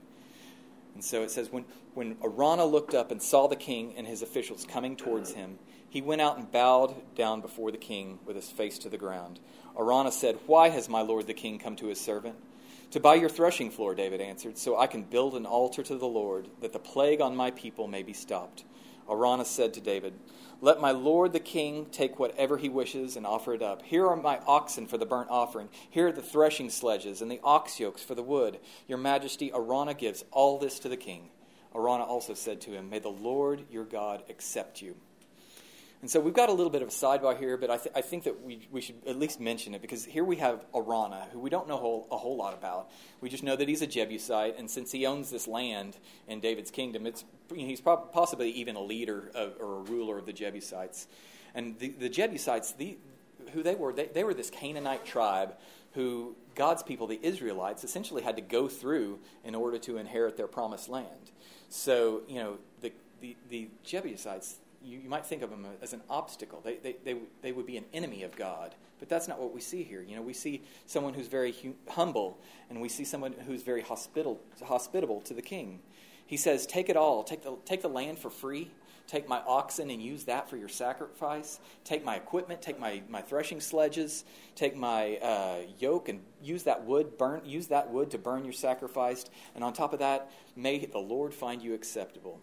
And 0.94 1.04
so 1.04 1.22
it 1.22 1.30
says, 1.30 1.52
when, 1.52 1.64
when 1.94 2.16
Araunah 2.16 2.64
looked 2.70 2.94
up 2.94 3.10
and 3.10 3.22
saw 3.22 3.46
the 3.46 3.56
king 3.56 3.94
and 3.96 4.06
his 4.06 4.22
officials 4.22 4.64
coming 4.64 4.96
towards 4.96 5.32
him, 5.32 5.58
he 5.90 6.02
went 6.02 6.20
out 6.20 6.38
and 6.38 6.50
bowed 6.50 6.94
down 7.14 7.40
before 7.40 7.70
the 7.70 7.78
king 7.78 8.18
with 8.24 8.36
his 8.36 8.50
face 8.50 8.78
to 8.80 8.88
the 8.88 8.98
ground. 8.98 9.40
Araunah 9.76 10.12
said, 10.12 10.38
Why 10.46 10.68
has 10.68 10.88
my 10.88 11.02
lord 11.02 11.26
the 11.26 11.34
king 11.34 11.58
come 11.58 11.76
to 11.76 11.86
his 11.86 12.00
servant? 12.00 12.36
To 12.92 13.00
buy 13.00 13.16
your 13.16 13.28
threshing 13.28 13.70
floor, 13.70 13.94
David 13.94 14.20
answered, 14.20 14.56
so 14.56 14.78
I 14.78 14.86
can 14.86 15.02
build 15.02 15.34
an 15.34 15.44
altar 15.44 15.82
to 15.82 15.96
the 15.96 16.06
Lord, 16.06 16.48
that 16.60 16.72
the 16.72 16.78
plague 16.78 17.20
on 17.20 17.36
my 17.36 17.50
people 17.50 17.86
may 17.86 18.02
be 18.02 18.14
stopped. 18.14 18.64
Araunah 19.08 19.44
said 19.44 19.74
to 19.74 19.80
David, 19.80 20.14
Let 20.62 20.80
my 20.80 20.90
lord 20.90 21.32
the 21.34 21.40
king 21.40 21.86
take 21.92 22.18
whatever 22.18 22.56
he 22.56 22.68
wishes 22.68 23.16
and 23.16 23.26
offer 23.26 23.52
it 23.52 23.62
up. 23.62 23.82
Here 23.82 24.06
are 24.06 24.16
my 24.16 24.38
oxen 24.46 24.86
for 24.86 24.96
the 24.96 25.06
burnt 25.06 25.30
offering. 25.30 25.68
Here 25.90 26.08
are 26.08 26.12
the 26.12 26.22
threshing 26.22 26.70
sledges 26.70 27.20
and 27.20 27.30
the 27.30 27.40
ox 27.44 27.78
yokes 27.78 28.02
for 28.02 28.14
the 28.14 28.22
wood. 28.22 28.58
Your 28.86 28.98
majesty, 28.98 29.50
Araunah 29.50 29.96
gives 29.96 30.24
all 30.30 30.58
this 30.58 30.78
to 30.80 30.88
the 30.88 30.96
king. 30.96 31.28
Araunah 31.74 32.06
also 32.06 32.34
said 32.34 32.60
to 32.62 32.70
him, 32.70 32.88
May 32.90 32.98
the 32.98 33.08
Lord 33.08 33.64
your 33.70 33.84
God 33.84 34.22
accept 34.28 34.82
you. 34.82 34.96
And 36.00 36.08
so 36.08 36.20
we've 36.20 36.34
got 36.34 36.48
a 36.48 36.52
little 36.52 36.70
bit 36.70 36.82
of 36.82 36.88
a 36.88 36.92
sidebar 36.92 37.36
here, 37.36 37.56
but 37.56 37.70
I, 37.70 37.76
th- 37.76 37.92
I 37.94 38.02
think 38.02 38.22
that 38.24 38.44
we, 38.44 38.68
we 38.70 38.80
should 38.80 38.96
at 39.06 39.18
least 39.18 39.40
mention 39.40 39.74
it 39.74 39.82
because 39.82 40.04
here 40.04 40.24
we 40.24 40.36
have 40.36 40.64
Araunah, 40.72 41.26
who 41.32 41.40
we 41.40 41.50
don't 41.50 41.66
know 41.66 41.74
a 41.74 41.78
whole, 41.78 42.06
a 42.12 42.16
whole 42.16 42.36
lot 42.36 42.54
about. 42.54 42.88
We 43.20 43.28
just 43.28 43.42
know 43.42 43.56
that 43.56 43.66
he's 43.66 43.82
a 43.82 43.86
Jebusite, 43.86 44.56
and 44.58 44.70
since 44.70 44.92
he 44.92 45.06
owns 45.06 45.30
this 45.30 45.48
land 45.48 45.96
in 46.28 46.38
David's 46.38 46.70
kingdom, 46.70 47.04
it's, 47.04 47.24
he's 47.52 47.80
possibly 47.80 48.50
even 48.50 48.76
a 48.76 48.80
leader 48.80 49.32
of, 49.34 49.54
or 49.60 49.78
a 49.78 49.80
ruler 49.80 50.18
of 50.18 50.26
the 50.26 50.32
Jebusites. 50.32 51.08
And 51.52 51.76
the, 51.80 51.88
the 51.88 52.08
Jebusites, 52.08 52.72
the, 52.72 52.96
who 53.52 53.64
they 53.64 53.74
were, 53.74 53.92
they, 53.92 54.06
they 54.06 54.22
were 54.22 54.34
this 54.34 54.50
Canaanite 54.50 55.04
tribe 55.04 55.54
who 55.94 56.36
God's 56.54 56.84
people, 56.84 57.08
the 57.08 57.18
Israelites, 57.22 57.82
essentially 57.82 58.22
had 58.22 58.36
to 58.36 58.42
go 58.42 58.68
through 58.68 59.18
in 59.42 59.56
order 59.56 59.78
to 59.78 59.96
inherit 59.96 60.36
their 60.36 60.46
promised 60.46 60.88
land. 60.88 61.32
So, 61.70 62.22
you 62.28 62.36
know, 62.36 62.58
the, 62.82 62.92
the, 63.20 63.36
the 63.50 63.68
Jebusites, 63.82 64.58
you, 64.82 65.00
you 65.00 65.08
might 65.08 65.26
think 65.26 65.42
of 65.42 65.50
them 65.50 65.66
as 65.82 65.92
an 65.92 66.02
obstacle. 66.08 66.60
They, 66.64 66.76
they, 66.76 66.96
they, 67.04 67.16
they 67.42 67.52
would 67.52 67.66
be 67.66 67.76
an 67.76 67.84
enemy 67.92 68.22
of 68.22 68.36
God. 68.36 68.74
But 68.98 69.08
that's 69.08 69.28
not 69.28 69.38
what 69.38 69.54
we 69.54 69.60
see 69.60 69.84
here. 69.84 70.02
You 70.02 70.16
know, 70.16 70.22
we 70.22 70.32
see 70.32 70.62
someone 70.86 71.14
who's 71.14 71.28
very 71.28 71.54
humble, 71.88 72.38
and 72.68 72.80
we 72.80 72.88
see 72.88 73.04
someone 73.04 73.34
who's 73.46 73.62
very 73.62 73.82
hospitable, 73.82 74.40
hospitable 74.64 75.20
to 75.22 75.34
the 75.34 75.42
king. 75.42 75.80
He 76.26 76.36
says, 76.36 76.66
Take 76.66 76.88
it 76.88 76.96
all. 76.96 77.22
Take 77.22 77.42
the, 77.42 77.56
take 77.64 77.82
the 77.82 77.88
land 77.88 78.18
for 78.18 78.30
free. 78.30 78.70
Take 79.06 79.26
my 79.26 79.40
oxen 79.46 79.88
and 79.88 80.02
use 80.02 80.24
that 80.24 80.50
for 80.50 80.58
your 80.58 80.68
sacrifice. 80.68 81.60
Take 81.82 82.04
my 82.04 82.16
equipment. 82.16 82.60
Take 82.60 82.78
my, 82.78 83.00
my 83.08 83.22
threshing 83.22 83.58
sledges. 83.58 84.24
Take 84.54 84.76
my 84.76 85.16
uh, 85.16 85.56
yoke 85.78 86.10
and 86.10 86.20
use 86.42 86.64
that 86.64 86.84
wood. 86.84 87.16
Burn, 87.16 87.40
use 87.46 87.68
that 87.68 87.90
wood 87.90 88.10
to 88.10 88.18
burn 88.18 88.44
your 88.44 88.52
sacrifice. 88.52 89.24
And 89.54 89.64
on 89.64 89.72
top 89.72 89.94
of 89.94 90.00
that, 90.00 90.30
may 90.56 90.84
the 90.84 90.98
Lord 90.98 91.32
find 91.32 91.62
you 91.62 91.72
acceptable. 91.72 92.38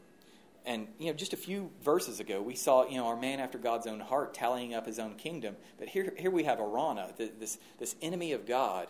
And 0.65 0.87
you 0.97 1.07
know, 1.07 1.13
just 1.13 1.33
a 1.33 1.37
few 1.37 1.71
verses 1.83 2.19
ago, 2.19 2.41
we 2.41 2.55
saw 2.55 2.87
you 2.87 2.97
know 2.97 3.07
our 3.07 3.15
man 3.15 3.39
after 3.39 3.57
God's 3.57 3.87
own 3.87 3.99
heart 3.99 4.33
tallying 4.33 4.73
up 4.73 4.85
his 4.85 4.99
own 4.99 5.15
kingdom. 5.15 5.55
But 5.77 5.89
here, 5.89 6.13
here 6.17 6.31
we 6.31 6.43
have 6.43 6.59
Araunah, 6.59 7.13
this 7.39 7.59
this 7.77 7.95
enemy 8.01 8.31
of 8.31 8.45
God, 8.45 8.87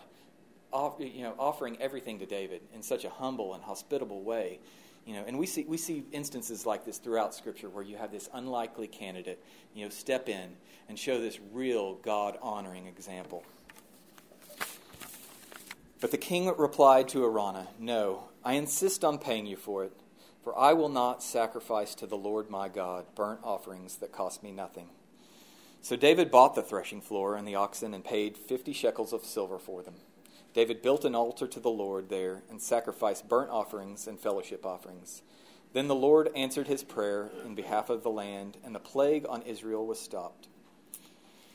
off, 0.72 0.96
you 0.98 1.22
know, 1.22 1.34
offering 1.38 1.76
everything 1.80 2.18
to 2.18 2.26
David 2.26 2.62
in 2.74 2.82
such 2.82 3.04
a 3.04 3.10
humble 3.10 3.54
and 3.54 3.62
hospitable 3.62 4.22
way. 4.22 4.58
You 5.06 5.14
know, 5.14 5.24
and 5.24 5.38
we 5.38 5.46
see, 5.46 5.64
we 5.64 5.76
see 5.76 6.02
instances 6.10 6.66
like 6.66 6.84
this 6.84 6.98
throughout 6.98 7.32
Scripture 7.32 7.68
where 7.68 7.84
you 7.84 7.96
have 7.96 8.10
this 8.10 8.28
unlikely 8.32 8.88
candidate, 8.88 9.42
you 9.72 9.84
know, 9.84 9.88
step 9.88 10.28
in 10.28 10.56
and 10.88 10.98
show 10.98 11.20
this 11.20 11.38
real 11.52 11.94
God 11.94 12.36
honoring 12.42 12.86
example. 12.86 13.44
But 16.00 16.10
the 16.10 16.18
king 16.18 16.52
replied 16.56 17.08
to 17.10 17.24
Araunah, 17.24 17.68
No, 17.78 18.24
I 18.44 18.54
insist 18.54 19.04
on 19.04 19.18
paying 19.18 19.46
you 19.46 19.56
for 19.56 19.84
it, 19.84 19.92
for 20.46 20.56
I 20.56 20.74
will 20.74 20.88
not 20.88 21.24
sacrifice 21.24 21.96
to 21.96 22.06
the 22.06 22.16
Lord 22.16 22.48
my 22.48 22.68
God 22.68 23.06
burnt 23.16 23.40
offerings 23.42 23.96
that 23.96 24.12
cost 24.12 24.44
me 24.44 24.52
nothing. 24.52 24.86
So 25.82 25.96
David 25.96 26.30
bought 26.30 26.54
the 26.54 26.62
threshing 26.62 27.00
floor 27.00 27.34
and 27.34 27.48
the 27.48 27.56
oxen 27.56 27.92
and 27.92 28.04
paid 28.04 28.36
fifty 28.36 28.72
shekels 28.72 29.12
of 29.12 29.24
silver 29.24 29.58
for 29.58 29.82
them. 29.82 29.96
David 30.54 30.82
built 30.82 31.04
an 31.04 31.16
altar 31.16 31.48
to 31.48 31.58
the 31.58 31.68
Lord 31.68 32.10
there 32.10 32.44
and 32.48 32.62
sacrificed 32.62 33.28
burnt 33.28 33.50
offerings 33.50 34.06
and 34.06 34.20
fellowship 34.20 34.64
offerings. 34.64 35.22
Then 35.72 35.88
the 35.88 35.96
Lord 35.96 36.30
answered 36.36 36.68
his 36.68 36.84
prayer 36.84 37.32
in 37.44 37.56
behalf 37.56 37.90
of 37.90 38.04
the 38.04 38.10
land, 38.10 38.56
and 38.64 38.72
the 38.72 38.78
plague 38.78 39.26
on 39.28 39.42
Israel 39.42 39.84
was 39.84 39.98
stopped. 39.98 40.46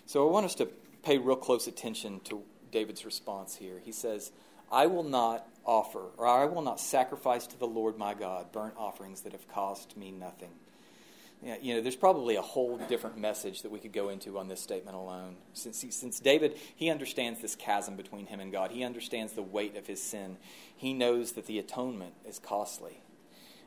So 0.05 0.27
I 0.27 0.31
want 0.33 0.47
us 0.47 0.55
to 0.55 0.67
pay 1.01 1.17
real 1.17 1.37
close 1.37 1.65
attention 1.65 2.19
to 2.25 2.43
David's 2.73 3.05
response 3.05 3.55
here. 3.55 3.79
He 3.81 3.93
says, 3.93 4.33
I 4.71 4.87
will 4.87 5.03
not 5.03 5.47
offer, 5.65 6.05
or 6.17 6.25
I 6.25 6.45
will 6.45 6.61
not 6.61 6.79
sacrifice 6.79 7.45
to 7.47 7.59
the 7.59 7.67
Lord 7.67 7.97
my 7.97 8.13
God 8.13 8.51
burnt 8.51 8.75
offerings 8.77 9.21
that 9.21 9.33
have 9.33 9.47
cost 9.47 9.97
me 9.97 10.11
nothing 10.11 10.51
you 11.61 11.73
know, 11.73 11.81
there's 11.81 11.95
probably 11.95 12.35
a 12.35 12.41
whole 12.41 12.77
different 12.87 13.17
message 13.17 13.63
that 13.63 13.71
we 13.71 13.79
could 13.79 13.93
go 13.93 14.09
into 14.09 14.37
on 14.37 14.47
this 14.47 14.61
statement 14.61 14.95
alone. 14.95 15.37
Since, 15.53 15.83
since 15.89 16.19
David, 16.19 16.57
he 16.75 16.89
understands 16.89 17.41
this 17.41 17.55
chasm 17.55 17.95
between 17.95 18.27
him 18.27 18.39
and 18.39 18.51
God, 18.51 18.71
he 18.71 18.83
understands 18.83 19.33
the 19.33 19.41
weight 19.41 19.75
of 19.75 19.87
his 19.87 20.01
sin. 20.01 20.37
He 20.75 20.93
knows 20.93 21.31
that 21.33 21.47
the 21.47 21.57
atonement 21.57 22.13
is 22.27 22.37
costly. 22.37 23.01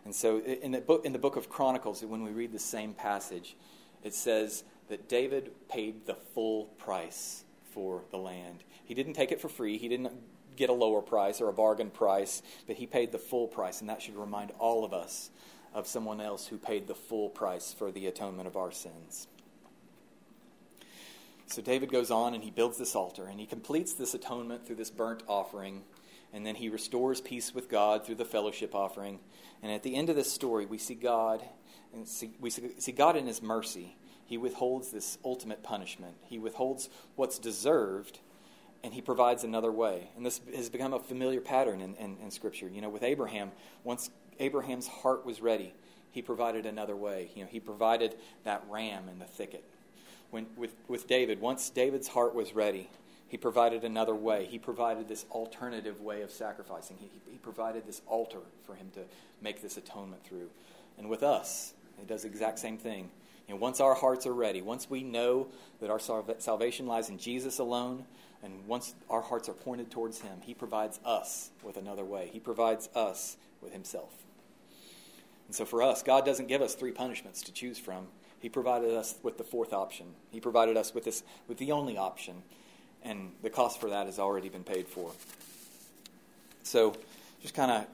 And 0.05 0.15
so, 0.15 0.39
in 0.39 0.71
the 0.71 0.81
book, 0.81 1.05
in 1.05 1.13
the 1.13 1.19
book 1.19 1.37
of 1.37 1.49
Chronicles, 1.49 2.05
when 2.05 2.23
we 2.23 2.31
read 2.31 2.53
the 2.53 2.59
same 2.59 2.93
passage, 2.93 3.57
it 4.03 4.15
says 4.15 4.63
that 4.89 5.09
David 5.09 5.51
paid 5.69 6.07
the 6.07 6.15
full 6.15 6.67
price 6.79 7.45
for 7.73 8.05
the 8.11 8.19
land. 8.19 8.63
He 8.85 8.95
didn't 8.95 9.15
take 9.15 9.33
it 9.33 9.41
for 9.41 9.49
free, 9.49 9.79
he 9.79 9.89
didn't 9.89 10.13
get 10.57 10.71
a 10.71 10.75
lower 10.75 11.03
price 11.03 11.41
or 11.41 11.49
a 11.49 11.53
bargain 11.53 11.91
price, 11.91 12.43
but 12.67 12.77
he 12.77 12.87
paid 12.87 13.13
the 13.13 13.19
full 13.19 13.47
price. 13.47 13.81
And 13.81 13.91
that 13.91 14.03
should 14.03 14.17
remind 14.17 14.53
all 14.59 14.85
of 14.85 14.93
us 14.93 15.31
of 15.73 15.87
someone 15.87 16.21
else 16.21 16.47
who 16.47 16.57
paid 16.57 16.87
the 16.87 16.95
full 16.95 17.29
price 17.29 17.73
for 17.73 17.91
the 17.91 18.07
atonement 18.07 18.47
of 18.47 18.57
our 18.57 18.71
sins. 18.71 19.27
So 21.47 21.61
David 21.63 21.91
goes 21.91 22.11
on 22.11 22.35
and 22.35 22.43
he 22.43 22.51
builds 22.51 22.79
this 22.79 22.95
altar 22.95 23.27
and 23.27 23.39
he 23.39 23.47
completes 23.47 23.95
this 23.95 24.15
atonement 24.15 24.67
through 24.67 24.77
this 24.77 24.91
burnt 24.91 25.23
offering. 25.29 25.83
And 26.33 26.45
then 26.45 26.57
he 26.57 26.69
restores 26.69 27.21
peace 27.21 27.55
with 27.55 27.69
God 27.69 28.05
through 28.05 28.17
the 28.17 28.25
fellowship 28.25 28.75
offering. 28.75 29.21
And 29.63 29.71
at 29.71 29.83
the 29.83 29.95
end 29.95 30.11
of 30.11 30.17
this 30.17 30.33
story, 30.33 30.67
we 30.67 30.79
see 30.79 30.95
God, 30.95 31.45
and 31.93 32.09
see, 32.09 32.33
we 32.41 32.51
see 32.51 32.93
God 32.93 33.17
in 33.17 33.27
his 33.27 33.41
mercy. 33.41 33.97
He 34.27 34.37
withholds 34.37 34.91
this 34.91 35.17
ultimate 35.25 35.63
punishment. 35.63 36.17
He 36.25 36.39
withholds 36.39 36.89
what's 37.15 37.39
deserved, 37.39 38.19
and 38.85 38.93
he 38.93 39.01
provides 39.01 39.45
another 39.45 39.73
way. 39.73 40.11
And 40.15 40.25
this 40.25 40.43
has 40.55 40.69
become 40.69 40.93
a 40.93 41.01
familiar 41.01 41.41
pattern 41.41 41.81
in, 41.81 41.95
in, 41.97 42.19
in 42.23 42.31
Scripture. 42.31 42.69
You 42.69 42.83
know, 42.83 42.91
with 42.91 43.03
Abraham, 43.03 43.51
once 43.83 44.11
Abraham's 44.39 44.87
heart 44.87 45.25
was 45.25 45.41
ready, 45.41 45.73
he 46.13 46.21
provided 46.21 46.67
another 46.67 46.95
way. 46.95 47.31
You 47.35 47.45
know, 47.45 47.49
he 47.51 47.61
provided 47.61 48.15
that 48.45 48.63
ram 48.69 49.09
in 49.09 49.19
the 49.19 49.25
thicket. 49.25 49.65
When, 50.31 50.47
with, 50.57 50.75
with 50.87 51.09
David, 51.09 51.41
once 51.41 51.71
David's 51.71 52.09
heart 52.09 52.35
was 52.35 52.55
ready, 52.55 52.91
he 53.27 53.39
provided 53.39 53.85
another 53.85 54.15
way. 54.15 54.47
He 54.51 54.59
provided 54.59 55.09
this 55.09 55.25
alternative 55.31 56.03
way 56.03 56.21
of 56.21 56.31
sacrificing. 56.31 56.99
He, 57.01 57.09
he 57.33 57.39
provided 57.39 57.87
this 57.87 58.03
altar 58.07 58.41
for 58.67 58.75
him 58.75 58.91
to 58.95 59.01
make 59.41 59.63
this 59.63 59.79
atonement 59.79 60.25
through. 60.25 60.51
And 60.99 61.09
with 61.09 61.23
us, 61.23 61.73
he 61.99 62.05
does 62.05 62.23
the 62.23 62.29
exact 62.29 62.59
same 62.59 62.77
thing. 62.77 63.09
You 63.49 63.55
know, 63.55 63.61
once 63.61 63.81
our 63.81 63.95
hearts 63.95 64.27
are 64.27 64.35
ready, 64.35 64.61
once 64.61 64.91
we 64.91 65.03
know 65.03 65.49
that 65.81 65.91
our 65.91 66.01
salvation 66.39 66.87
lies 66.87 67.09
in 67.09 67.19
Jesus 67.19 67.59
alone, 67.59 68.05
and 68.45 68.67
once 68.67 68.95
our 69.09 69.23
hearts 69.23 69.49
are 69.49 69.55
pointed 69.55 69.91
towards 69.91 70.21
Him, 70.21 70.39
He 70.43 70.55
provides 70.55 71.01
us 71.05 71.51
with 71.63 71.77
another 71.77 72.05
way. 72.05 72.29
He 72.33 72.39
provides 72.39 72.89
us 72.95 73.37
with 73.63 73.73
Himself. 73.73 74.13
And 75.47 75.57
so 75.57 75.65
for 75.65 75.83
us, 75.83 76.03
God 76.03 76.25
doesn't 76.25 76.47
give 76.47 76.63
us 76.63 76.75
three 76.75 76.93
punishments 76.93 77.43
to 77.43 77.53
choose 77.53 77.79
from. 77.79 78.07
He 78.39 78.49
provided 78.49 78.91
us 78.91 79.17
with 79.23 79.39
the 79.39 79.45
fourth 79.45 79.73
option. 79.73 80.07
He 80.31 80.41
provided 80.41 80.77
us 80.77 80.95
with 80.95 81.05
this 81.05 81.23
with 81.49 81.57
the 81.59 81.73
only 81.73 81.97
option, 81.97 82.43
and 83.03 83.33
the 83.43 83.51
cost 83.51 83.81
for 83.81 83.89
that 83.89 84.07
has 84.07 84.19
already 84.19 84.51
been 84.51 84.65
paid 84.65 84.87
for. 84.87 85.13
So, 86.63 86.95
just 87.41 87.55
kind 87.55 87.71
of 87.71 87.87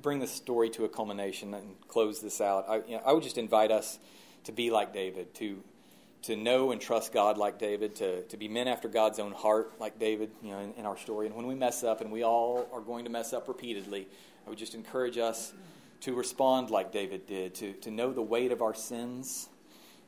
bring 0.00 0.18
this 0.18 0.32
story 0.32 0.70
to 0.70 0.84
a 0.84 0.88
culmination 0.88 1.54
and 1.54 1.76
close 1.86 2.20
this 2.20 2.40
out. 2.40 2.66
I, 2.68 2.76
you 2.78 2.96
know, 2.96 3.02
I 3.06 3.12
would 3.12 3.22
just 3.22 3.38
invite 3.38 3.70
us 3.70 3.98
to 4.44 4.52
be 4.52 4.70
like 4.70 4.92
David, 4.92 5.32
to 5.34 5.62
to 6.22 6.36
know 6.36 6.70
and 6.70 6.80
trust 6.80 7.12
God 7.12 7.36
like 7.36 7.58
David, 7.58 7.96
to, 7.96 8.22
to 8.22 8.36
be 8.36 8.48
men 8.48 8.68
after 8.68 8.88
God's 8.88 9.18
own 9.18 9.32
heart 9.32 9.72
like 9.80 9.98
David, 9.98 10.30
you 10.42 10.50
know, 10.50 10.60
in, 10.60 10.72
in 10.74 10.86
our 10.86 10.96
story. 10.96 11.26
And 11.26 11.34
when 11.34 11.46
we 11.46 11.54
mess 11.54 11.82
up, 11.82 12.00
and 12.00 12.12
we 12.12 12.22
all 12.22 12.68
are 12.72 12.80
going 12.80 13.04
to 13.04 13.10
mess 13.10 13.32
up 13.32 13.48
repeatedly, 13.48 14.06
I 14.46 14.50
would 14.50 14.58
just 14.58 14.74
encourage 14.74 15.18
us 15.18 15.52
to 16.02 16.14
respond 16.14 16.70
like 16.70 16.92
David 16.92 17.26
did, 17.26 17.54
to, 17.56 17.72
to 17.74 17.90
know 17.90 18.12
the 18.12 18.22
weight 18.22 18.52
of 18.52 18.62
our 18.62 18.74
sins, 18.74 19.48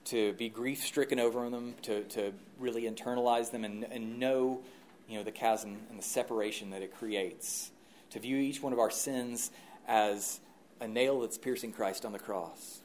to 0.06 0.32
be 0.34 0.48
grief 0.48 0.84
stricken 0.84 1.18
over 1.18 1.48
them, 1.50 1.74
to, 1.82 2.04
to 2.04 2.32
really 2.58 2.82
internalize 2.82 3.50
them 3.50 3.64
and, 3.64 3.84
and 3.84 4.18
know 4.18 4.60
you 5.08 5.18
know, 5.18 5.24
the 5.24 5.32
chasm 5.32 5.78
and 5.90 5.98
the 5.98 6.04
separation 6.04 6.70
that 6.70 6.82
it 6.82 6.94
creates, 6.94 7.70
to 8.10 8.20
view 8.20 8.36
each 8.36 8.62
one 8.62 8.72
of 8.72 8.78
our 8.78 8.90
sins 8.90 9.50
as 9.86 10.40
a 10.80 10.88
nail 10.88 11.20
that's 11.20 11.38
piercing 11.38 11.72
Christ 11.72 12.04
on 12.04 12.12
the 12.12 12.18
cross. 12.18 12.80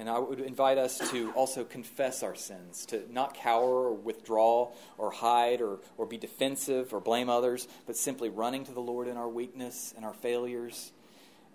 And 0.00 0.08
I 0.08 0.18
would 0.18 0.40
invite 0.40 0.78
us 0.78 0.96
to 1.10 1.30
also 1.32 1.62
confess 1.62 2.22
our 2.22 2.34
sins, 2.34 2.86
to 2.86 3.02
not 3.12 3.34
cower 3.34 3.84
or 3.84 3.92
withdraw 3.92 4.70
or 4.96 5.10
hide 5.10 5.60
or, 5.60 5.80
or 5.98 6.06
be 6.06 6.16
defensive 6.16 6.94
or 6.94 7.00
blame 7.00 7.28
others, 7.28 7.68
but 7.86 7.98
simply 7.98 8.30
running 8.30 8.64
to 8.64 8.72
the 8.72 8.80
Lord 8.80 9.08
in 9.08 9.18
our 9.18 9.28
weakness 9.28 9.92
and 9.94 10.06
our 10.06 10.14
failures 10.14 10.92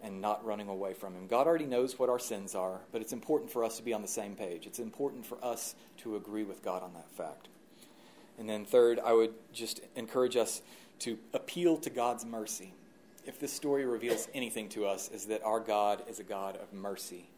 and 0.03 0.21
not 0.21 0.45
running 0.45 0.67
away 0.67 0.93
from 0.93 1.15
Him. 1.15 1.25
God 1.25 1.47
already 1.47 1.65
knows 1.65 1.97
what 1.97 2.08
our 2.08 2.19
sins 2.19 2.53
are, 2.53 2.81
but 2.91 3.01
it's 3.01 3.13
important 3.13 3.49
for 3.49 3.63
us 3.63 3.77
to 3.77 3.84
be 3.84 3.93
on 3.93 4.03
the 4.03 4.08
same 4.08 4.36
page. 4.36 4.67
It's 4.67 4.77
important 4.77 5.25
for 5.25 5.43
us 5.43 5.73
to 6.03 6.15
agree 6.15 6.43
with 6.43 6.63
God 6.63 6.84
on 6.84 6.93
that 6.93 7.10
fact. 7.10 7.47
And 8.38 8.47
then, 8.47 8.63
third, 8.63 8.99
I 9.03 9.13
would 9.13 9.34
just 9.53 9.81
encourage 9.95 10.36
us 10.36 10.62
to 10.99 11.17
appeal 11.34 11.77
to 11.77 11.89
God's 11.89 12.27
mercy. 12.27 12.75
If 13.25 13.39
this 13.39 13.51
story 13.51 13.88
reveals 13.88 14.27
anything 14.36 14.69
to 14.69 14.86
us, 14.86 15.10
is 15.10 15.25
that 15.25 15.43
our 15.43 15.60
God 15.60 16.03
is 16.08 16.19
a 16.19 16.23
God 16.23 16.58
of 16.58 16.71
mercy. 16.73 17.31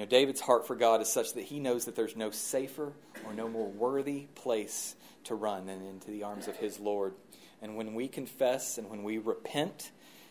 You 0.00 0.06
know, 0.06 0.10
David's 0.12 0.40
heart 0.40 0.66
for 0.66 0.74
God 0.74 1.02
is 1.02 1.08
such 1.08 1.34
that 1.34 1.42
he 1.42 1.60
knows 1.60 1.84
that 1.84 1.94
there's 1.94 2.16
no 2.16 2.30
safer 2.30 2.94
or 3.26 3.34
no 3.34 3.50
more 3.50 3.68
worthy 3.68 4.28
place 4.34 4.96
to 5.24 5.34
run 5.34 5.66
than 5.66 5.82
into 5.82 6.10
the 6.10 6.22
arms 6.22 6.48
of 6.48 6.56
his 6.56 6.80
Lord. 6.80 7.12
And 7.60 7.76
when 7.76 7.92
we 7.92 8.08
confess 8.08 8.78
and 8.78 8.88
when 8.88 9.02
we 9.02 9.18
repent, 9.18 9.90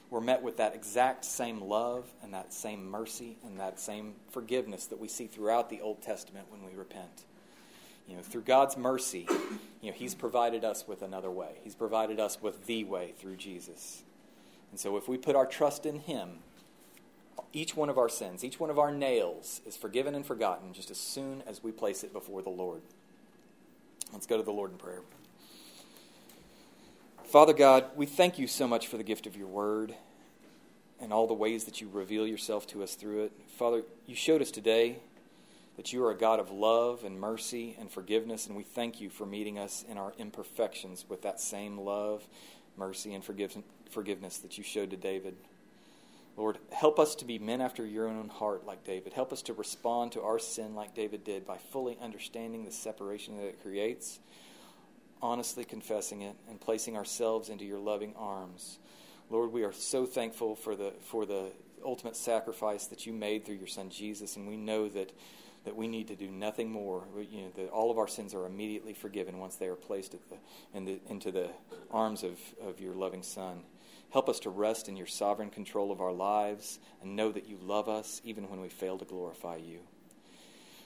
we're 0.09 0.21
met 0.21 0.41
with 0.41 0.57
that 0.57 0.73
exact 0.73 1.23
same 1.23 1.61
love 1.61 2.11
and 2.23 2.33
that 2.33 2.51
same 2.51 2.89
mercy 2.89 3.37
and 3.45 3.59
that 3.59 3.79
same 3.79 4.15
forgiveness 4.31 4.87
that 4.87 4.97
we 4.97 5.07
see 5.07 5.27
throughout 5.27 5.69
the 5.69 5.81
Old 5.81 6.01
Testament 6.01 6.47
when 6.49 6.65
we 6.65 6.75
repent. 6.75 7.25
You 8.07 8.15
know, 8.15 8.23
through 8.23 8.41
God's 8.41 8.75
mercy, 8.75 9.27
you 9.81 9.91
know, 9.91 9.95
He's 9.95 10.15
provided 10.15 10.65
us 10.65 10.87
with 10.87 11.03
another 11.03 11.29
way. 11.29 11.59
He's 11.63 11.75
provided 11.75 12.19
us 12.19 12.41
with 12.41 12.65
the 12.65 12.85
way 12.85 13.13
through 13.19 13.35
Jesus. 13.35 14.01
And 14.71 14.79
so 14.79 14.97
if 14.97 15.07
we 15.07 15.17
put 15.17 15.35
our 15.35 15.45
trust 15.45 15.85
in 15.85 15.99
Him, 15.99 16.39
each 17.53 17.75
one 17.75 17.89
of 17.89 17.97
our 17.97 18.09
sins, 18.09 18.43
each 18.43 18.59
one 18.59 18.69
of 18.69 18.79
our 18.79 18.91
nails 18.91 19.61
is 19.65 19.77
forgiven 19.77 20.15
and 20.15 20.25
forgotten 20.25 20.73
just 20.73 20.91
as 20.91 20.97
soon 20.99 21.43
as 21.47 21.63
we 21.63 21.71
place 21.71 22.03
it 22.03 22.13
before 22.13 22.41
the 22.41 22.49
Lord. 22.49 22.81
Let's 24.13 24.25
go 24.27 24.37
to 24.37 24.43
the 24.43 24.51
Lord 24.51 24.71
in 24.71 24.77
prayer. 24.77 25.01
Father 27.25 27.53
God, 27.53 27.85
we 27.95 28.05
thank 28.05 28.39
you 28.39 28.47
so 28.47 28.67
much 28.67 28.87
for 28.87 28.97
the 28.97 29.03
gift 29.03 29.27
of 29.27 29.35
your 29.37 29.47
word. 29.47 29.95
and 31.01 31.13
all 31.13 31.27
the 31.27 31.33
ways 31.33 31.63
that 31.63 31.79
you 31.81 31.89
reveal 31.91 32.27
yourself 32.27 32.67
to 32.67 32.83
us 32.83 32.95
through 32.95 33.23
it. 33.23 33.31
Father, 33.57 33.83
you 34.05 34.15
showed 34.15 34.41
us 34.41 34.51
today 34.51 34.97
that 35.77 35.93
you 35.93 36.03
are 36.03 36.11
a 36.11 36.17
God 36.17 36.39
of 36.39 36.51
love 36.51 37.03
and 37.05 37.19
mercy 37.19 37.75
and 37.79 37.89
forgiveness, 37.89 38.47
and 38.47 38.55
we 38.55 38.63
thank 38.63 38.99
you 38.99 39.09
for 39.09 39.25
meeting 39.25 39.57
us 39.57 39.85
in 39.89 39.97
our 39.97 40.13
imperfections 40.17 41.05
with 41.07 41.21
that 41.21 41.39
same 41.39 41.77
love, 41.77 42.27
mercy, 42.75 43.13
and 43.13 43.23
forgiveness 43.23 44.37
that 44.39 44.57
you 44.57 44.63
showed 44.63 44.89
to 44.89 44.97
David. 44.97 45.35
Lord, 46.39 46.57
help 46.71 46.99
us 46.99 47.15
to 47.15 47.25
be 47.25 47.37
men 47.37 47.59
after 47.59 47.85
your 47.85 48.07
own 48.07 48.29
heart 48.29 48.65
like 48.65 48.85
David. 48.85 49.11
Help 49.11 49.33
us 49.33 49.41
to 49.41 49.53
respond 49.53 50.13
to 50.13 50.21
our 50.21 50.39
sin 50.39 50.73
like 50.73 50.95
David 50.95 51.25
did 51.25 51.45
by 51.45 51.57
fully 51.57 51.97
understanding 52.01 52.63
the 52.63 52.71
separation 52.71 53.35
that 53.35 53.43
it 53.43 53.61
creates, 53.61 54.21
honestly 55.21 55.65
confessing 55.65 56.21
it, 56.21 56.37
and 56.49 56.61
placing 56.61 56.95
ourselves 56.95 57.49
into 57.49 57.65
your 57.65 57.77
loving 57.77 58.13
arms. 58.15 58.79
Lord, 59.29 59.51
we 59.51 59.63
are 59.63 59.73
so 59.73 60.05
thankful 60.05 60.55
for 60.55 60.77
the, 60.77 60.93
for 61.01 61.25
the 61.25 61.51
ultimate 61.83 62.15
sacrifice 62.15 62.85
that 62.85 63.05
you 63.05 63.11
made 63.11 63.45
through 63.45 63.57
your 63.57 63.67
son 63.67 63.89
Jesus, 63.89 64.37
and 64.37 64.47
we 64.47 64.55
know 64.55 64.87
that, 64.87 65.11
that 65.65 65.75
we 65.75 65.89
need 65.89 66.07
to 66.07 66.15
do 66.15 66.31
nothing 66.31 66.71
more. 66.71 67.03
You 67.29 67.41
know, 67.41 67.51
that 67.57 67.67
all 67.67 67.91
of 67.91 67.97
our 67.97 68.07
sins 68.07 68.33
are 68.33 68.45
immediately 68.45 68.93
forgiven 68.93 69.39
once 69.39 69.57
they 69.57 69.67
are 69.67 69.75
placed 69.75 70.13
the, 70.13 70.37
in 70.73 70.85
the, 70.85 71.01
into 71.09 71.33
the 71.33 71.49
arms 71.91 72.23
of, 72.23 72.39
of 72.61 72.79
your 72.79 72.93
loving 72.93 73.23
son. 73.23 73.63
Help 74.11 74.29
us 74.29 74.39
to 74.41 74.49
rest 74.49 74.89
in 74.89 74.97
your 74.97 75.07
sovereign 75.07 75.49
control 75.49 75.91
of 75.91 76.01
our 76.01 76.11
lives 76.11 76.79
and 77.01 77.15
know 77.15 77.31
that 77.31 77.47
you 77.47 77.57
love 77.61 77.87
us 77.87 78.21
even 78.23 78.49
when 78.49 78.59
we 78.59 78.69
fail 78.69 78.97
to 78.97 79.05
glorify 79.05 79.57
you. 79.57 79.79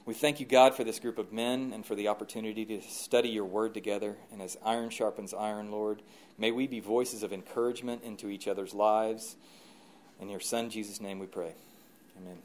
We 0.05 0.13
thank 0.13 0.41
you, 0.41 0.45
God, 0.45 0.75
for 0.75 0.83
this 0.83 0.99
group 0.99 1.17
of 1.17 1.31
men 1.31 1.71
and 1.73 1.85
for 1.85 1.95
the 1.95 2.09
opportunity 2.09 2.65
to 2.65 2.81
study 2.81 3.29
your 3.29 3.45
word 3.45 3.73
together. 3.73 4.17
And 4.33 4.41
as 4.41 4.57
iron 4.65 4.89
sharpens 4.89 5.33
iron, 5.33 5.71
Lord, 5.71 6.01
may 6.37 6.51
we 6.51 6.67
be 6.67 6.81
voices 6.81 7.23
of 7.23 7.31
encouragement 7.31 8.03
into 8.03 8.27
each 8.27 8.47
other's 8.47 8.73
lives. 8.73 9.37
In 10.19 10.27
your 10.27 10.41
Son, 10.41 10.69
Jesus' 10.69 10.99
name, 10.99 11.19
we 11.19 11.27
pray. 11.27 11.53
Amen. 12.17 12.43